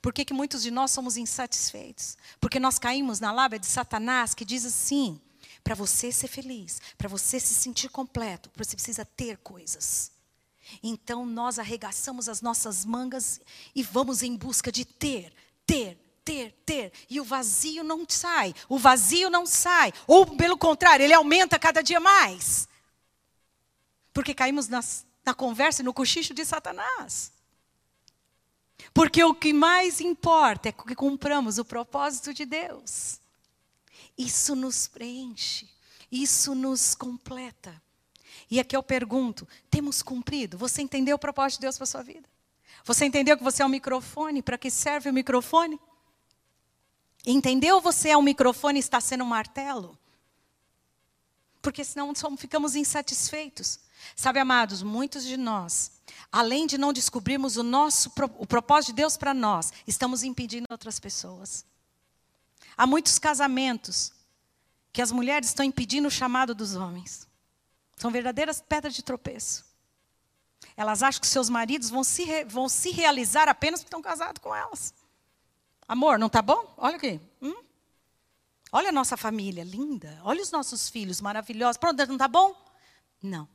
Por 0.08 0.14
que, 0.14 0.24
que 0.24 0.34
muitos 0.34 0.64
de 0.64 0.72
nós 0.72 0.92
somos 0.92 1.18
insatisfeitos? 1.18 2.18
Porque 2.40 2.62
nós 2.62 2.80
caímos 2.80 3.20
na 3.20 3.30
lábia 3.30 3.60
de 3.60 3.66
Satanás 3.66 4.34
que 4.34 4.46
diz 4.46 4.64
assim: 4.64 5.20
para 5.62 5.76
você 5.76 6.14
ser 6.14 6.30
feliz, 6.30 6.82
para 6.98 7.10
você 7.10 7.42
se 7.42 7.54
sentir 7.54 7.90
completo, 7.90 8.50
você 8.56 8.74
precisa 8.74 9.04
ter 9.04 9.36
coisas. 9.40 10.10
Então 10.82 11.26
nós 11.26 11.60
arregaçamos 11.60 12.30
as 12.30 12.42
nossas 12.42 12.86
mangas 12.86 13.42
e 13.76 13.84
vamos 13.84 14.24
em 14.24 14.38
busca 14.38 14.72
de 14.72 14.86
ter, 14.86 15.34
ter, 15.66 15.98
ter, 16.24 16.54
ter. 16.66 16.94
E 17.10 17.20
o 17.20 17.26
vazio 17.26 17.84
não 17.84 18.06
sai. 18.08 18.56
O 18.70 18.80
vazio 18.80 19.30
não 19.30 19.46
sai. 19.46 19.92
Ou, 20.08 20.26
pelo 20.38 20.58
contrário, 20.58 21.04
ele 21.04 21.14
aumenta 21.14 21.60
cada 21.60 21.82
dia 21.82 22.00
mais. 22.00 22.66
Porque 24.14 24.34
caímos 24.34 24.70
nas, 24.70 25.06
na 25.26 25.34
conversa 25.34 25.82
e 25.82 25.86
no 25.86 25.94
cochicho 25.94 26.34
de 26.34 26.46
Satanás. 26.46 27.36
Porque 28.94 29.24
o 29.24 29.34
que 29.34 29.54
mais 29.54 30.02
importa 30.02 30.70
é 30.70 30.72
que 30.72 30.96
cumpramos 30.96 31.58
o 31.58 31.66
propósito 31.66 32.34
de 32.34 32.46
Deus. 32.46 33.20
Isso 34.18 34.56
nos 34.56 34.88
preenche. 34.88 35.68
Isso 36.12 36.56
nos 36.56 36.96
completa. 36.96 37.82
E 38.50 38.60
aqui 38.60 38.76
eu 38.76 38.84
pergunto: 38.84 39.48
temos 39.70 40.02
cumprido? 40.02 40.58
Você 40.58 40.82
entendeu 40.82 41.16
o 41.16 41.20
propósito 41.20 41.60
de 41.60 41.66
Deus 41.66 41.78
para 41.78 41.84
a 41.84 41.88
sua 41.88 42.04
vida? 42.04 42.28
Você 42.84 43.06
entendeu 43.06 43.38
que 43.38 43.44
você 43.44 43.62
é 43.62 43.66
um 43.66 43.70
microfone? 43.70 44.42
Para 44.42 44.58
que 44.58 44.72
serve 44.72 45.10
o 45.10 45.14
microfone? 45.14 45.80
Entendeu? 47.26 47.82
Você 47.82 48.10
é 48.10 48.18
um 48.18 48.22
microfone 48.22 48.80
e 48.80 48.80
está 48.80 49.02
sendo 49.02 49.24
um 49.24 49.28
martelo. 49.28 49.98
Porque 51.62 51.84
senão 51.84 52.14
ficamos 52.38 52.76
insatisfeitos. 52.76 53.80
Sabe, 54.16 54.40
amados, 54.40 54.82
muitos 54.82 55.26
de 55.26 55.36
nós, 55.36 55.92
além 56.32 56.68
de 56.68 56.78
não 56.78 56.94
descobrirmos 56.94 57.58
o 57.58 57.64
nosso 57.64 58.12
o 58.38 58.46
propósito 58.46 58.90
de 58.90 58.98
Deus 58.98 59.18
para 59.18 59.34
nós, 59.34 59.72
estamos 59.86 60.24
impedindo 60.24 60.66
outras 60.70 61.00
pessoas. 61.00 61.66
Há 62.78 62.86
muitos 62.86 63.18
casamentos 63.18 64.12
que 64.94 65.02
as 65.02 65.12
mulheres 65.12 65.50
estão 65.50 65.66
impedindo 65.66 66.08
o 66.08 66.12
chamado 66.12 66.54
dos 66.54 66.76
homens. 66.76 67.28
São 67.96 68.12
verdadeiras 68.12 68.62
pedras 68.62 68.94
de 68.94 69.04
tropeço. 69.04 69.66
Elas 70.76 71.02
acham 71.02 71.22
que 71.22 71.28
seus 71.28 71.50
maridos 71.50 71.90
vão 71.90 72.04
se, 72.04 72.46
vão 72.46 72.70
se 72.70 72.92
realizar 72.92 73.50
apenas 73.50 73.80
porque 73.80 73.88
estão 73.88 74.02
casados 74.02 74.42
com 74.42 74.56
elas. 74.56 74.94
Amor, 75.88 76.20
não 76.20 76.28
está 76.28 76.42
bom? 76.42 76.72
Olha 76.78 76.98
aqui. 76.98 77.20
Hum? 77.42 77.56
Olha 78.72 78.90
a 78.90 78.92
nossa 78.92 79.16
família, 79.18 79.64
linda. 79.64 80.20
Olha 80.24 80.42
os 80.42 80.52
nossos 80.52 80.90
filhos, 80.90 81.22
maravilhosos. 81.22 81.78
Pronto, 81.78 82.06
não 82.06 82.16
está 82.16 82.28
bom? 82.28 82.56
Não. 83.24 83.48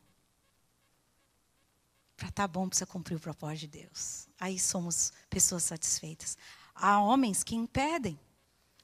Para 2.22 2.28
estar 2.28 2.42
tá 2.44 2.46
bom, 2.46 2.68
precisa 2.68 2.86
cumprir 2.86 3.16
o 3.16 3.20
propósito 3.20 3.62
de 3.62 3.80
Deus. 3.80 4.28
Aí 4.38 4.56
somos 4.56 5.12
pessoas 5.28 5.64
satisfeitas. 5.64 6.38
Há 6.72 7.00
homens 7.00 7.42
que 7.42 7.56
impedem. 7.56 8.16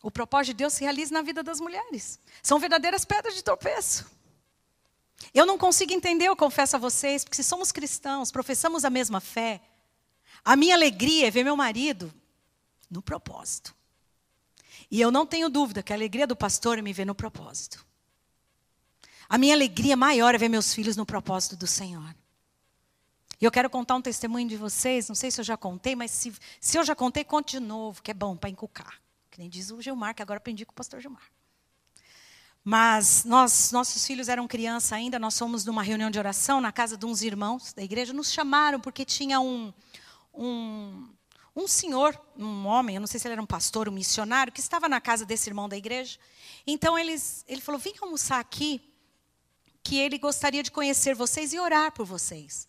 O 0.03 0.11
propósito 0.11 0.49
de 0.49 0.55
Deus 0.55 0.72
se 0.72 0.82
realiza 0.82 1.14
na 1.14 1.22
vida 1.22 1.41
das 1.41 1.61
mulheres. 1.61 2.18
São 2.43 2.59
verdadeiras 2.59 3.05
pedras 3.05 3.36
de 3.36 3.45
tropeço. 3.45 4.11
Eu 5.32 5.47
não 5.47 5.57
consigo 5.57 5.93
entender, 5.93 6.24
eu 6.24 6.34
confesso 6.34 6.74
a 6.74 6.80
vocês, 6.80 7.22
porque 7.22 7.36
se 7.36 7.45
somos 7.45 7.70
cristãos, 7.70 8.32
professamos 8.32 8.84
a 8.84 8.91
mesma 8.91 9.20
fé, 9.20 9.62
a 10.45 10.57
minha 10.57 10.74
alegria 10.74 11.28
é 11.28 11.30
ver 11.30 11.45
meu 11.45 11.57
marido 11.57 12.12
no 12.91 13.01
propósito. 13.01 13.72
E 14.91 15.01
eu 15.01 15.12
não 15.12 15.24
tenho 15.24 15.49
dúvida 15.49 15.80
que 15.80 15.93
a 15.93 15.97
alegria 15.97 16.26
do 16.26 16.34
pastor 16.34 16.76
é 16.76 16.82
me 16.82 16.93
ver 16.93 17.05
no 17.05 17.14
propósito. 17.14 17.86
A 19.28 19.39
minha 19.39 19.55
alegria 19.55 19.97
maior 19.97 20.34
é 20.34 20.39
ver 20.39 20.49
meus 20.49 20.74
filhos 20.74 20.97
no 20.97 21.07
propósito 21.07 21.55
do 21.55 21.68
Senhor. 21.68 22.18
E 23.41 23.45
eu 23.45 23.51
quero 23.51 23.70
contar 23.70 23.95
um 23.95 24.03
testemunho 24.03 24.49
de 24.49 24.57
vocês, 24.57 25.09
não 25.09 25.14
sei 25.14 25.30
se 25.30 25.41
eu 25.41 25.45
já 25.45 25.57
contei, 25.57 25.95
mas 25.95 26.11
se, 26.11 26.32
se 26.61 26.76
eu 26.76 26.84
já 26.84 26.95
contei, 26.95 27.24
conte 27.24 27.53
de 27.53 27.61
novo, 27.61 28.03
que 28.03 28.11
é 28.11 28.14
bom 28.14 28.36
para 28.36 28.51
encucar. 28.51 29.01
Que 29.30 29.39
nem 29.39 29.49
diz 29.49 29.70
o 29.70 29.80
Gilmar, 29.80 30.14
que 30.14 30.22
agora 30.22 30.39
aprendi 30.39 30.66
com 30.66 30.72
o 30.72 30.74
pastor 30.74 31.01
Gilmar. 31.01 31.22
Mas 32.64 33.24
nós, 33.24 33.70
nossos 33.70 34.05
filhos 34.05 34.28
eram 34.28 34.49
criança 34.49 34.97
ainda, 34.97 35.18
nós 35.18 35.39
fomos 35.39 35.64
numa 35.64 35.82
reunião 35.82 36.11
de 36.11 36.18
oração 36.18 36.61
na 36.61 36.72
casa 36.72 36.97
de 36.97 37.07
uns 37.07 37.22
irmãos 37.22 37.72
da 37.72 37.82
igreja, 37.82 38.12
nos 38.12 38.32
chamaram 38.32 38.80
porque 38.80 39.05
tinha 39.05 39.41
um, 39.41 39.72
um 40.34 41.09
um 41.59 41.66
senhor, 41.66 42.18
um 42.36 42.66
homem, 42.66 42.95
eu 42.95 43.01
não 43.01 43.09
sei 43.09 43.18
se 43.18 43.26
ele 43.26 43.32
era 43.32 43.43
um 43.43 43.47
pastor, 43.47 43.89
um 43.89 43.93
missionário, 43.93 44.53
que 44.53 44.61
estava 44.61 44.89
na 44.89 45.01
casa 45.01 45.26
desse 45.26 45.51
irmão 45.51 45.68
da 45.68 45.76
igreja. 45.76 46.16
Então 46.64 46.97
eles, 46.97 47.45
ele 47.49 47.61
falou: 47.61 47.80
vem 47.80 47.95
almoçar 48.01 48.39
aqui, 48.39 48.80
que 49.82 49.99
ele 49.99 50.18
gostaria 50.18 50.62
de 50.62 50.70
conhecer 50.70 51.16
vocês 51.16 51.53
e 51.53 51.59
orar 51.59 51.91
por 51.91 52.07
vocês. 52.07 52.68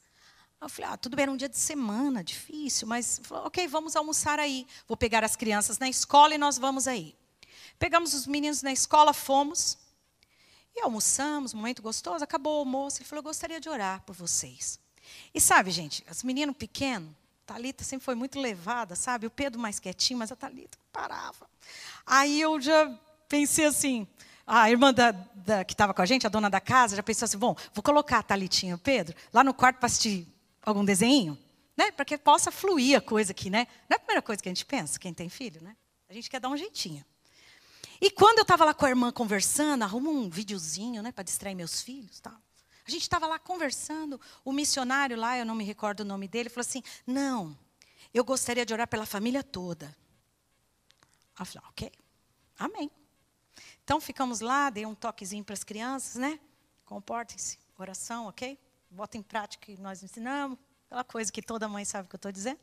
Eu 0.62 0.68
falei: 0.68 0.91
ah, 0.91 0.97
tudo 0.97 1.16
bem, 1.16 1.24
era 1.24 1.32
um 1.32 1.38
dia 1.38 1.47
de 1.47 1.57
semana, 1.57 2.24
difícil, 2.24 2.88
mas 2.88 3.22
falou, 3.24 3.47
ok, 3.47 3.68
vamos 3.68 3.95
almoçar 3.95 4.39
aí. 4.39 4.68
Vou 4.88 4.97
pegar 4.97 5.24
as 5.24 5.36
crianças 5.36 5.78
na 5.80 5.88
escola 5.88 6.36
e 6.36 6.38
nós 6.38 6.57
vamos 6.57 6.88
aí. 6.88 7.16
Pegamos 7.78 8.14
os 8.14 8.28
meninos 8.28 8.62
na 8.62 8.72
escola, 8.72 9.14
fomos. 9.14 9.78
E 10.76 10.82
almoçamos, 10.82 11.53
momento 11.53 11.82
gostoso, 11.82 12.24
acabou 12.24 12.57
o 12.57 12.60
almoço. 12.60 12.97
Ele 12.97 13.05
falou: 13.05 13.20
eu 13.20 13.24
gostaria 13.24 13.60
de 13.60 13.70
orar 13.70 14.01
por 14.01 14.14
vocês. 14.14 14.80
E 15.34 15.39
sabe, 15.39 15.72
gente, 15.72 16.05
os 16.12 16.24
meninos 16.24 16.55
pequenos, 16.57 17.10
Talita 17.45 17.84
sempre 17.84 18.05
foi 18.05 18.16
muito 18.16 18.39
levada, 18.39 18.95
sabe? 18.95 19.26
O 19.26 19.32
Pedro 19.32 19.60
mais 19.60 19.80
quietinho, 19.80 20.20
mas 20.20 20.32
a 20.32 20.36
Talita 20.36 20.78
parava. 20.91 21.49
Aí 22.05 22.39
eu 22.39 22.60
já 22.62 22.93
pensei 23.28 23.66
assim, 23.66 24.05
a 24.45 24.70
irmã 24.70 24.93
da, 24.93 25.12
da, 25.12 25.64
que 25.64 25.74
estava 25.74 25.93
com 25.93 26.01
a 26.01 26.05
gente, 26.05 26.28
a 26.28 26.30
dona 26.30 26.49
da 26.49 26.60
casa, 26.60 26.95
já 26.95 27.01
pensou 27.01 27.26
assim, 27.26 27.38
bom, 27.38 27.55
vou 27.74 27.82
colocar 27.82 28.20
a 28.20 28.24
Talitinha 28.24 28.72
e 28.72 28.76
o 28.76 28.78
Pedro 28.78 29.16
lá 29.34 29.43
no 29.43 29.53
quarto 29.53 29.78
para 29.78 29.88
assistir 29.88 30.28
algum 30.70 30.86
desenho, 30.86 31.38
né? 31.76 31.91
Para 31.91 32.05
que 32.05 32.17
possa 32.17 32.51
fluir 32.51 32.97
a 32.97 33.01
coisa 33.01 33.32
aqui, 33.32 33.49
né? 33.49 33.67
Não 33.89 33.95
é 33.95 33.97
a 33.97 33.99
primeira 33.99 34.22
coisa 34.22 34.41
que 34.41 34.49
a 34.49 34.51
gente 34.51 34.65
pensa, 34.65 34.99
quem 34.99 35.13
tem 35.13 35.30
filho, 35.30 35.61
né? 35.61 35.76
A 36.09 36.13
gente 36.13 36.30
quer 36.30 36.39
dar 36.39 36.49
um 36.49 36.57
jeitinho. 36.57 37.05
E 38.01 38.09
quando 38.09 38.39
eu 38.39 38.43
estava 38.43 38.63
lá 38.63 38.74
com 38.74 38.86
a 38.86 38.89
irmã 38.89 39.11
conversando, 39.11 39.84
arrumo 39.84 40.09
um 40.09 40.30
videozinho, 40.30 41.03
né, 41.03 41.11
para 41.11 41.24
distrair 41.24 41.53
meus 41.53 41.82
filhos, 41.82 42.20
tal. 42.20 42.34
A 42.88 42.91
gente 42.91 43.03
estava 43.03 43.28
lá 43.28 43.38
conversando, 43.38 44.20
o 44.43 44.51
missionário 44.51 45.15
lá, 45.17 45.38
eu 45.38 45.45
não 45.45 45.53
me 45.53 45.63
recordo 45.63 45.99
o 45.99 46.05
nome 46.05 46.28
dele, 46.28 46.49
falou 46.49 46.61
assim: 46.61 46.82
Não, 47.05 47.55
eu 48.13 48.24
gostaria 48.24 48.65
de 48.65 48.74
orar 48.74 48.88
pela 48.88 49.05
família 49.05 49.43
toda. 49.43 49.95
Eu 51.39 51.45
falei: 51.45 51.70
Ok, 51.70 51.91
amém. 52.57 52.89
Então 53.84 54.01
ficamos 54.01 54.39
lá, 54.39 54.70
dei 54.70 54.86
um 54.86 54.95
toquezinho 54.95 55.43
para 55.43 55.53
as 55.53 55.63
crianças, 55.63 56.15
né? 56.15 56.39
Comportem-se, 56.86 57.59
oração, 57.78 58.28
ok? 58.28 58.57
Bota 58.90 59.18
em 59.18 59.22
prática 59.22 59.72
o 59.72 59.76
que 59.76 59.82
nós 59.82 60.02
ensinamos, 60.04 60.58
aquela 60.88 61.04
coisa 61.04 61.32
que 61.32 61.42
toda 61.42 61.68
mãe 61.68 61.86
sabe 61.86 62.08
o 62.08 62.10
que 62.10 62.16
eu 62.16 62.18
estou 62.18 62.32
dizendo. 62.32 62.60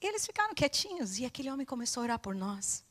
E 0.00 0.06
eles 0.06 0.26
ficaram 0.26 0.54
quietinhos 0.54 1.18
e 1.18 1.24
aquele 1.24 1.50
homem 1.50 1.64
começou 1.64 2.02
a 2.02 2.04
orar 2.04 2.18
por 2.18 2.34
nós. 2.34 2.84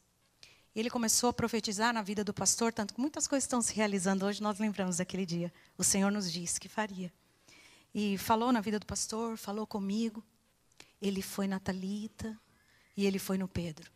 E 0.76 0.80
ele 0.80 0.90
começou 0.90 1.30
a 1.30 1.34
profetizar 1.34 1.94
na 1.94 2.02
vida 2.02 2.24
do 2.24 2.34
pastor, 2.34 2.74
tanto 2.74 2.96
que 2.96 3.00
muitas 3.00 3.28
coisas 3.28 3.44
estão 3.44 3.62
se 3.62 3.74
realizando 3.76 4.26
hoje, 4.26 4.42
nós 4.42 4.58
lembramos 4.58 4.98
daquele 4.98 5.26
dia. 5.26 5.54
O 5.78 5.84
Senhor 5.84 6.12
nos 6.12 6.32
disse 6.32 6.60
que 6.60 6.68
faria. 6.68 7.14
E 7.94 8.18
falou 8.18 8.52
na 8.52 8.60
vida 8.60 8.80
do 8.80 8.86
pastor, 8.86 9.38
falou 9.38 9.68
comigo. 9.68 10.24
Ele 11.00 11.22
foi 11.22 11.46
na 11.46 11.60
Talita 11.60 12.36
e 12.98 13.06
ele 13.06 13.20
foi 13.20 13.38
no 13.38 13.48
Pedro. 13.48 13.92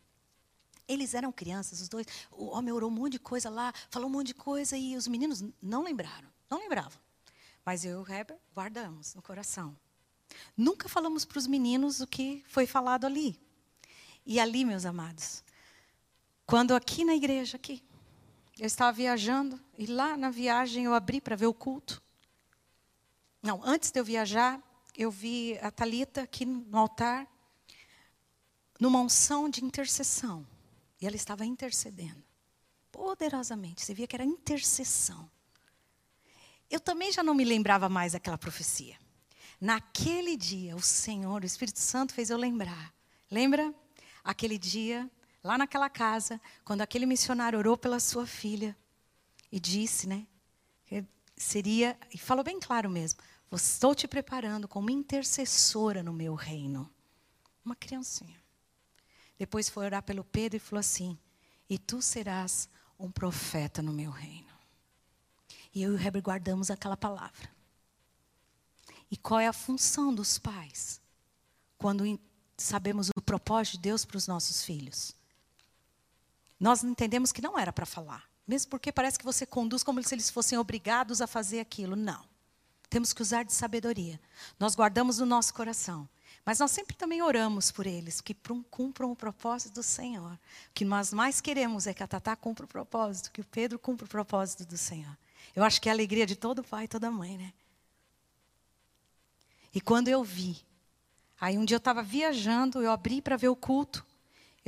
Eles 0.86 1.14
eram 1.14 1.32
crianças, 1.32 1.80
os 1.80 1.88
dois. 1.88 2.06
O 2.30 2.46
homem 2.56 2.72
orou 2.72 2.88
um 2.88 2.94
monte 2.94 3.12
de 3.12 3.18
coisa 3.18 3.50
lá, 3.50 3.74
falou 3.90 4.08
um 4.08 4.12
monte 4.12 4.28
de 4.28 4.34
coisa 4.34 4.76
e 4.76 4.96
os 4.96 5.08
meninos 5.08 5.42
não 5.60 5.82
lembraram, 5.82 6.28
não 6.48 6.60
lembravam. 6.60 7.07
Mas 7.68 7.84
eu 7.84 8.00
e 8.00 8.02
o 8.02 8.10
Heber 8.10 8.38
guardamos 8.54 9.14
no 9.14 9.20
coração. 9.20 9.76
Nunca 10.56 10.88
falamos 10.88 11.26
para 11.26 11.36
os 11.36 11.46
meninos 11.46 12.00
o 12.00 12.06
que 12.06 12.42
foi 12.48 12.66
falado 12.66 13.04
ali. 13.04 13.38
E 14.24 14.40
ali, 14.40 14.64
meus 14.64 14.86
amados, 14.86 15.44
quando 16.46 16.74
aqui 16.74 17.04
na 17.04 17.14
igreja, 17.14 17.58
aqui, 17.58 17.84
eu 18.58 18.64
estava 18.64 18.90
viajando 18.92 19.60
e 19.76 19.84
lá 19.84 20.16
na 20.16 20.30
viagem 20.30 20.84
eu 20.86 20.94
abri 20.94 21.20
para 21.20 21.36
ver 21.36 21.44
o 21.44 21.52
culto. 21.52 22.02
Não, 23.42 23.60
antes 23.62 23.90
de 23.90 24.00
eu 24.00 24.04
viajar, 24.04 24.58
eu 24.96 25.10
vi 25.10 25.58
a 25.58 25.70
Talita 25.70 26.22
aqui 26.22 26.46
no 26.46 26.78
altar, 26.78 27.28
numa 28.80 28.98
unção 28.98 29.46
de 29.46 29.62
intercessão. 29.62 30.46
E 30.98 31.06
ela 31.06 31.16
estava 31.16 31.44
intercedendo. 31.44 32.24
Poderosamente. 32.90 33.84
Você 33.84 33.92
via 33.92 34.06
que 34.06 34.16
era 34.16 34.24
intercessão. 34.24 35.30
Eu 36.70 36.80
também 36.80 37.12
já 37.12 37.22
não 37.22 37.34
me 37.34 37.44
lembrava 37.44 37.88
mais 37.88 38.12
daquela 38.12 38.38
profecia. 38.38 38.96
Naquele 39.60 40.36
dia, 40.36 40.76
o 40.76 40.82
Senhor, 40.82 41.42
o 41.42 41.46
Espírito 41.46 41.78
Santo 41.78 42.14
fez 42.14 42.30
eu 42.30 42.36
lembrar. 42.36 42.92
Lembra? 43.30 43.74
Aquele 44.22 44.58
dia 44.58 45.10
lá 45.42 45.56
naquela 45.56 45.88
casa, 45.88 46.40
quando 46.64 46.82
aquele 46.82 47.06
missionário 47.06 47.58
orou 47.58 47.76
pela 47.76 47.98
sua 47.98 48.26
filha 48.26 48.76
e 49.50 49.58
disse, 49.58 50.06
né, 50.06 50.26
que 50.84 51.04
seria, 51.36 51.98
e 52.12 52.18
falou 52.18 52.44
bem 52.44 52.60
claro 52.60 52.90
mesmo, 52.90 53.20
estou 53.50 53.94
te 53.94 54.06
preparando 54.06 54.68
como 54.68 54.90
intercessora 54.90 56.02
no 56.02 56.12
meu 56.12 56.34
reino. 56.34 56.90
Uma 57.64 57.74
criancinha. 57.74 58.36
Depois 59.38 59.68
foi 59.68 59.86
orar 59.86 60.02
pelo 60.02 60.24
Pedro 60.24 60.56
e 60.56 60.60
falou 60.60 60.80
assim: 60.80 61.16
E 61.68 61.78
tu 61.78 62.02
serás 62.02 62.68
um 62.98 63.10
profeta 63.10 63.80
no 63.80 63.92
meu 63.92 64.10
reino. 64.10 64.47
E 65.78 65.82
eu 65.82 65.92
e 65.92 65.94
o 65.94 66.00
Heber 66.04 66.20
guardamos 66.20 66.72
aquela 66.72 66.96
palavra. 66.96 67.48
E 69.08 69.16
qual 69.16 69.38
é 69.38 69.46
a 69.46 69.52
função 69.52 70.12
dos 70.12 70.36
pais? 70.36 71.00
Quando 71.78 72.18
sabemos 72.56 73.10
o 73.16 73.22
propósito 73.22 73.74
de 73.74 73.82
Deus 73.82 74.04
para 74.04 74.16
os 74.16 74.26
nossos 74.26 74.64
filhos. 74.64 75.14
Nós 76.58 76.82
entendemos 76.82 77.30
que 77.30 77.40
não 77.40 77.56
era 77.56 77.72
para 77.72 77.86
falar. 77.86 78.28
Mesmo 78.44 78.70
porque 78.70 78.90
parece 78.90 79.20
que 79.20 79.24
você 79.24 79.46
conduz 79.46 79.84
como 79.84 80.02
se 80.02 80.12
eles 80.12 80.28
fossem 80.28 80.58
obrigados 80.58 81.20
a 81.20 81.28
fazer 81.28 81.60
aquilo. 81.60 81.94
Não. 81.94 82.24
Temos 82.90 83.12
que 83.12 83.22
usar 83.22 83.44
de 83.44 83.52
sabedoria. 83.52 84.20
Nós 84.58 84.74
guardamos 84.74 85.18
no 85.18 85.26
nosso 85.26 85.54
coração. 85.54 86.08
Mas 86.44 86.58
nós 86.58 86.72
sempre 86.72 86.96
também 86.96 87.22
oramos 87.22 87.70
por 87.70 87.86
eles, 87.86 88.20
que 88.20 88.36
cumpram 88.68 89.12
o 89.12 89.16
propósito 89.16 89.74
do 89.74 89.82
Senhor. 89.84 90.32
O 90.32 90.38
que 90.74 90.84
nós 90.84 91.12
mais 91.12 91.40
queremos 91.40 91.86
é 91.86 91.94
que 91.94 92.02
a 92.02 92.08
Tatá 92.08 92.34
cumpra 92.34 92.64
o 92.64 92.68
propósito, 92.68 93.30
que 93.30 93.40
o 93.40 93.46
Pedro 93.46 93.78
cumpra 93.78 94.06
o 94.06 94.08
propósito 94.08 94.66
do 94.66 94.76
Senhor. 94.76 95.16
Eu 95.54 95.64
acho 95.64 95.80
que 95.80 95.88
é 95.88 95.92
a 95.92 95.94
alegria 95.94 96.26
de 96.26 96.36
todo 96.36 96.64
pai 96.64 96.84
e 96.84 96.88
toda 96.88 97.10
mãe, 97.10 97.36
né? 97.36 97.52
E 99.74 99.80
quando 99.80 100.08
eu 100.08 100.24
vi, 100.24 100.56
aí 101.40 101.58
um 101.58 101.64
dia 101.64 101.76
eu 101.76 101.78
estava 101.78 102.02
viajando, 102.02 102.82
eu 102.82 102.90
abri 102.90 103.20
para 103.20 103.36
ver 103.36 103.48
o 103.48 103.56
culto 103.56 104.06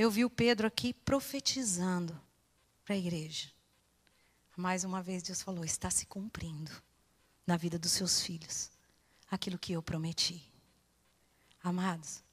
eu 0.01 0.09
vi 0.09 0.25
o 0.25 0.29
Pedro 0.31 0.65
aqui 0.65 0.95
profetizando 0.95 2.19
para 2.83 2.95
a 2.95 2.97
igreja. 2.97 3.51
Mais 4.57 4.83
uma 4.83 4.99
vez 4.99 5.21
Deus 5.21 5.43
falou: 5.43 5.63
está 5.63 5.91
se 5.91 6.07
cumprindo 6.07 6.71
na 7.45 7.55
vida 7.55 7.77
dos 7.77 7.91
seus 7.91 8.19
filhos 8.19 8.71
aquilo 9.29 9.59
que 9.59 9.73
eu 9.73 9.83
prometi. 9.83 10.43
Amados, 11.63 12.23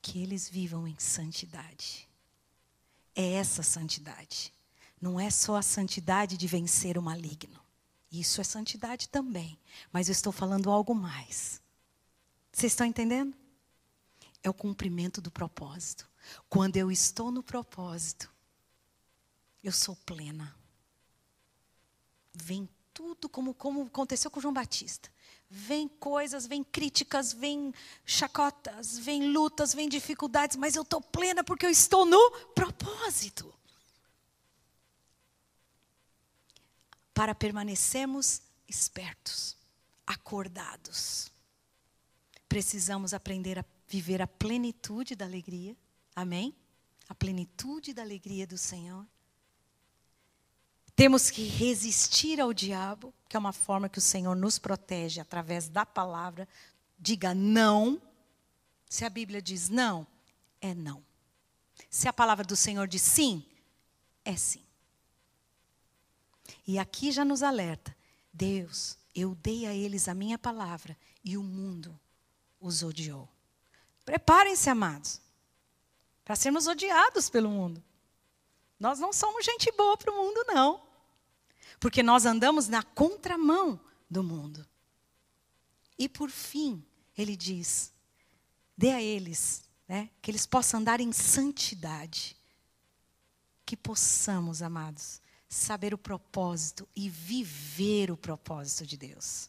que 0.00 0.22
eles 0.22 0.48
vivam 0.48 0.86
em 0.86 0.96
santidade. 0.96 2.08
É 3.16 3.32
essa 3.32 3.64
santidade. 3.64 4.53
Não 5.04 5.20
é 5.20 5.28
só 5.28 5.56
a 5.56 5.62
santidade 5.62 6.34
de 6.38 6.46
vencer 6.46 6.96
o 6.96 7.02
maligno. 7.02 7.60
Isso 8.10 8.40
é 8.40 8.44
santidade 8.44 9.06
também. 9.10 9.60
Mas 9.92 10.08
eu 10.08 10.12
estou 10.12 10.32
falando 10.32 10.70
algo 10.70 10.94
mais. 10.94 11.60
Vocês 12.50 12.72
estão 12.72 12.86
entendendo? 12.86 13.36
É 14.42 14.48
o 14.48 14.54
cumprimento 14.54 15.20
do 15.20 15.30
propósito. 15.30 16.08
Quando 16.48 16.78
eu 16.78 16.90
estou 16.90 17.30
no 17.30 17.42
propósito, 17.42 18.32
eu 19.62 19.72
sou 19.72 19.94
plena. 20.06 20.56
Vem 22.32 22.66
tudo 22.94 23.28
como, 23.28 23.52
como 23.52 23.82
aconteceu 23.82 24.30
com 24.30 24.40
João 24.40 24.54
Batista. 24.54 25.12
Vem 25.50 25.86
coisas, 25.86 26.46
vem 26.46 26.64
críticas, 26.64 27.30
vem 27.30 27.74
chacotas, 28.06 28.96
vem 28.96 29.30
lutas, 29.34 29.74
vem 29.74 29.86
dificuldades, 29.86 30.56
mas 30.56 30.74
eu 30.74 30.82
estou 30.82 31.02
plena 31.02 31.44
porque 31.44 31.66
eu 31.66 31.70
estou 31.70 32.06
no 32.06 32.30
propósito. 32.54 33.52
Para 37.14 37.34
permanecermos 37.34 38.42
espertos, 38.68 39.56
acordados, 40.06 41.30
precisamos 42.48 43.14
aprender 43.14 43.58
a 43.58 43.64
viver 43.88 44.20
a 44.20 44.26
plenitude 44.26 45.14
da 45.14 45.24
alegria 45.24 45.76
Amém? 46.14 46.54
A 47.08 47.14
plenitude 47.14 47.92
da 47.92 48.02
alegria 48.02 48.46
do 48.46 48.56
Senhor. 48.56 49.04
Temos 50.94 51.28
que 51.28 51.42
resistir 51.42 52.40
ao 52.40 52.54
diabo, 52.54 53.12
que 53.28 53.36
é 53.36 53.38
uma 53.38 53.52
forma 53.52 53.88
que 53.88 53.98
o 53.98 54.02
Senhor 54.02 54.36
nos 54.36 54.58
protege 54.58 55.20
através 55.20 55.68
da 55.68 55.84
palavra. 55.84 56.48
Diga 56.96 57.34
não. 57.34 58.00
Se 58.88 59.04
a 59.04 59.10
Bíblia 59.10 59.42
diz 59.42 59.68
não, 59.68 60.06
é 60.60 60.72
não. 60.72 61.04
Se 61.90 62.06
a 62.06 62.12
palavra 62.12 62.44
do 62.44 62.54
Senhor 62.54 62.86
diz 62.86 63.02
sim, 63.02 63.44
é 64.24 64.36
sim. 64.36 64.63
E 66.66 66.78
aqui 66.78 67.12
já 67.12 67.24
nos 67.24 67.42
alerta: 67.42 67.96
Deus, 68.32 68.96
eu 69.14 69.34
dei 69.34 69.66
a 69.66 69.74
eles 69.74 70.08
a 70.08 70.14
minha 70.14 70.38
palavra 70.38 70.96
e 71.24 71.36
o 71.36 71.42
mundo 71.42 71.98
os 72.60 72.82
odiou. 72.82 73.28
Preparem-se, 74.04 74.68
amados 74.70 75.24
para 76.24 76.34
sermos 76.34 76.66
odiados 76.66 77.28
pelo 77.28 77.50
mundo. 77.50 77.84
Nós 78.80 78.98
não 78.98 79.12
somos 79.12 79.44
gente 79.44 79.70
boa 79.72 79.96
para 79.96 80.10
o 80.10 80.16
mundo, 80.16 80.44
não. 80.48 80.82
Porque 81.78 82.02
nós 82.02 82.24
andamos 82.24 82.66
na 82.66 82.82
contramão 82.82 83.78
do 84.08 84.22
mundo. 84.22 84.66
E 85.98 86.08
por 86.08 86.30
fim, 86.30 86.84
ele 87.16 87.36
diz: 87.36 87.92
dê 88.76 88.90
a 88.90 89.02
eles 89.02 89.62
né? 89.86 90.10
que 90.22 90.30
eles 90.30 90.46
possam 90.46 90.80
andar 90.80 91.00
em 91.00 91.12
santidade. 91.12 92.36
Que 93.66 93.76
possamos, 93.76 94.62
amados, 94.62 95.20
saber 95.54 95.94
o 95.94 95.98
propósito 95.98 96.88
e 96.96 97.08
viver 97.08 98.10
o 98.10 98.16
propósito 98.16 98.84
de 98.86 98.96
Deus. 98.96 99.48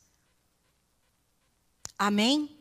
Amém? 1.98 2.58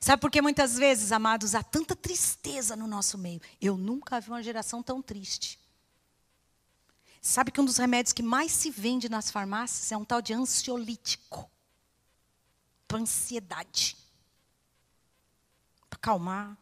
Sabe 0.00 0.20
por 0.20 0.30
que 0.30 0.40
muitas 0.40 0.76
vezes, 0.76 1.10
amados, 1.10 1.54
há 1.54 1.62
tanta 1.62 1.96
tristeza 1.96 2.76
no 2.76 2.86
nosso 2.86 3.18
meio? 3.18 3.40
Eu 3.60 3.76
nunca 3.76 4.20
vi 4.20 4.28
uma 4.28 4.42
geração 4.42 4.82
tão 4.82 5.02
triste. 5.02 5.58
Sabe 7.20 7.50
que 7.50 7.60
um 7.60 7.64
dos 7.64 7.76
remédios 7.76 8.12
que 8.12 8.22
mais 8.22 8.52
se 8.52 8.70
vende 8.70 9.08
nas 9.08 9.30
farmácias 9.30 9.90
é 9.90 9.96
um 9.96 10.04
tal 10.04 10.22
de 10.22 10.32
ansiolítico 10.32 11.50
para 12.86 12.98
ansiedade, 12.98 13.96
para 15.90 15.96
acalmar. 15.96 16.56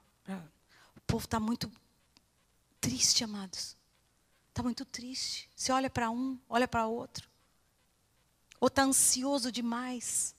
O 0.96 1.00
povo 1.06 1.26
está 1.26 1.38
muito 1.38 1.70
triste, 2.80 3.22
amados. 3.22 3.76
Está 4.54 4.62
muito 4.62 4.84
triste. 4.84 5.50
Você 5.56 5.72
olha 5.72 5.90
para 5.90 6.12
um, 6.12 6.38
olha 6.48 6.68
para 6.68 6.86
outro. 6.86 7.28
Ou 8.60 8.68
está 8.68 8.84
ansioso 8.84 9.50
demais. 9.50 10.32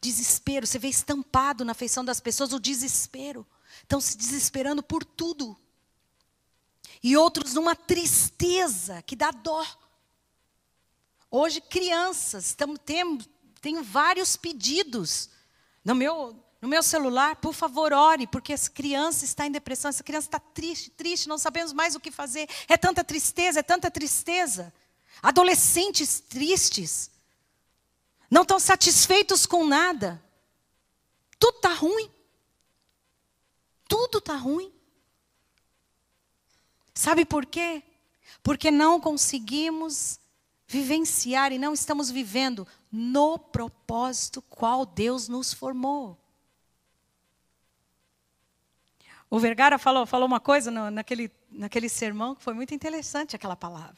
Desespero. 0.00 0.64
Você 0.64 0.78
vê 0.78 0.86
estampado 0.86 1.64
na 1.64 1.74
feição 1.74 2.04
das 2.04 2.20
pessoas 2.20 2.52
o 2.52 2.60
desespero. 2.60 3.44
Estão 3.82 4.00
se 4.00 4.16
desesperando 4.16 4.84
por 4.84 5.04
tudo. 5.04 5.58
E 7.02 7.16
outros 7.16 7.54
numa 7.54 7.74
tristeza 7.74 9.02
que 9.02 9.16
dá 9.16 9.32
dó. 9.32 9.66
Hoje, 11.28 11.60
crianças, 11.60 12.46
estamos, 12.46 12.78
temos, 12.86 13.28
tenho 13.60 13.82
vários 13.82 14.36
pedidos 14.36 15.28
no 15.84 15.92
meu, 15.92 16.40
no 16.64 16.70
meu 16.70 16.82
celular, 16.82 17.36
por 17.36 17.52
favor, 17.52 17.92
ore, 17.92 18.26
porque 18.26 18.50
essa 18.50 18.70
criança 18.70 19.22
está 19.22 19.46
em 19.46 19.50
depressão, 19.50 19.90
essa 19.90 20.02
criança 20.02 20.28
está 20.28 20.40
triste, 20.40 20.90
triste, 20.92 21.28
não 21.28 21.36
sabemos 21.36 21.74
mais 21.74 21.94
o 21.94 22.00
que 22.00 22.10
fazer. 22.10 22.48
É 22.66 22.74
tanta 22.74 23.04
tristeza, 23.04 23.60
é 23.60 23.62
tanta 23.62 23.90
tristeza. 23.90 24.72
Adolescentes 25.22 26.20
tristes, 26.20 27.10
não 28.30 28.40
estão 28.40 28.58
satisfeitos 28.58 29.44
com 29.44 29.66
nada. 29.66 30.24
Tudo 31.38 31.56
está 31.56 31.74
ruim. 31.74 32.10
Tudo 33.86 34.16
está 34.16 34.34
ruim. 34.34 34.72
Sabe 36.94 37.26
por 37.26 37.44
quê? 37.44 37.82
Porque 38.42 38.70
não 38.70 38.98
conseguimos 38.98 40.18
vivenciar 40.66 41.52
e 41.52 41.58
não 41.58 41.74
estamos 41.74 42.10
vivendo 42.10 42.66
no 42.90 43.38
propósito 43.38 44.40
qual 44.40 44.86
Deus 44.86 45.28
nos 45.28 45.52
formou. 45.52 46.23
O 49.34 49.38
Vergara 49.40 49.78
falou, 49.78 50.06
falou 50.06 50.28
uma 50.28 50.38
coisa 50.38 50.70
no, 50.70 50.92
naquele, 50.92 51.28
naquele 51.50 51.88
sermão 51.88 52.36
que 52.36 52.42
foi 52.44 52.54
muito 52.54 52.72
interessante 52.72 53.34
aquela 53.34 53.56
palavra. 53.56 53.96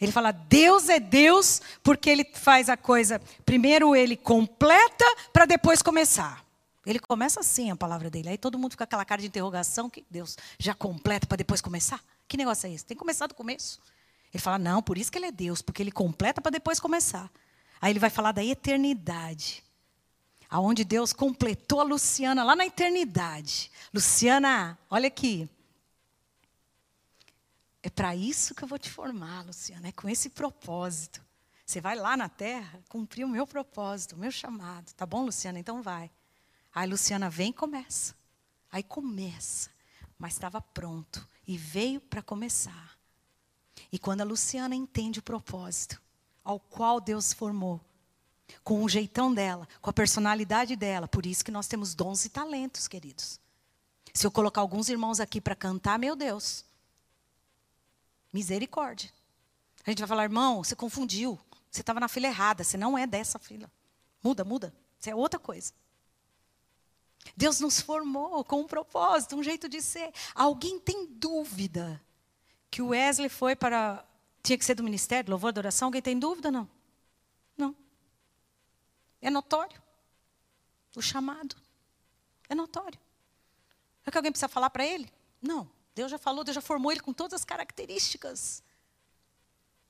Ele 0.00 0.10
fala: 0.10 0.32
Deus 0.32 0.88
é 0.88 0.98
Deus 0.98 1.62
porque 1.84 2.10
ele 2.10 2.24
faz 2.34 2.68
a 2.68 2.76
coisa. 2.76 3.20
Primeiro 3.44 3.94
ele 3.94 4.16
completa 4.16 5.04
para 5.32 5.44
depois 5.44 5.82
começar. 5.82 6.44
Ele 6.84 6.98
começa 6.98 7.38
assim 7.38 7.70
a 7.70 7.76
palavra 7.76 8.10
dele. 8.10 8.30
Aí 8.30 8.36
todo 8.36 8.58
mundo 8.58 8.72
fica 8.72 8.84
com 8.84 8.88
aquela 8.88 9.04
cara 9.04 9.20
de 9.20 9.28
interrogação 9.28 9.88
que 9.88 10.04
Deus 10.10 10.36
já 10.58 10.74
completa 10.74 11.28
para 11.28 11.36
depois 11.36 11.60
começar. 11.60 12.00
Que 12.26 12.36
negócio 12.36 12.66
é 12.66 12.72
esse? 12.72 12.84
Tem 12.84 12.96
que 12.96 12.98
começar 12.98 13.28
do 13.28 13.36
começo. 13.36 13.78
Ele 14.34 14.42
fala: 14.42 14.58
não, 14.58 14.82
por 14.82 14.98
isso 14.98 15.12
que 15.12 15.18
ele 15.18 15.26
é 15.26 15.32
Deus, 15.32 15.62
porque 15.62 15.80
ele 15.80 15.92
completa 15.92 16.40
para 16.40 16.50
depois 16.50 16.80
começar. 16.80 17.30
Aí 17.80 17.92
ele 17.92 18.00
vai 18.00 18.10
falar 18.10 18.32
da 18.32 18.44
eternidade. 18.44 19.62
Aonde 20.48 20.84
Deus 20.84 21.12
completou 21.12 21.80
a 21.80 21.84
Luciana 21.84 22.44
lá 22.44 22.54
na 22.54 22.66
eternidade. 22.66 23.70
Luciana, 23.92 24.78
olha 24.88 25.08
aqui. 25.08 25.48
É 27.82 27.90
para 27.90 28.16
isso 28.16 28.54
que 28.54 28.64
eu 28.64 28.68
vou 28.68 28.78
te 28.78 28.90
formar, 28.90 29.44
Luciana. 29.44 29.88
É 29.88 29.92
com 29.92 30.08
esse 30.08 30.30
propósito. 30.30 31.24
Você 31.64 31.80
vai 31.80 31.96
lá 31.96 32.16
na 32.16 32.28
terra 32.28 32.80
cumprir 32.88 33.24
o 33.24 33.28
meu 33.28 33.46
propósito, 33.46 34.14
o 34.14 34.18
meu 34.18 34.30
chamado. 34.30 34.92
Tá 34.94 35.04
bom, 35.04 35.24
Luciana? 35.24 35.58
Então 35.58 35.82
vai. 35.82 36.10
Aí 36.74 36.88
Luciana 36.88 37.28
vem 37.30 37.50
e 37.50 37.52
começa. 37.52 38.14
Aí 38.70 38.82
começa. 38.82 39.70
Mas 40.18 40.34
estava 40.34 40.60
pronto. 40.60 41.26
E 41.46 41.56
veio 41.56 42.00
para 42.00 42.22
começar. 42.22 42.96
E 43.90 43.98
quando 43.98 44.20
a 44.20 44.24
Luciana 44.24 44.74
entende 44.74 45.18
o 45.18 45.22
propósito 45.22 46.00
ao 46.44 46.60
qual 46.60 47.00
Deus 47.00 47.32
formou, 47.32 47.80
com 48.62 48.82
o 48.82 48.88
jeitão 48.88 49.32
dela, 49.32 49.68
com 49.80 49.90
a 49.90 49.92
personalidade 49.92 50.76
dela, 50.76 51.08
por 51.08 51.26
isso 51.26 51.44
que 51.44 51.50
nós 51.50 51.66
temos 51.66 51.94
dons 51.94 52.24
e 52.24 52.28
talentos, 52.28 52.88
queridos. 52.88 53.40
Se 54.12 54.26
eu 54.26 54.30
colocar 54.30 54.60
alguns 54.60 54.88
irmãos 54.88 55.20
aqui 55.20 55.40
para 55.40 55.54
cantar, 55.54 55.98
meu 55.98 56.16
Deus, 56.16 56.64
misericórdia. 58.32 59.10
A 59.84 59.90
gente 59.90 59.98
vai 59.98 60.08
falar, 60.08 60.24
irmão, 60.24 60.64
você 60.64 60.74
confundiu, 60.74 61.38
você 61.70 61.80
estava 61.80 62.00
na 62.00 62.08
fila 62.08 62.26
errada, 62.26 62.64
você 62.64 62.76
não 62.76 62.96
é 62.96 63.06
dessa 63.06 63.38
fila. 63.38 63.70
Muda, 64.22 64.44
muda, 64.44 64.74
você 64.98 65.10
é 65.10 65.14
outra 65.14 65.38
coisa. 65.38 65.72
Deus 67.36 67.60
nos 67.60 67.80
formou 67.80 68.44
com 68.44 68.60
um 68.60 68.66
propósito, 68.66 69.36
um 69.36 69.42
jeito 69.42 69.68
de 69.68 69.80
ser. 69.82 70.12
Alguém 70.34 70.78
tem 70.78 71.06
dúvida 71.06 72.00
que 72.70 72.82
o 72.82 72.88
Wesley 72.88 73.28
foi 73.28 73.56
para. 73.56 74.04
Tinha 74.42 74.56
que 74.56 74.64
ser 74.64 74.74
do 74.74 74.82
ministério, 74.82 75.30
louvor, 75.30 75.48
adoração. 75.48 75.88
Alguém 75.88 76.02
tem 76.02 76.18
dúvida? 76.18 76.50
Não. 76.50 76.68
É 79.26 79.30
notório. 79.30 79.82
O 80.94 81.02
chamado. 81.02 81.56
É 82.48 82.54
notório. 82.54 82.96
É 84.06 84.10
que 84.12 84.16
alguém 84.16 84.30
precisa 84.30 84.46
falar 84.46 84.70
para 84.70 84.86
ele? 84.86 85.12
Não. 85.42 85.68
Deus 85.96 86.12
já 86.12 86.16
falou, 86.16 86.44
Deus 86.44 86.54
já 86.54 86.60
formou 86.60 86.92
ele 86.92 87.00
com 87.00 87.12
todas 87.12 87.32
as 87.32 87.44
características 87.44 88.62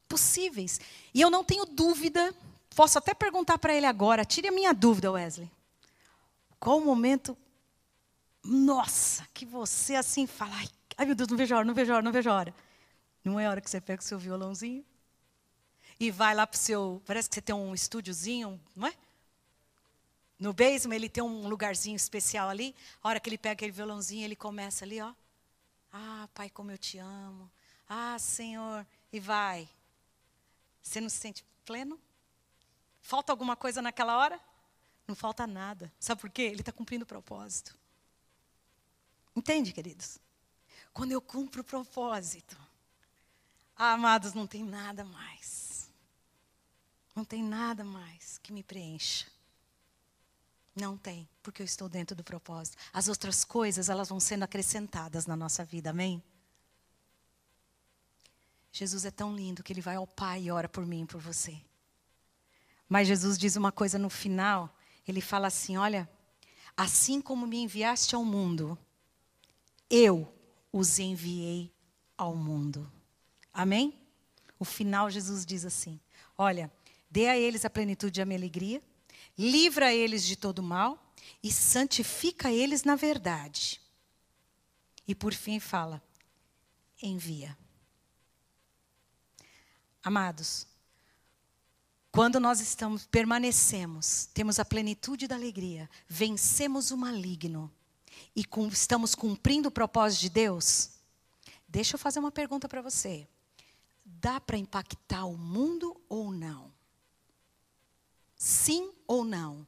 possíveis. 0.09 0.81
E 1.13 1.21
eu 1.21 1.29
não 1.29 1.45
tenho 1.45 1.67
dúvida, 1.67 2.35
posso 2.75 2.97
até 2.97 3.13
perguntar 3.13 3.59
para 3.59 3.75
ele 3.75 3.85
agora, 3.85 4.25
tire 4.25 4.49
a 4.49 4.53
minha 4.53 4.73
dúvida, 4.73 5.13
Wesley. 5.13 5.51
Qual 6.59 6.79
o 6.79 6.85
momento, 6.87 7.37
nossa, 8.43 9.29
que 9.35 9.45
você 9.45 9.97
assim 9.97 10.27
fala, 10.27 10.55
ai, 10.55 10.69
ai 10.97 11.05
meu 11.05 11.15
Deus, 11.15 11.29
não 11.29 11.37
vejo 11.37 11.55
a 11.55 11.59
hora, 11.59 11.67
não 11.67 11.75
vejo 11.75 11.93
a 11.93 11.97
hora, 11.97 12.05
não 12.05 12.13
vejo 12.13 12.31
a 12.31 12.35
hora. 12.35 12.55
Não 13.23 13.39
é 13.39 13.45
a 13.45 13.51
hora 13.51 13.61
que 13.61 13.69
você 13.69 13.83
pega 13.83 14.01
o 14.01 14.05
seu 14.05 14.19
violãozinho 14.19 14.83
e 16.01 16.11
vai 16.11 16.35
lá 16.35 16.47
para 16.47 16.57
o 16.57 16.59
seu. 16.59 17.03
Parece 17.05 17.29
que 17.29 17.35
você 17.35 17.43
tem 17.43 17.55
um 17.55 17.75
estúdiozinho, 17.75 18.59
não 18.75 18.89
é? 18.89 18.95
No 20.39 20.53
basement 20.53 20.97
ele 20.97 21.09
tem 21.09 21.23
um 21.23 21.49
lugarzinho 21.49 21.97
especial 21.97 22.49
ali. 22.49 22.75
A 23.03 23.09
hora 23.09 23.21
que 23.21 23.29
ele 23.29 23.39
pega 23.39 23.55
aquele 23.55 23.73
violãozinho, 23.73 24.25
ele 24.25 24.37
começa 24.37 24.85
ali, 24.85 25.01
ó. 25.01 25.15
Ah, 25.93 26.29
Pai, 26.35 26.51
como 26.51 26.71
eu 26.71 26.79
te 26.79 26.99
amo. 26.99 27.51
Ah, 27.89 28.19
Senhor. 28.19 28.87
E 29.13 29.19
vai. 29.19 29.69
Você 30.83 31.01
não 31.01 31.09
se 31.09 31.17
sente 31.17 31.45
pleno? 31.65 31.99
Falta 33.01 33.33
alguma 33.33 33.57
coisa 33.57 33.81
naquela 33.81 34.19
hora? 34.19 34.39
Não 35.07 35.15
falta 35.15 35.47
nada. 35.47 35.93
Sabe 35.99 36.21
por 36.21 36.31
quê? 36.31 36.43
Ele 36.43 36.61
está 36.61 36.73
cumprindo 36.73 37.05
o 37.05 37.07
propósito. 37.07 37.77
Entende, 39.35 39.73
queridos? 39.73 40.19
Quando 40.93 41.13
eu 41.13 41.21
cumpro 41.21 41.61
o 41.61 41.65
propósito, 41.65 42.57
ah, 43.77 43.93
amados, 43.93 44.33
não 44.33 44.47
tem 44.47 44.65
nada 44.65 45.05
mais. 45.05 45.91
Não 47.15 47.25
tem 47.25 47.43
nada 47.43 47.85
mais 47.85 48.39
que 48.39 48.53
me 48.53 48.63
preencha. 48.63 49.27
Não 50.77 50.99
tem, 50.99 51.27
porque 51.43 51.63
eu 51.63 51.65
estou 51.65 51.89
dentro 51.89 52.15
do 52.15 52.23
propósito. 52.23 52.77
As 52.93 53.09
outras 53.09 53.45
coisas, 53.47 53.89
elas 53.89 54.11
vão 54.11 54.21
sendo 54.21 54.43
acrescentadas 54.43 55.27
na 55.27 55.35
nossa 55.35 55.65
vida, 55.65 55.89
amém? 55.89 56.23
Jesus 58.71 59.07
é 59.07 59.11
tão 59.11 59.35
lindo 59.35 59.63
que 59.63 59.73
ele 59.73 59.81
vai 59.81 59.97
ao 59.97 60.07
Pai 60.07 60.43
e 60.43 60.51
ora 60.51 60.69
por 60.69 60.85
mim 60.85 61.05
e 61.05 61.07
por 61.07 61.19
você. 61.19 61.59
Mas 62.87 63.09
Jesus 63.09 63.39
diz 63.39 63.57
uma 63.57 63.73
coisa 63.73 63.99
no 63.99 64.11
final, 64.11 64.71
ele 65.09 65.23
fala 65.23 65.47
assim: 65.47 65.79
Olha, 65.79 66.07
assim 66.77 67.23
como 67.23 67.47
me 67.47 67.57
enviaste 67.57 68.15
ao 68.15 68.23
mundo, 68.23 68.79
eu 69.89 70.31
os 70.71 70.99
enviei 70.99 71.73
ao 72.19 72.37
mundo. 72.37 72.93
Amém? 73.51 73.99
O 74.59 74.65
final, 74.65 75.11
Jesus 75.11 75.47
diz 75.47 75.65
assim: 75.65 75.99
Olha, 76.37 76.71
dê 77.11 77.29
a 77.29 77.39
eles 77.39 77.65
a 77.65 77.71
plenitude 77.71 78.21
da 78.21 78.27
minha 78.27 78.39
alegria, 78.39 78.83
livra 79.37 79.93
eles 79.93 80.25
de 80.25 80.37
todo 80.37 80.63
mal 80.63 81.13
e 81.43 81.51
santifica 81.53 82.51
eles 82.51 82.85
na 82.85 82.97
verdade. 82.97 83.81
E 85.07 85.15
por 85.15 85.35
fim 85.35 85.61
fala: 85.61 86.03
envia. 87.03 87.57
Amados, 90.03 90.67
quando 92.13 92.39
nós 92.39 92.61
estamos 92.61 93.07
permanecemos, 93.07 94.27
temos 94.33 94.59
a 94.59 94.65
plenitude 94.65 95.27
da 95.27 95.35
alegria, 95.35 95.91
vencemos 96.09 96.91
o 96.91 96.97
maligno 96.97 97.73
e 98.35 98.45
com, 98.45 98.69
estamos 98.69 99.15
cumprindo 99.15 99.69
o 99.69 99.73
propósito 99.73 100.21
de 100.21 100.31
Deus, 100.31 100.91
deixa 101.69 101.97
eu 101.97 101.99
fazer 101.99 102.21
uma 102.21 102.31
pergunta 102.31 102.69
para 102.69 102.81
você 102.81 103.29
dá 104.07 104.41
para 104.41 104.57
impactar 104.57 105.25
o 105.25 105.37
mundo 105.37 106.01
ou 106.09 106.31
não? 106.31 106.73
Sim 108.37 108.93
ou 109.07 109.25
não? 109.25 109.67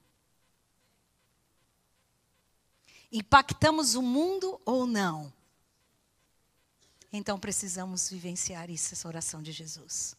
Impactamos 3.11 3.95
o 3.95 4.03
mundo 4.03 4.61
ou 4.65 4.87
não? 4.87 5.33
Então 7.11 7.39
precisamos 7.39 8.11
vivenciar 8.11 8.69
isso, 8.69 8.93
essa 8.93 9.09
oração 9.09 9.43
de 9.43 9.51
Jesus. 9.51 10.15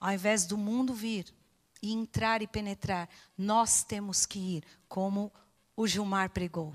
Ao 0.00 0.12
invés 0.12 0.44
do 0.44 0.56
mundo 0.56 0.92
vir 0.92 1.32
e 1.80 1.92
entrar 1.92 2.42
e 2.42 2.46
penetrar, 2.46 3.08
nós 3.36 3.84
temos 3.84 4.26
que 4.26 4.38
ir, 4.38 4.64
como 4.88 5.32
o 5.76 5.86
Gilmar 5.86 6.30
pregou. 6.30 6.74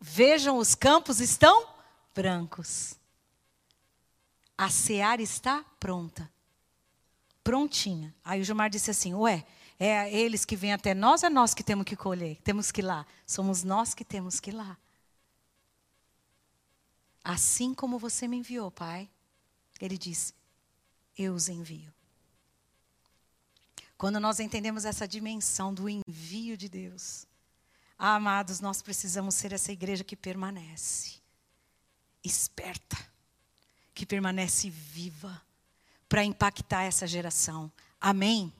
Vejam, 0.00 0.58
os 0.58 0.76
campos 0.76 1.20
estão 1.20 1.68
brancos. 2.14 2.94
A 4.56 4.70
seara 4.70 5.22
está 5.22 5.64
pronta. 5.80 6.30
Prontinha. 7.48 8.14
Aí 8.22 8.42
o 8.42 8.44
Gilmar 8.44 8.68
disse 8.68 8.90
assim: 8.90 9.14
Ué, 9.14 9.42
é 9.80 10.12
eles 10.12 10.44
que 10.44 10.54
vêm 10.54 10.74
até 10.74 10.92
nós, 10.92 11.22
é 11.22 11.30
nós 11.30 11.54
que 11.54 11.62
temos 11.62 11.86
que 11.86 11.96
colher, 11.96 12.36
temos 12.42 12.70
que 12.70 12.82
ir 12.82 12.84
lá. 12.84 13.06
Somos 13.26 13.64
nós 13.64 13.94
que 13.94 14.04
temos 14.04 14.38
que 14.38 14.50
ir 14.50 14.52
lá. 14.52 14.76
Assim 17.24 17.72
como 17.72 17.98
você 17.98 18.28
me 18.28 18.36
enviou, 18.36 18.70
Pai, 18.70 19.08
ele 19.80 19.96
disse: 19.96 20.34
Eu 21.16 21.32
os 21.32 21.48
envio. 21.48 21.90
Quando 23.96 24.20
nós 24.20 24.40
entendemos 24.40 24.84
essa 24.84 25.08
dimensão 25.08 25.72
do 25.72 25.88
envio 25.88 26.54
de 26.54 26.68
Deus, 26.68 27.26
ah, 27.98 28.16
amados, 28.16 28.60
nós 28.60 28.82
precisamos 28.82 29.34
ser 29.34 29.54
essa 29.54 29.72
igreja 29.72 30.04
que 30.04 30.14
permanece, 30.14 31.14
esperta, 32.22 32.98
que 33.94 34.04
permanece 34.04 34.68
viva, 34.68 35.42
para 36.08 36.24
impactar 36.24 36.84
essa 36.84 37.06
geração. 37.06 37.70
Amém? 38.00 38.52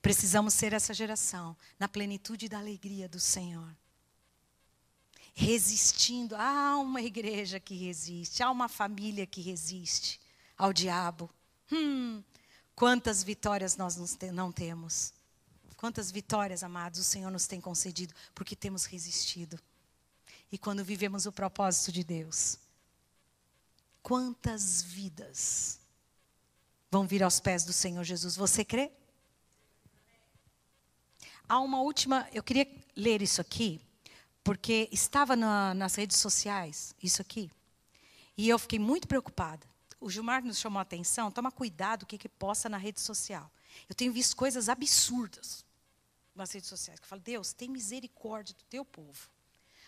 Precisamos 0.00 0.54
ser 0.54 0.72
essa 0.72 0.94
geração, 0.94 1.56
na 1.78 1.88
plenitude 1.88 2.48
da 2.48 2.58
alegria 2.58 3.08
do 3.08 3.18
Senhor. 3.18 3.74
Resistindo. 5.34 6.36
Há 6.36 6.76
uma 6.76 7.00
igreja 7.00 7.58
que 7.58 7.74
resiste, 7.74 8.42
há 8.42 8.50
uma 8.50 8.68
família 8.68 9.26
que 9.26 9.40
resiste 9.40 10.20
ao 10.56 10.72
diabo. 10.72 11.30
Hum, 11.70 12.22
quantas 12.74 13.22
vitórias 13.22 13.76
nós 13.76 13.96
não 14.32 14.52
temos. 14.52 15.12
Quantas 15.76 16.10
vitórias, 16.10 16.64
amados, 16.64 16.98
o 16.98 17.04
Senhor 17.04 17.30
nos 17.30 17.46
tem 17.46 17.60
concedido, 17.60 18.12
porque 18.34 18.56
temos 18.56 18.84
resistido. 18.84 19.58
E 20.50 20.58
quando 20.58 20.84
vivemos 20.84 21.24
o 21.24 21.32
propósito 21.32 21.92
de 21.92 22.02
Deus, 22.02 22.58
quantas 24.02 24.82
vidas 24.82 25.77
vão 26.90 27.06
vir 27.06 27.22
aos 27.22 27.40
pés 27.40 27.64
do 27.64 27.72
Senhor 27.72 28.04
Jesus? 28.04 28.36
Você 28.36 28.64
crê? 28.64 28.90
Há 31.48 31.60
uma 31.60 31.80
última, 31.80 32.28
eu 32.32 32.42
queria 32.42 32.66
ler 32.94 33.22
isso 33.22 33.40
aqui, 33.40 33.80
porque 34.44 34.88
estava 34.92 35.34
na, 35.34 35.72
nas 35.72 35.94
redes 35.94 36.18
sociais, 36.18 36.94
isso 37.02 37.22
aqui, 37.22 37.50
e 38.36 38.48
eu 38.48 38.58
fiquei 38.58 38.78
muito 38.78 39.08
preocupada. 39.08 39.66
O 40.00 40.10
Gilmar 40.10 40.44
nos 40.44 40.58
chamou 40.58 40.78
a 40.78 40.82
atenção, 40.82 41.30
toma 41.30 41.50
cuidado 41.50 42.02
o 42.02 42.06
que, 42.06 42.18
que 42.18 42.28
posta 42.28 42.68
na 42.68 42.76
rede 42.76 43.00
social. 43.00 43.50
Eu 43.88 43.94
tenho 43.94 44.12
visto 44.12 44.36
coisas 44.36 44.68
absurdas 44.68 45.64
nas 46.34 46.52
redes 46.52 46.68
sociais, 46.68 47.00
eu 47.00 47.06
falo, 47.06 47.20
Deus, 47.20 47.52
tem 47.52 47.68
misericórdia 47.68 48.54
do 48.54 48.64
teu 48.64 48.84
povo. 48.84 49.30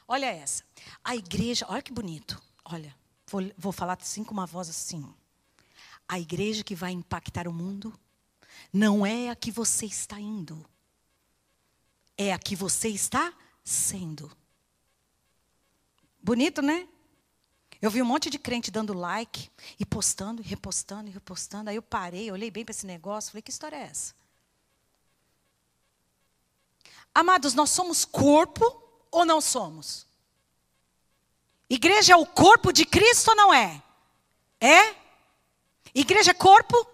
Olha 0.08 0.26
essa. 0.26 0.64
A 1.04 1.14
igreja, 1.14 1.64
olha 1.68 1.80
que 1.80 1.92
bonito. 1.92 2.42
Olha, 2.64 2.92
vou, 3.28 3.40
vou 3.56 3.70
falar 3.70 3.96
assim 4.00 4.24
com 4.24 4.32
uma 4.32 4.46
voz 4.46 4.68
assim. 4.68 5.14
A 6.10 6.18
igreja 6.18 6.64
que 6.64 6.74
vai 6.74 6.90
impactar 6.90 7.46
o 7.46 7.52
mundo 7.52 7.96
não 8.72 9.06
é 9.06 9.30
a 9.30 9.36
que 9.36 9.52
você 9.52 9.86
está 9.86 10.18
indo, 10.18 10.68
é 12.18 12.32
a 12.32 12.38
que 12.38 12.56
você 12.56 12.88
está 12.88 13.32
sendo. 13.62 14.28
Bonito, 16.20 16.60
né? 16.60 16.88
Eu 17.80 17.92
vi 17.92 18.02
um 18.02 18.04
monte 18.04 18.28
de 18.28 18.40
crente 18.40 18.72
dando 18.72 18.92
like 18.92 19.48
e 19.78 19.86
postando, 19.86 20.42
e 20.42 20.44
repostando, 20.44 21.08
e 21.08 21.12
repostando. 21.12 21.70
Aí 21.70 21.76
eu 21.76 21.82
parei, 21.82 22.32
olhei 22.32 22.50
bem 22.50 22.64
para 22.64 22.72
esse 22.72 22.86
negócio, 22.86 23.30
falei: 23.30 23.42
que 23.42 23.52
história 23.52 23.76
é 23.76 23.82
essa? 23.82 24.12
Amados, 27.14 27.54
nós 27.54 27.70
somos 27.70 28.04
corpo 28.04 28.64
ou 29.12 29.24
não 29.24 29.40
somos? 29.40 30.08
Igreja 31.68 32.14
é 32.14 32.16
o 32.16 32.26
corpo 32.26 32.72
de 32.72 32.84
Cristo 32.84 33.28
ou 33.28 33.36
não 33.36 33.54
é? 33.54 33.80
É? 34.60 34.99
Igreja 35.94 36.30
é 36.30 36.34
corpo? 36.34 36.86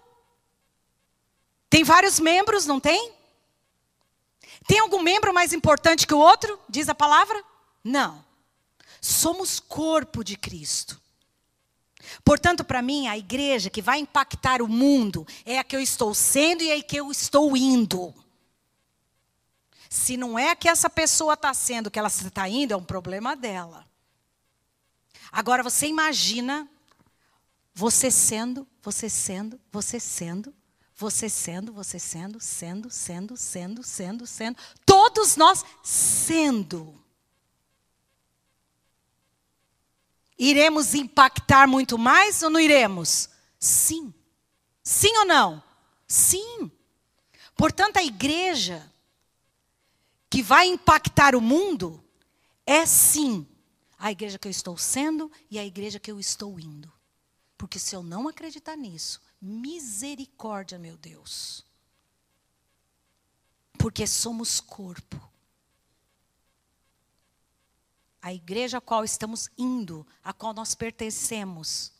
Tem 1.69 1.83
vários 1.83 2.19
membros, 2.19 2.65
não 2.65 2.79
tem? 2.79 3.13
Tem 4.65 4.79
algum 4.79 5.01
membro 5.01 5.33
mais 5.33 5.53
importante 5.53 6.07
que 6.07 6.13
o 6.13 6.19
outro? 6.19 6.59
Diz 6.67 6.89
a 6.89 6.95
palavra? 6.95 7.43
Não. 7.83 8.23
Somos 9.01 9.59
corpo 9.59 10.23
de 10.23 10.35
Cristo. 10.35 10.99
Portanto, 12.23 12.63
para 12.63 12.81
mim, 12.81 13.07
a 13.07 13.17
igreja 13.17 13.69
que 13.69 13.81
vai 13.81 13.99
impactar 13.99 14.61
o 14.61 14.67
mundo 14.67 15.25
é 15.45 15.59
a 15.59 15.63
que 15.63 15.75
eu 15.75 15.79
estou 15.79 16.13
sendo 16.13 16.63
e 16.63 16.69
é 16.69 16.75
a 16.75 16.83
que 16.83 16.97
eu 16.97 17.11
estou 17.11 17.55
indo. 17.55 18.13
Se 19.89 20.17
não 20.17 20.37
é 20.37 20.51
a 20.51 20.55
que 20.55 20.67
essa 20.67 20.89
pessoa 20.89 21.33
está 21.33 21.53
sendo, 21.53 21.91
que 21.91 21.99
ela 21.99 22.07
está 22.07 22.47
indo, 22.47 22.73
é 22.73 22.77
um 22.77 22.83
problema 22.83 23.35
dela. 23.35 23.85
Agora 25.31 25.63
você 25.63 25.87
imagina 25.87 26.67
você 27.73 28.09
sendo, 28.09 28.67
você 28.87 29.09
sendo, 29.09 29.59
você 29.69 29.99
sendo, 29.99 30.55
você 30.95 31.27
sendo, 31.27 31.73
você 31.73 31.99
sendo, 31.99 32.39
sendo, 32.39 32.89
sendo, 32.89 33.35
sendo, 33.35 33.83
sendo, 33.83 34.25
sendo. 34.25 34.57
Todos 34.85 35.35
nós 35.35 35.65
sendo. 35.83 36.97
Iremos 40.39 40.93
impactar 40.93 41.67
muito 41.67 41.97
mais 41.97 42.41
ou 42.41 42.49
não 42.49 42.61
iremos? 42.61 43.29
Sim. 43.59 44.13
Sim 44.81 45.17
ou 45.17 45.25
não? 45.25 45.61
Sim. 46.07 46.71
Portanto, 47.57 47.97
a 47.97 48.03
igreja 48.05 48.89
que 50.29 50.41
vai 50.41 50.65
impactar 50.65 51.35
o 51.35 51.41
mundo 51.41 52.01
é 52.65 52.85
sim 52.85 53.45
a 53.99 54.13
igreja 54.13 54.39
que 54.39 54.47
eu 54.47 54.51
estou 54.51 54.77
sendo 54.77 55.29
e 55.51 55.59
a 55.59 55.65
igreja 55.65 55.99
que 55.99 56.09
eu 56.09 56.21
estou 56.21 56.57
indo. 56.57 56.96
Porque 57.57 57.79
se 57.79 57.95
eu 57.95 58.03
não 58.03 58.27
acreditar 58.27 58.75
nisso, 58.75 59.21
Misericórdia, 59.41 60.79
meu 60.79 60.97
Deus. 60.97 61.63
Porque 63.77 64.07
somos 64.07 64.59
corpo. 64.59 65.21
A 68.21 68.33
igreja 68.33 68.79
a 68.79 68.81
qual 68.81 69.03
estamos 69.03 69.49
indo, 69.57 70.05
a 70.23 70.33
qual 70.33 70.53
nós 70.53 70.73
pertencemos, 70.73 71.93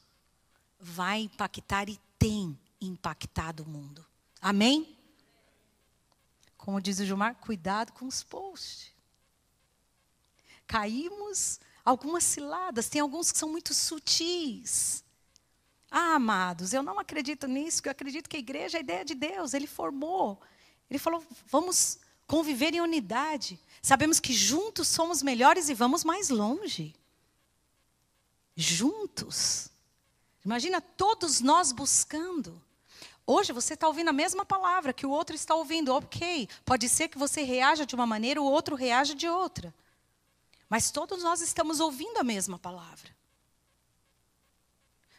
vai 0.80 1.22
impactar 1.22 1.88
e 1.88 2.00
tem 2.18 2.60
impactado 2.82 3.64
o 3.64 3.70
mundo. 3.70 4.06
Amém? 4.42 4.98
Como 6.58 6.82
diz 6.82 7.00
o 7.00 7.06
Gilmar, 7.06 7.36
cuidado 7.36 7.94
com 7.94 8.08
os 8.08 8.24
posts. 8.24 8.92
Caímos 10.66 11.60
algumas 11.86 12.24
ciladas, 12.24 12.90
tem 12.90 13.00
alguns 13.00 13.32
que 13.32 13.38
são 13.38 13.50
muito 13.50 13.74
sutis. 13.74 15.04
Ah, 15.90 16.16
amados, 16.16 16.74
eu 16.74 16.84
não 16.84 17.00
acredito 17.00 17.48
nisso, 17.48 17.82
eu 17.86 17.92
acredito 17.92 18.30
que 18.30 18.36
a 18.36 18.40
igreja 18.40 18.78
é 18.78 18.80
a 18.80 18.84
ideia 18.84 19.06
de 19.06 19.16
Deus, 19.16 19.54
ele 19.54 19.68
formou. 19.68 20.42
Ele 20.90 21.00
falou: 21.00 21.24
vamos 21.46 22.00
conviver 22.26 22.74
em 22.74 22.82
unidade. 22.82 23.60
Sabemos 23.82 24.20
que 24.20 24.34
juntos 24.34 24.88
somos 24.88 25.24
melhores 25.24 25.70
e 25.70 25.74
vamos 25.74 26.04
mais 26.04 26.30
longe. 26.30 26.94
Juntos. 28.56 29.70
Imagina 30.44 30.82
todos 30.82 31.42
nós 31.42 31.72
buscando. 31.72 32.62
Hoje 33.26 33.52
você 33.52 33.74
está 33.74 33.88
ouvindo 33.88 34.10
a 34.10 34.14
mesma 34.14 34.46
palavra 34.46 34.94
que 34.94 35.06
o 35.06 35.10
outro 35.10 35.36
está 35.36 35.54
ouvindo, 35.54 35.94
ok. 35.94 36.48
Pode 36.64 36.88
ser 36.88 37.10
que 37.10 37.18
você 37.18 37.42
reaja 37.42 37.86
de 37.86 37.94
uma 37.94 38.08
maneira, 38.08 38.42
o 38.42 38.46
outro 38.46 38.76
reaja 38.76 39.14
de 39.14 39.28
outra. 39.28 39.74
Mas 40.70 40.92
todos 40.92 41.24
nós 41.24 41.42
estamos 41.42 41.80
ouvindo 41.80 42.18
a 42.18 42.24
mesma 42.24 42.58
palavra. 42.58 43.16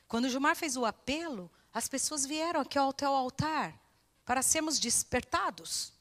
Quando 0.08 0.24
o 0.24 0.28
Gilmar 0.28 0.56
fez 0.56 0.76
o 0.76 0.86
apelo, 0.86 1.50
as 1.72 1.86
pessoas 1.86 2.24
vieram 2.24 2.60
aqui 2.60 2.78
ao 2.78 2.92
teu 2.92 3.14
altar 3.14 3.78
para 4.24 4.42
sermos 4.42 4.80
despertados. 4.80 5.92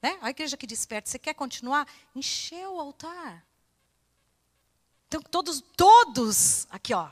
Né? 0.00 0.16
A 0.22 0.30
igreja 0.30 0.56
que 0.56 0.66
desperta, 0.66 1.10
você 1.10 1.18
quer 1.18 1.34
continuar? 1.34 1.86
Encheu 2.14 2.74
o 2.74 2.80
altar. 2.80 3.44
Então, 5.08 5.20
todos, 5.20 5.62
todos, 5.76 6.66
aqui, 6.70 6.94
ó. 6.94 7.10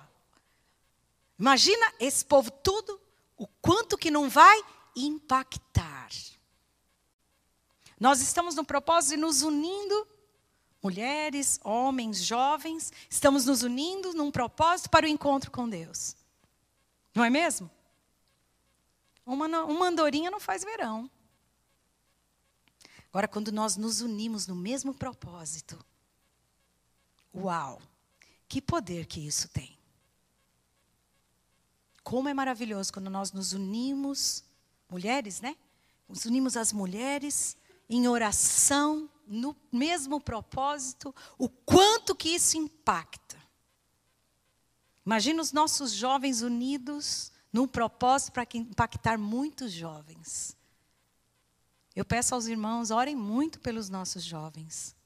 Imagina 1.38 1.92
esse 1.98 2.24
povo 2.24 2.50
tudo, 2.50 3.00
o 3.36 3.46
quanto 3.60 3.98
que 3.98 4.10
não 4.10 4.28
vai 4.28 4.62
impactar. 4.94 6.10
Nós 7.98 8.20
estamos 8.20 8.54
no 8.54 8.64
propósito 8.64 9.10
de 9.10 9.16
nos 9.16 9.42
unindo, 9.42 10.06
mulheres, 10.82 11.58
homens, 11.64 12.22
jovens, 12.22 12.92
estamos 13.08 13.44
nos 13.44 13.62
unindo 13.62 14.12
num 14.12 14.30
propósito 14.30 14.90
para 14.90 15.06
o 15.06 15.08
encontro 15.08 15.50
com 15.50 15.68
Deus. 15.68 16.16
Não 17.14 17.24
é 17.24 17.30
mesmo? 17.30 17.70
Uma, 19.24 19.46
uma 19.64 19.86
andorinha 19.86 20.30
não 20.30 20.40
faz 20.40 20.64
verão. 20.64 21.10
Agora, 23.10 23.28
quando 23.28 23.52
nós 23.52 23.76
nos 23.76 24.00
unimos 24.00 24.46
no 24.46 24.56
mesmo 24.56 24.92
propósito, 24.92 25.78
Uau! 27.34 27.82
Que 28.48 28.62
poder 28.62 29.06
que 29.06 29.20
isso 29.20 29.48
tem. 29.48 29.76
Como 32.02 32.28
é 32.28 32.34
maravilhoso 32.34 32.92
quando 32.92 33.10
nós 33.10 33.32
nos 33.32 33.52
unimos, 33.52 34.44
mulheres, 34.88 35.40
né? 35.40 35.56
Nos 36.08 36.24
unimos 36.26 36.56
as 36.56 36.72
mulheres 36.72 37.56
em 37.88 38.06
oração, 38.06 39.10
no 39.26 39.56
mesmo 39.72 40.20
propósito, 40.20 41.14
o 41.38 41.48
quanto 41.48 42.14
que 42.14 42.28
isso 42.28 42.56
impacta. 42.56 43.33
Imagina 45.04 45.42
os 45.42 45.52
nossos 45.52 45.92
jovens 45.92 46.40
unidos 46.40 47.30
num 47.52 47.66
propósito 47.66 48.32
para 48.32 48.46
impactar 48.54 49.18
muitos 49.18 49.72
jovens. 49.72 50.56
Eu 51.94 52.04
peço 52.04 52.34
aos 52.34 52.46
irmãos, 52.46 52.90
orem 52.90 53.14
muito 53.14 53.60
pelos 53.60 53.88
nossos 53.88 54.24
jovens. 54.24 54.96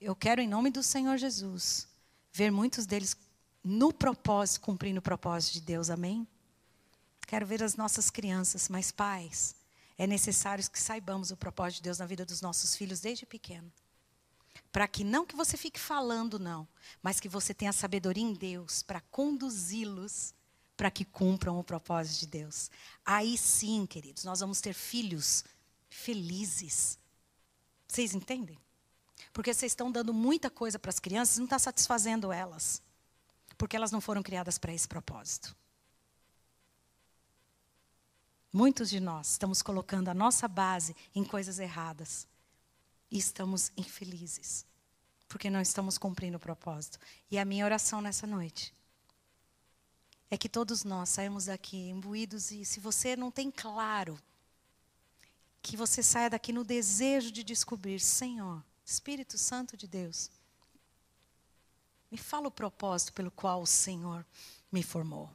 Eu 0.00 0.14
quero, 0.14 0.40
em 0.40 0.48
nome 0.48 0.70
do 0.70 0.82
Senhor 0.82 1.18
Jesus, 1.18 1.86
ver 2.32 2.50
muitos 2.50 2.86
deles 2.86 3.16
no 3.62 3.92
propósito, 3.92 4.62
cumprindo 4.62 5.00
o 5.00 5.02
propósito 5.02 5.54
de 5.54 5.60
Deus, 5.60 5.90
amém? 5.90 6.26
Quero 7.26 7.44
ver 7.44 7.62
as 7.62 7.76
nossas 7.76 8.08
crianças, 8.08 8.68
mas 8.68 8.90
pais, 8.90 9.54
é 9.98 10.06
necessário 10.06 10.70
que 10.70 10.80
saibamos 10.80 11.30
o 11.30 11.36
propósito 11.36 11.78
de 11.78 11.82
Deus 11.82 11.98
na 11.98 12.06
vida 12.06 12.24
dos 12.24 12.40
nossos 12.40 12.74
filhos 12.74 13.00
desde 13.00 13.26
pequeno. 13.26 13.70
Para 14.70 14.86
que 14.86 15.02
não 15.02 15.24
que 15.24 15.34
você 15.34 15.56
fique 15.56 15.80
falando, 15.80 16.38
não, 16.38 16.68
mas 17.02 17.18
que 17.20 17.28
você 17.28 17.54
tenha 17.54 17.72
sabedoria 17.72 18.22
em 18.22 18.34
Deus 18.34 18.82
para 18.82 19.00
conduzi-los 19.00 20.34
para 20.78 20.92
que 20.92 21.04
cumpram 21.04 21.58
o 21.58 21.64
propósito 21.64 22.20
de 22.20 22.26
Deus. 22.28 22.70
Aí 23.04 23.36
sim, 23.36 23.84
queridos, 23.84 24.22
nós 24.22 24.38
vamos 24.38 24.60
ter 24.60 24.72
filhos 24.72 25.44
felizes. 25.90 26.96
Vocês 27.88 28.14
entendem? 28.14 28.56
Porque 29.32 29.52
vocês 29.52 29.72
estão 29.72 29.90
dando 29.90 30.14
muita 30.14 30.48
coisa 30.48 30.78
para 30.78 30.90
as 30.90 31.00
crianças 31.00 31.36
e 31.36 31.40
não 31.40 31.46
está 31.46 31.58
satisfazendo 31.58 32.30
elas. 32.30 32.80
Porque 33.56 33.74
elas 33.74 33.90
não 33.90 34.00
foram 34.00 34.22
criadas 34.22 34.56
para 34.56 34.72
esse 34.72 34.86
propósito. 34.86 35.56
Muitos 38.52 38.88
de 38.88 39.00
nós 39.00 39.32
estamos 39.32 39.62
colocando 39.62 40.08
a 40.08 40.14
nossa 40.14 40.46
base 40.46 40.94
em 41.12 41.24
coisas 41.24 41.58
erradas. 41.58 42.24
E 43.10 43.18
estamos 43.18 43.72
infelizes. 43.76 44.66
Porque 45.28 45.50
não 45.50 45.60
estamos 45.60 45.98
cumprindo 45.98 46.36
o 46.36 46.40
propósito. 46.40 46.98
E 47.30 47.38
a 47.38 47.44
minha 47.44 47.64
oração 47.64 48.00
nessa 48.00 48.26
noite 48.26 48.74
é 50.30 50.36
que 50.36 50.48
todos 50.48 50.84
nós 50.84 51.08
saímos 51.08 51.46
daqui 51.46 51.88
imbuídos 51.88 52.50
e 52.50 52.64
se 52.64 52.80
você 52.80 53.16
não 53.16 53.30
tem 53.30 53.50
claro 53.50 54.18
que 55.62 55.76
você 55.76 56.02
saia 56.02 56.30
daqui 56.30 56.52
no 56.52 56.64
desejo 56.64 57.30
de 57.30 57.42
descobrir, 57.42 58.00
Senhor, 58.00 58.62
Espírito 58.84 59.36
Santo 59.36 59.76
de 59.76 59.86
Deus, 59.86 60.30
me 62.10 62.16
fala 62.16 62.48
o 62.48 62.50
propósito 62.50 63.12
pelo 63.12 63.30
qual 63.30 63.62
o 63.62 63.66
Senhor 63.66 64.24
me 64.72 64.82
formou. 64.82 65.30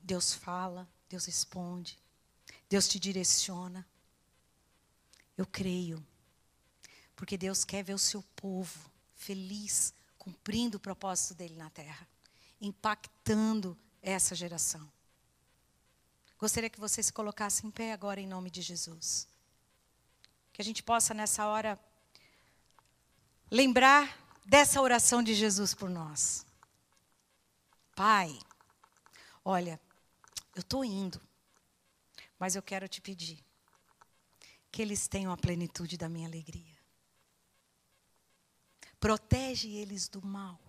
Deus 0.00 0.32
fala, 0.32 0.88
Deus 1.08 1.26
responde, 1.26 1.98
Deus 2.68 2.88
te 2.88 2.98
direciona. 2.98 3.86
Eu 5.40 5.46
creio, 5.46 6.06
porque 7.16 7.38
Deus 7.38 7.64
quer 7.64 7.82
ver 7.82 7.94
o 7.94 7.98
seu 7.98 8.22
povo 8.36 8.78
feliz, 9.14 9.94
cumprindo 10.18 10.76
o 10.76 10.80
propósito 10.80 11.32
dele 11.32 11.54
na 11.56 11.70
terra, 11.70 12.06
impactando 12.60 13.74
essa 14.02 14.34
geração. 14.34 14.86
Gostaria 16.38 16.68
que 16.68 16.78
você 16.78 17.02
se 17.02 17.10
colocasse 17.10 17.66
em 17.66 17.70
pé 17.70 17.94
agora 17.94 18.20
em 18.20 18.26
nome 18.26 18.50
de 18.50 18.60
Jesus. 18.60 19.26
Que 20.52 20.60
a 20.60 20.64
gente 20.64 20.82
possa 20.82 21.14
nessa 21.14 21.46
hora 21.46 21.80
lembrar 23.50 24.14
dessa 24.44 24.78
oração 24.82 25.22
de 25.22 25.32
Jesus 25.32 25.72
por 25.72 25.88
nós. 25.88 26.44
Pai, 27.96 28.38
olha, 29.42 29.80
eu 30.54 30.60
estou 30.60 30.84
indo, 30.84 31.18
mas 32.38 32.54
eu 32.54 32.62
quero 32.62 32.86
te 32.86 33.00
pedir 33.00 33.42
que 34.70 34.82
eles 34.82 35.08
tenham 35.08 35.32
a 35.32 35.36
plenitude 35.36 35.96
da 35.96 36.08
minha 36.08 36.28
alegria. 36.28 36.78
Protege 38.98 39.68
eles 39.68 40.08
do 40.08 40.24
mal. 40.24 40.60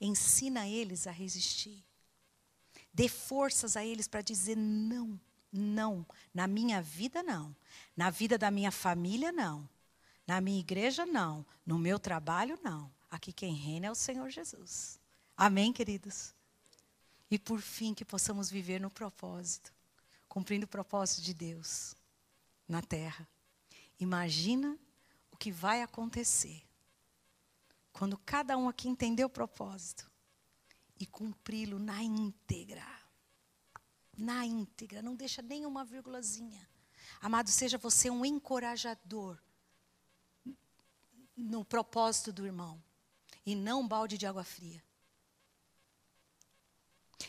Ensina 0.00 0.66
eles 0.66 1.06
a 1.06 1.10
resistir. 1.10 1.84
Dê 2.92 3.08
forças 3.08 3.76
a 3.76 3.84
eles 3.84 4.08
para 4.08 4.22
dizer 4.22 4.56
não, 4.56 5.20
não. 5.52 6.06
Na 6.34 6.46
minha 6.46 6.80
vida, 6.80 7.22
não. 7.22 7.54
Na 7.96 8.10
vida 8.10 8.38
da 8.38 8.50
minha 8.50 8.72
família, 8.72 9.30
não. 9.30 9.68
Na 10.26 10.40
minha 10.40 10.58
igreja, 10.58 11.04
não. 11.04 11.44
No 11.64 11.78
meu 11.78 11.98
trabalho, 11.98 12.58
não. 12.62 12.90
Aqui 13.10 13.32
quem 13.32 13.54
reina 13.54 13.86
é 13.86 13.90
o 13.90 13.94
Senhor 13.94 14.30
Jesus. 14.30 14.98
Amém, 15.36 15.72
queridos? 15.72 16.34
E 17.30 17.38
por 17.38 17.60
fim, 17.60 17.94
que 17.94 18.04
possamos 18.04 18.50
viver 18.50 18.80
no 18.80 18.90
propósito, 18.90 19.72
cumprindo 20.28 20.64
o 20.64 20.68
propósito 20.68 21.22
de 21.22 21.34
Deus 21.34 21.94
na 22.70 22.80
terra. 22.80 23.28
Imagina 23.98 24.78
o 25.30 25.36
que 25.36 25.50
vai 25.50 25.82
acontecer 25.82 26.62
quando 27.92 28.16
cada 28.18 28.56
um 28.56 28.68
aqui 28.68 28.88
entender 28.88 29.24
o 29.24 29.28
propósito 29.28 30.10
e 30.98 31.04
cumpri-lo 31.06 31.78
na 31.78 32.02
íntegra. 32.02 32.86
Na 34.16 34.46
íntegra, 34.46 35.02
não 35.02 35.16
deixa 35.16 35.42
nenhuma 35.42 35.84
vírgulazinha. 35.84 36.68
Amado, 37.20 37.50
seja 37.50 37.76
você 37.76 38.08
um 38.08 38.24
encorajador 38.24 39.38
no 41.36 41.64
propósito 41.64 42.32
do 42.32 42.46
irmão 42.46 42.82
e 43.44 43.54
não 43.54 43.80
um 43.80 43.88
balde 43.88 44.16
de 44.16 44.26
água 44.26 44.44
fria. 44.44 44.82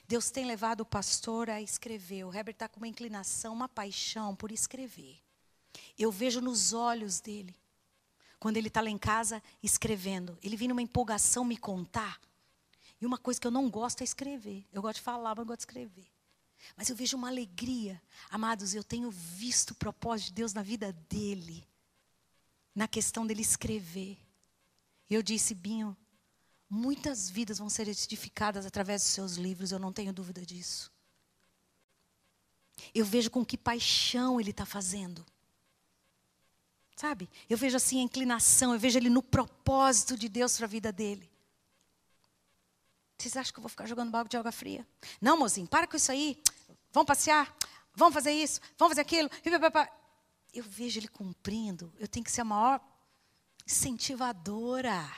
Deus 0.07 0.29
tem 0.29 0.45
levado 0.45 0.81
o 0.81 0.85
pastor 0.85 1.49
a 1.49 1.61
escrever. 1.61 2.25
O 2.25 2.33
Herbert 2.33 2.55
está 2.55 2.67
com 2.67 2.77
uma 2.77 2.87
inclinação, 2.87 3.53
uma 3.53 3.67
paixão 3.67 4.35
por 4.35 4.51
escrever. 4.51 5.21
Eu 5.97 6.11
vejo 6.11 6.41
nos 6.41 6.73
olhos 6.73 7.19
dele, 7.19 7.55
quando 8.39 8.57
ele 8.57 8.67
está 8.67 8.81
lá 8.81 8.89
em 8.89 8.97
casa 8.97 9.41
escrevendo. 9.61 10.37
Ele 10.41 10.57
vem 10.57 10.67
numa 10.67 10.81
empolgação 10.81 11.43
me 11.45 11.57
contar. 11.57 12.19
E 12.99 13.05
uma 13.05 13.17
coisa 13.17 13.39
que 13.39 13.47
eu 13.47 13.51
não 13.51 13.69
gosto 13.69 14.01
é 14.01 14.03
escrever. 14.03 14.65
Eu 14.71 14.81
gosto 14.81 14.97
de 14.97 15.01
falar, 15.01 15.29
mas 15.29 15.39
eu 15.39 15.45
gosto 15.45 15.59
de 15.59 15.63
escrever. 15.63 16.11
Mas 16.75 16.89
eu 16.89 16.95
vejo 16.95 17.17
uma 17.17 17.29
alegria. 17.29 18.01
Amados, 18.29 18.75
eu 18.75 18.83
tenho 18.83 19.09
visto 19.09 19.71
o 19.71 19.75
propósito 19.75 20.27
de 20.27 20.33
Deus 20.33 20.53
na 20.53 20.61
vida 20.61 20.93
dele. 21.09 21.67
Na 22.75 22.87
questão 22.87 23.25
dele 23.25 23.41
escrever. 23.41 24.17
Eu 25.09 25.21
disse, 25.21 25.53
Binho, 25.53 25.97
muitas 26.69 27.29
vidas 27.29 27.57
vão 27.57 27.69
ser 27.69 27.87
edificadas 27.87 28.65
através 28.65 29.01
dos 29.01 29.11
seus 29.11 29.33
livros, 29.33 29.71
eu 29.71 29.79
não 29.79 29.91
tenho 29.91 30.13
dúvida 30.13 30.45
disso. 30.45 30.91
Eu 32.93 33.03
vejo 33.03 33.29
com 33.29 33.45
que 33.45 33.57
paixão 33.57 34.39
ele 34.39 34.51
está 34.51 34.65
fazendo. 34.65 35.25
Sabe? 37.01 37.27
Eu 37.49 37.57
vejo 37.57 37.75
assim 37.77 37.99
a 37.99 38.03
inclinação, 38.03 38.73
eu 38.73 38.79
vejo 38.79 38.99
ele 38.99 39.09
no 39.09 39.23
propósito 39.23 40.15
de 40.15 40.29
Deus 40.29 40.55
para 40.55 40.67
a 40.67 40.69
vida 40.69 40.91
dele. 40.91 41.27
Vocês 43.17 43.35
acham 43.35 43.51
que 43.51 43.57
eu 43.57 43.63
vou 43.63 43.69
ficar 43.69 43.87
jogando 43.87 44.11
balde 44.11 44.29
de 44.29 44.37
água 44.37 44.51
fria? 44.51 44.87
Não, 45.19 45.35
mozinho, 45.35 45.67
para 45.67 45.87
com 45.87 45.97
isso 45.97 46.11
aí. 46.11 46.39
Vamos 46.93 47.07
passear, 47.07 47.57
vamos 47.95 48.13
fazer 48.13 48.31
isso, 48.33 48.61
vamos 48.77 48.91
fazer 48.91 49.01
aquilo. 49.01 49.31
Eu 50.53 50.63
vejo 50.63 50.99
ele 50.99 51.07
cumprindo. 51.07 51.91
Eu 51.97 52.07
tenho 52.07 52.23
que 52.23 52.31
ser 52.31 52.41
a 52.41 52.45
maior 52.45 52.79
incentivadora. 53.65 55.11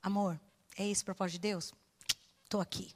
Amor, 0.00 0.40
é 0.76 0.88
esse 0.88 1.02
o 1.02 1.04
propósito 1.04 1.32
de 1.32 1.40
Deus? 1.40 1.74
Estou 2.44 2.60
aqui. 2.60 2.94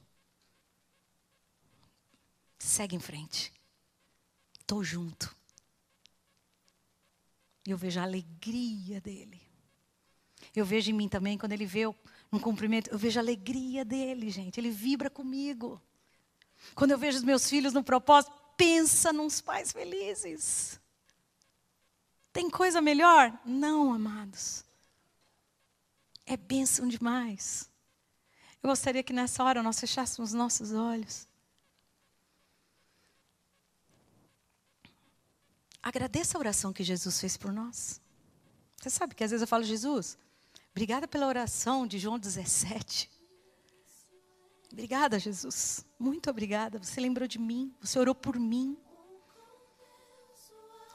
Segue 2.56 2.94
em 2.94 3.00
frente. 3.00 3.52
Estou 4.60 4.84
junto. 4.84 5.35
Eu 7.66 7.76
vejo 7.76 7.98
a 8.00 8.04
alegria 8.04 9.00
dele. 9.00 9.40
Eu 10.54 10.64
vejo 10.64 10.90
em 10.90 10.94
mim 10.94 11.08
também, 11.08 11.36
quando 11.36 11.52
ele 11.52 11.66
vê 11.66 11.86
um 11.86 12.38
cumprimento, 12.40 12.90
eu 12.90 12.98
vejo 12.98 13.18
a 13.18 13.22
alegria 13.22 13.84
dele, 13.84 14.30
gente. 14.30 14.58
Ele 14.58 14.70
vibra 14.70 15.10
comigo. 15.10 15.80
Quando 16.74 16.92
eu 16.92 16.98
vejo 16.98 17.18
os 17.18 17.24
meus 17.24 17.48
filhos 17.48 17.72
no 17.72 17.82
propósito, 17.82 18.32
pensa 18.56 19.12
nos 19.12 19.40
pais 19.40 19.72
felizes. 19.72 20.80
Tem 22.32 22.50
coisa 22.50 22.80
melhor? 22.80 23.38
Não, 23.44 23.92
amados. 23.92 24.64
É 26.24 26.36
bênção 26.36 26.86
demais. 26.86 27.70
Eu 28.62 28.68
gostaria 28.68 29.02
que 29.02 29.12
nessa 29.12 29.44
hora 29.44 29.62
nós 29.62 29.78
fechássemos 29.78 30.32
nossos 30.32 30.72
olhos. 30.72 31.26
Agradeça 35.86 36.36
a 36.36 36.40
oração 36.40 36.72
que 36.72 36.82
Jesus 36.82 37.20
fez 37.20 37.36
por 37.36 37.52
nós. 37.52 38.00
Você 38.76 38.90
sabe 38.90 39.14
que 39.14 39.22
às 39.22 39.30
vezes 39.30 39.42
eu 39.42 39.46
falo, 39.46 39.62
Jesus, 39.62 40.18
obrigada 40.72 41.06
pela 41.06 41.28
oração 41.28 41.86
de 41.86 41.96
João 41.96 42.18
17. 42.18 43.08
Obrigada, 44.72 45.16
Jesus. 45.16 45.86
Muito 45.96 46.28
obrigada. 46.28 46.82
Você 46.82 47.00
lembrou 47.00 47.28
de 47.28 47.38
mim, 47.38 47.72
você 47.80 48.00
orou 48.00 48.16
por 48.16 48.36
mim. 48.36 48.76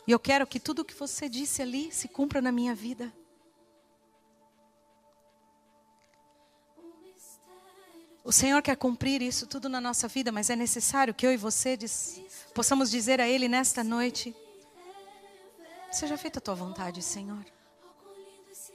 E 0.06 0.12
eu 0.12 0.20
quero 0.20 0.46
que 0.46 0.60
tudo 0.60 0.82
o 0.82 0.86
que 0.86 0.94
você 0.94 1.30
disse 1.30 1.62
ali 1.62 1.90
se 1.90 2.10
cumpra 2.10 2.42
na 2.42 2.52
minha 2.52 2.76
vida. 2.76 3.14
O 8.26 8.34
Senhor 8.34 8.62
quer 8.62 8.76
cumprir 8.76 9.22
isso 9.22 9.48
tudo 9.48 9.70
na 9.70 9.80
nossa 9.80 10.10
vida, 10.10 10.34
mas 10.34 10.50
é 10.50 10.56
necessário 10.58 11.14
que 11.14 11.26
eu 11.26 11.32
e 11.32 11.38
você 11.38 11.78
diz, 11.78 12.22
possamos 12.54 12.92
dizer 12.92 13.22
a 13.22 13.28
Ele 13.28 13.48
nesta 13.48 13.86
noite: 13.86 14.36
Seja 15.92 16.18
feita 16.18 16.40
a 16.40 16.42
tua 16.42 16.56
vontade, 16.56 17.02
Senhor. 17.02 17.46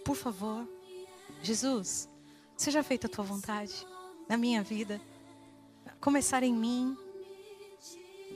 Por 0.04 0.14
favor, 0.14 0.68
Jesus, 1.42 2.08
seja 2.56 2.82
feita 2.82 3.06
a 3.06 3.10
tua 3.10 3.24
vontade 3.24 3.86
na 4.28 4.36
minha 4.36 4.62
vida. 4.62 5.00
Começar 5.98 6.42
em 6.42 6.52
mim, 6.52 6.96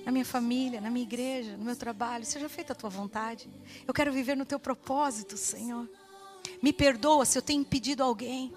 na 0.05 0.11
minha 0.11 0.24
família, 0.24 0.81
na 0.81 0.91
minha 0.91 1.05
igreja, 1.05 1.59
no 1.59 1.64
meu 1.64 1.76
trabalho. 1.76 2.24
Seja 2.24 2.49
feita 2.49 2.72
a 2.72 2.76
tua 2.76 2.89
vontade. 2.89 3.51
Eu 3.87 3.93
quero 3.93 4.11
viver 4.12 4.35
no 4.35 4.47
teu 4.47 4.59
propósito, 4.59 5.37
Senhor. 5.37 5.89
Me 6.62 6.72
perdoa 6.72 7.26
se 7.26 7.37
eu 7.37 7.43
tenho 7.43 7.61
impedido 7.61 8.03
alguém. 8.03 8.53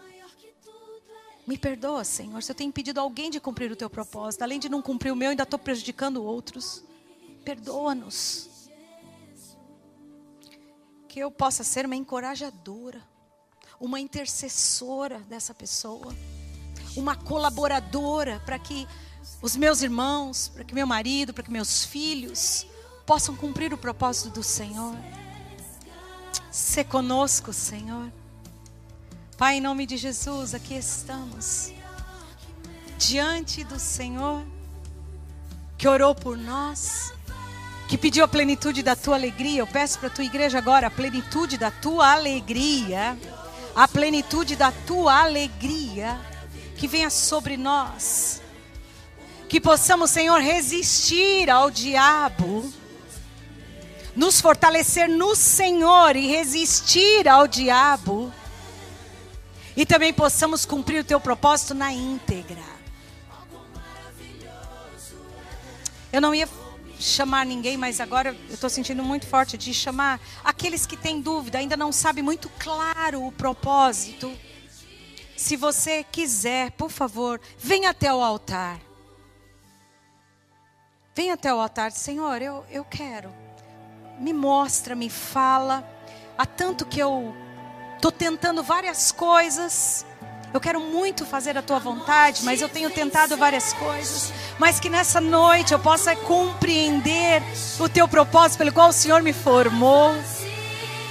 Me 1.46 1.58
perdoa, 1.58 2.06
Senhor, 2.06 2.42
se 2.42 2.50
eu 2.50 2.56
tenho 2.56 2.70
impedido 2.70 3.02
alguém 3.02 3.30
de 3.30 3.42
cumprir 3.42 3.70
o 3.70 3.76
teu 3.76 3.90
propósito. 3.90 4.42
Além 4.42 4.58
de 4.58 4.70
não 4.70 4.82
cumprir 4.82 5.12
o 5.12 5.16
meu, 5.16 5.32
ainda 5.32 5.44
estou 5.44 5.60
prejudicando 5.60 6.24
outros. 6.24 6.82
Perdoa-nos. 7.44 8.53
Que 11.14 11.20
eu 11.20 11.30
possa 11.30 11.64
ser 11.64 11.86
uma 11.86 11.96
encorajadora, 11.96 13.00
uma 13.80 14.00
intercessora 14.00 15.20
dessa 15.20 15.54
pessoa, 15.54 16.12
uma 16.96 17.16
colaboradora 17.16 18.42
para 18.44 18.58
que 18.58 18.88
os 19.40 19.56
meus 19.56 19.84
irmãos, 19.84 20.48
para 20.48 20.64
que 20.64 20.74
meu 20.74 20.88
marido, 20.88 21.32
para 21.32 21.44
que 21.44 21.52
meus 21.52 21.86
filhos 21.86 22.66
possam 23.06 23.36
cumprir 23.36 23.72
o 23.72 23.78
propósito 23.78 24.32
do 24.32 24.42
Senhor. 24.42 24.96
Se 26.50 26.84
conosco, 26.84 27.54
Senhor. 27.54 28.12
Pai, 29.38 29.58
em 29.58 29.62
nome 29.62 29.86
de 29.86 29.98
Jesus, 29.98 30.56
aqui 30.56 30.74
estamos. 30.74 31.72
Diante 32.98 33.64
do 33.64 33.80
Senhor, 33.80 34.44
que 35.78 35.88
orou 35.88 36.16
por 36.16 36.36
nós, 36.36 37.14
que 37.94 37.98
pediu 38.00 38.24
a 38.24 38.28
plenitude 38.28 38.82
da 38.82 38.96
tua 38.96 39.14
alegria. 39.14 39.60
Eu 39.60 39.68
peço 39.68 40.00
para 40.00 40.08
a 40.08 40.12
tua 40.12 40.24
igreja 40.24 40.58
agora 40.58 40.88
a 40.88 40.90
plenitude 40.90 41.60
da 41.60 41.70
tua 41.70 42.12
alegria. 42.12 43.16
A 43.76 43.88
plenitude 43.88 44.56
da 44.56 44.72
tua 44.72 45.22
alegria 45.22 46.20
que 46.76 46.88
venha 46.88 47.12
sobre 47.12 47.56
nós. 47.56 48.42
Que 49.48 49.62
possamos, 49.62 50.10
Senhor, 50.10 50.42
resistir 50.42 51.52
ao 51.52 51.70
diabo 51.70 52.74
nos 54.16 54.42
fortalecer 54.42 55.08
no 55.08 55.36
Senhor 55.36 56.16
e 56.16 56.26
resistir 56.26 57.30
ao 57.30 57.48
diabo. 57.48 58.34
E 59.78 59.86
também 59.86 60.12
possamos 60.12 60.66
cumprir 60.66 61.02
o 61.02 61.06
teu 61.06 61.20
propósito 61.20 61.76
na 61.76 61.94
íntegra. 61.94 62.64
Eu 66.12 66.22
não 66.22 66.34
ia 66.34 66.48
chamar 67.04 67.46
ninguém, 67.46 67.78
mas 67.78 68.00
agora 68.00 68.36
eu 68.48 68.54
estou 68.54 68.70
sentindo 68.70 69.04
muito 69.04 69.28
forte 69.28 69.58
de 69.58 69.74
chamar 69.74 70.20
aqueles 70.44 70.86
que 70.86 70.98
têm 70.98 71.22
dúvida, 71.22 71.58
ainda 71.58 71.78
não 71.78 71.92
sabem 71.92 72.24
muito 72.24 72.50
claro 72.60 73.26
o 73.26 73.32
propósito. 73.32 74.32
Se 75.36 75.56
você 75.56 76.04
quiser, 76.04 76.72
por 76.72 76.90
favor, 76.90 77.40
venha 77.58 77.90
até 77.90 78.14
o 78.14 78.24
altar. 78.24 78.80
Venha 81.16 81.34
até 81.34 81.54
o 81.54 81.60
altar, 81.60 81.92
Senhor, 81.92 82.42
eu, 82.42 82.66
eu 82.72 82.84
quero 82.84 83.44
me 84.20 84.34
mostra, 84.34 84.96
me 84.96 85.10
fala. 85.10 85.88
Há 86.38 86.46
tanto 86.46 86.86
que 86.86 87.00
eu 87.00 87.36
estou 87.96 88.12
tentando 88.12 88.64
várias 88.64 89.12
coisas. 89.12 90.06
Eu 90.54 90.62
quero 90.62 90.80
muito 90.80 91.26
fazer 91.26 91.58
a 91.58 91.64
tua 91.64 91.80
vontade, 91.80 92.44
mas 92.44 92.62
eu 92.62 92.70
tenho 92.70 92.92
tentado 92.92 93.36
várias 93.36 93.74
coisas. 93.74 94.32
Mas 94.60 94.80
que 94.80 94.88
nessa 94.88 95.20
noite 95.20 95.74
eu 95.74 95.80
possa 95.80 96.16
compreender 96.16 97.42
o 97.80 97.90
teu 97.90 98.08
propósito 98.08 98.60
pelo 98.60 98.72
qual 98.72 98.90
o 98.90 98.94
Senhor 98.94 99.24
me 99.24 99.34
formou. 99.34 100.14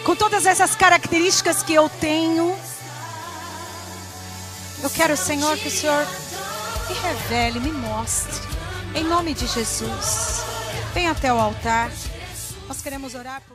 Com 0.04 0.14
todas 0.14 0.46
essas 0.46 0.76
características 0.76 1.60
que 1.60 1.74
eu 1.74 1.88
tenho. 1.88 2.56
Eu 4.80 4.90
quero, 4.90 5.16
Senhor, 5.16 5.56
que 5.58 5.66
o 5.66 5.70
Senhor 5.70 6.06
me 6.88 6.94
revele, 6.94 7.58
me 7.58 7.72
mostre. 7.72 8.46
Em 8.94 9.02
nome 9.02 9.34
de 9.34 9.48
Jesus. 9.48 10.44
Venha 10.94 11.10
até 11.10 11.32
o 11.32 11.38
altar. 11.38 11.90
Nós 12.68 12.80
queremos 12.80 13.14
orar 13.16 13.42
por. 13.48 13.51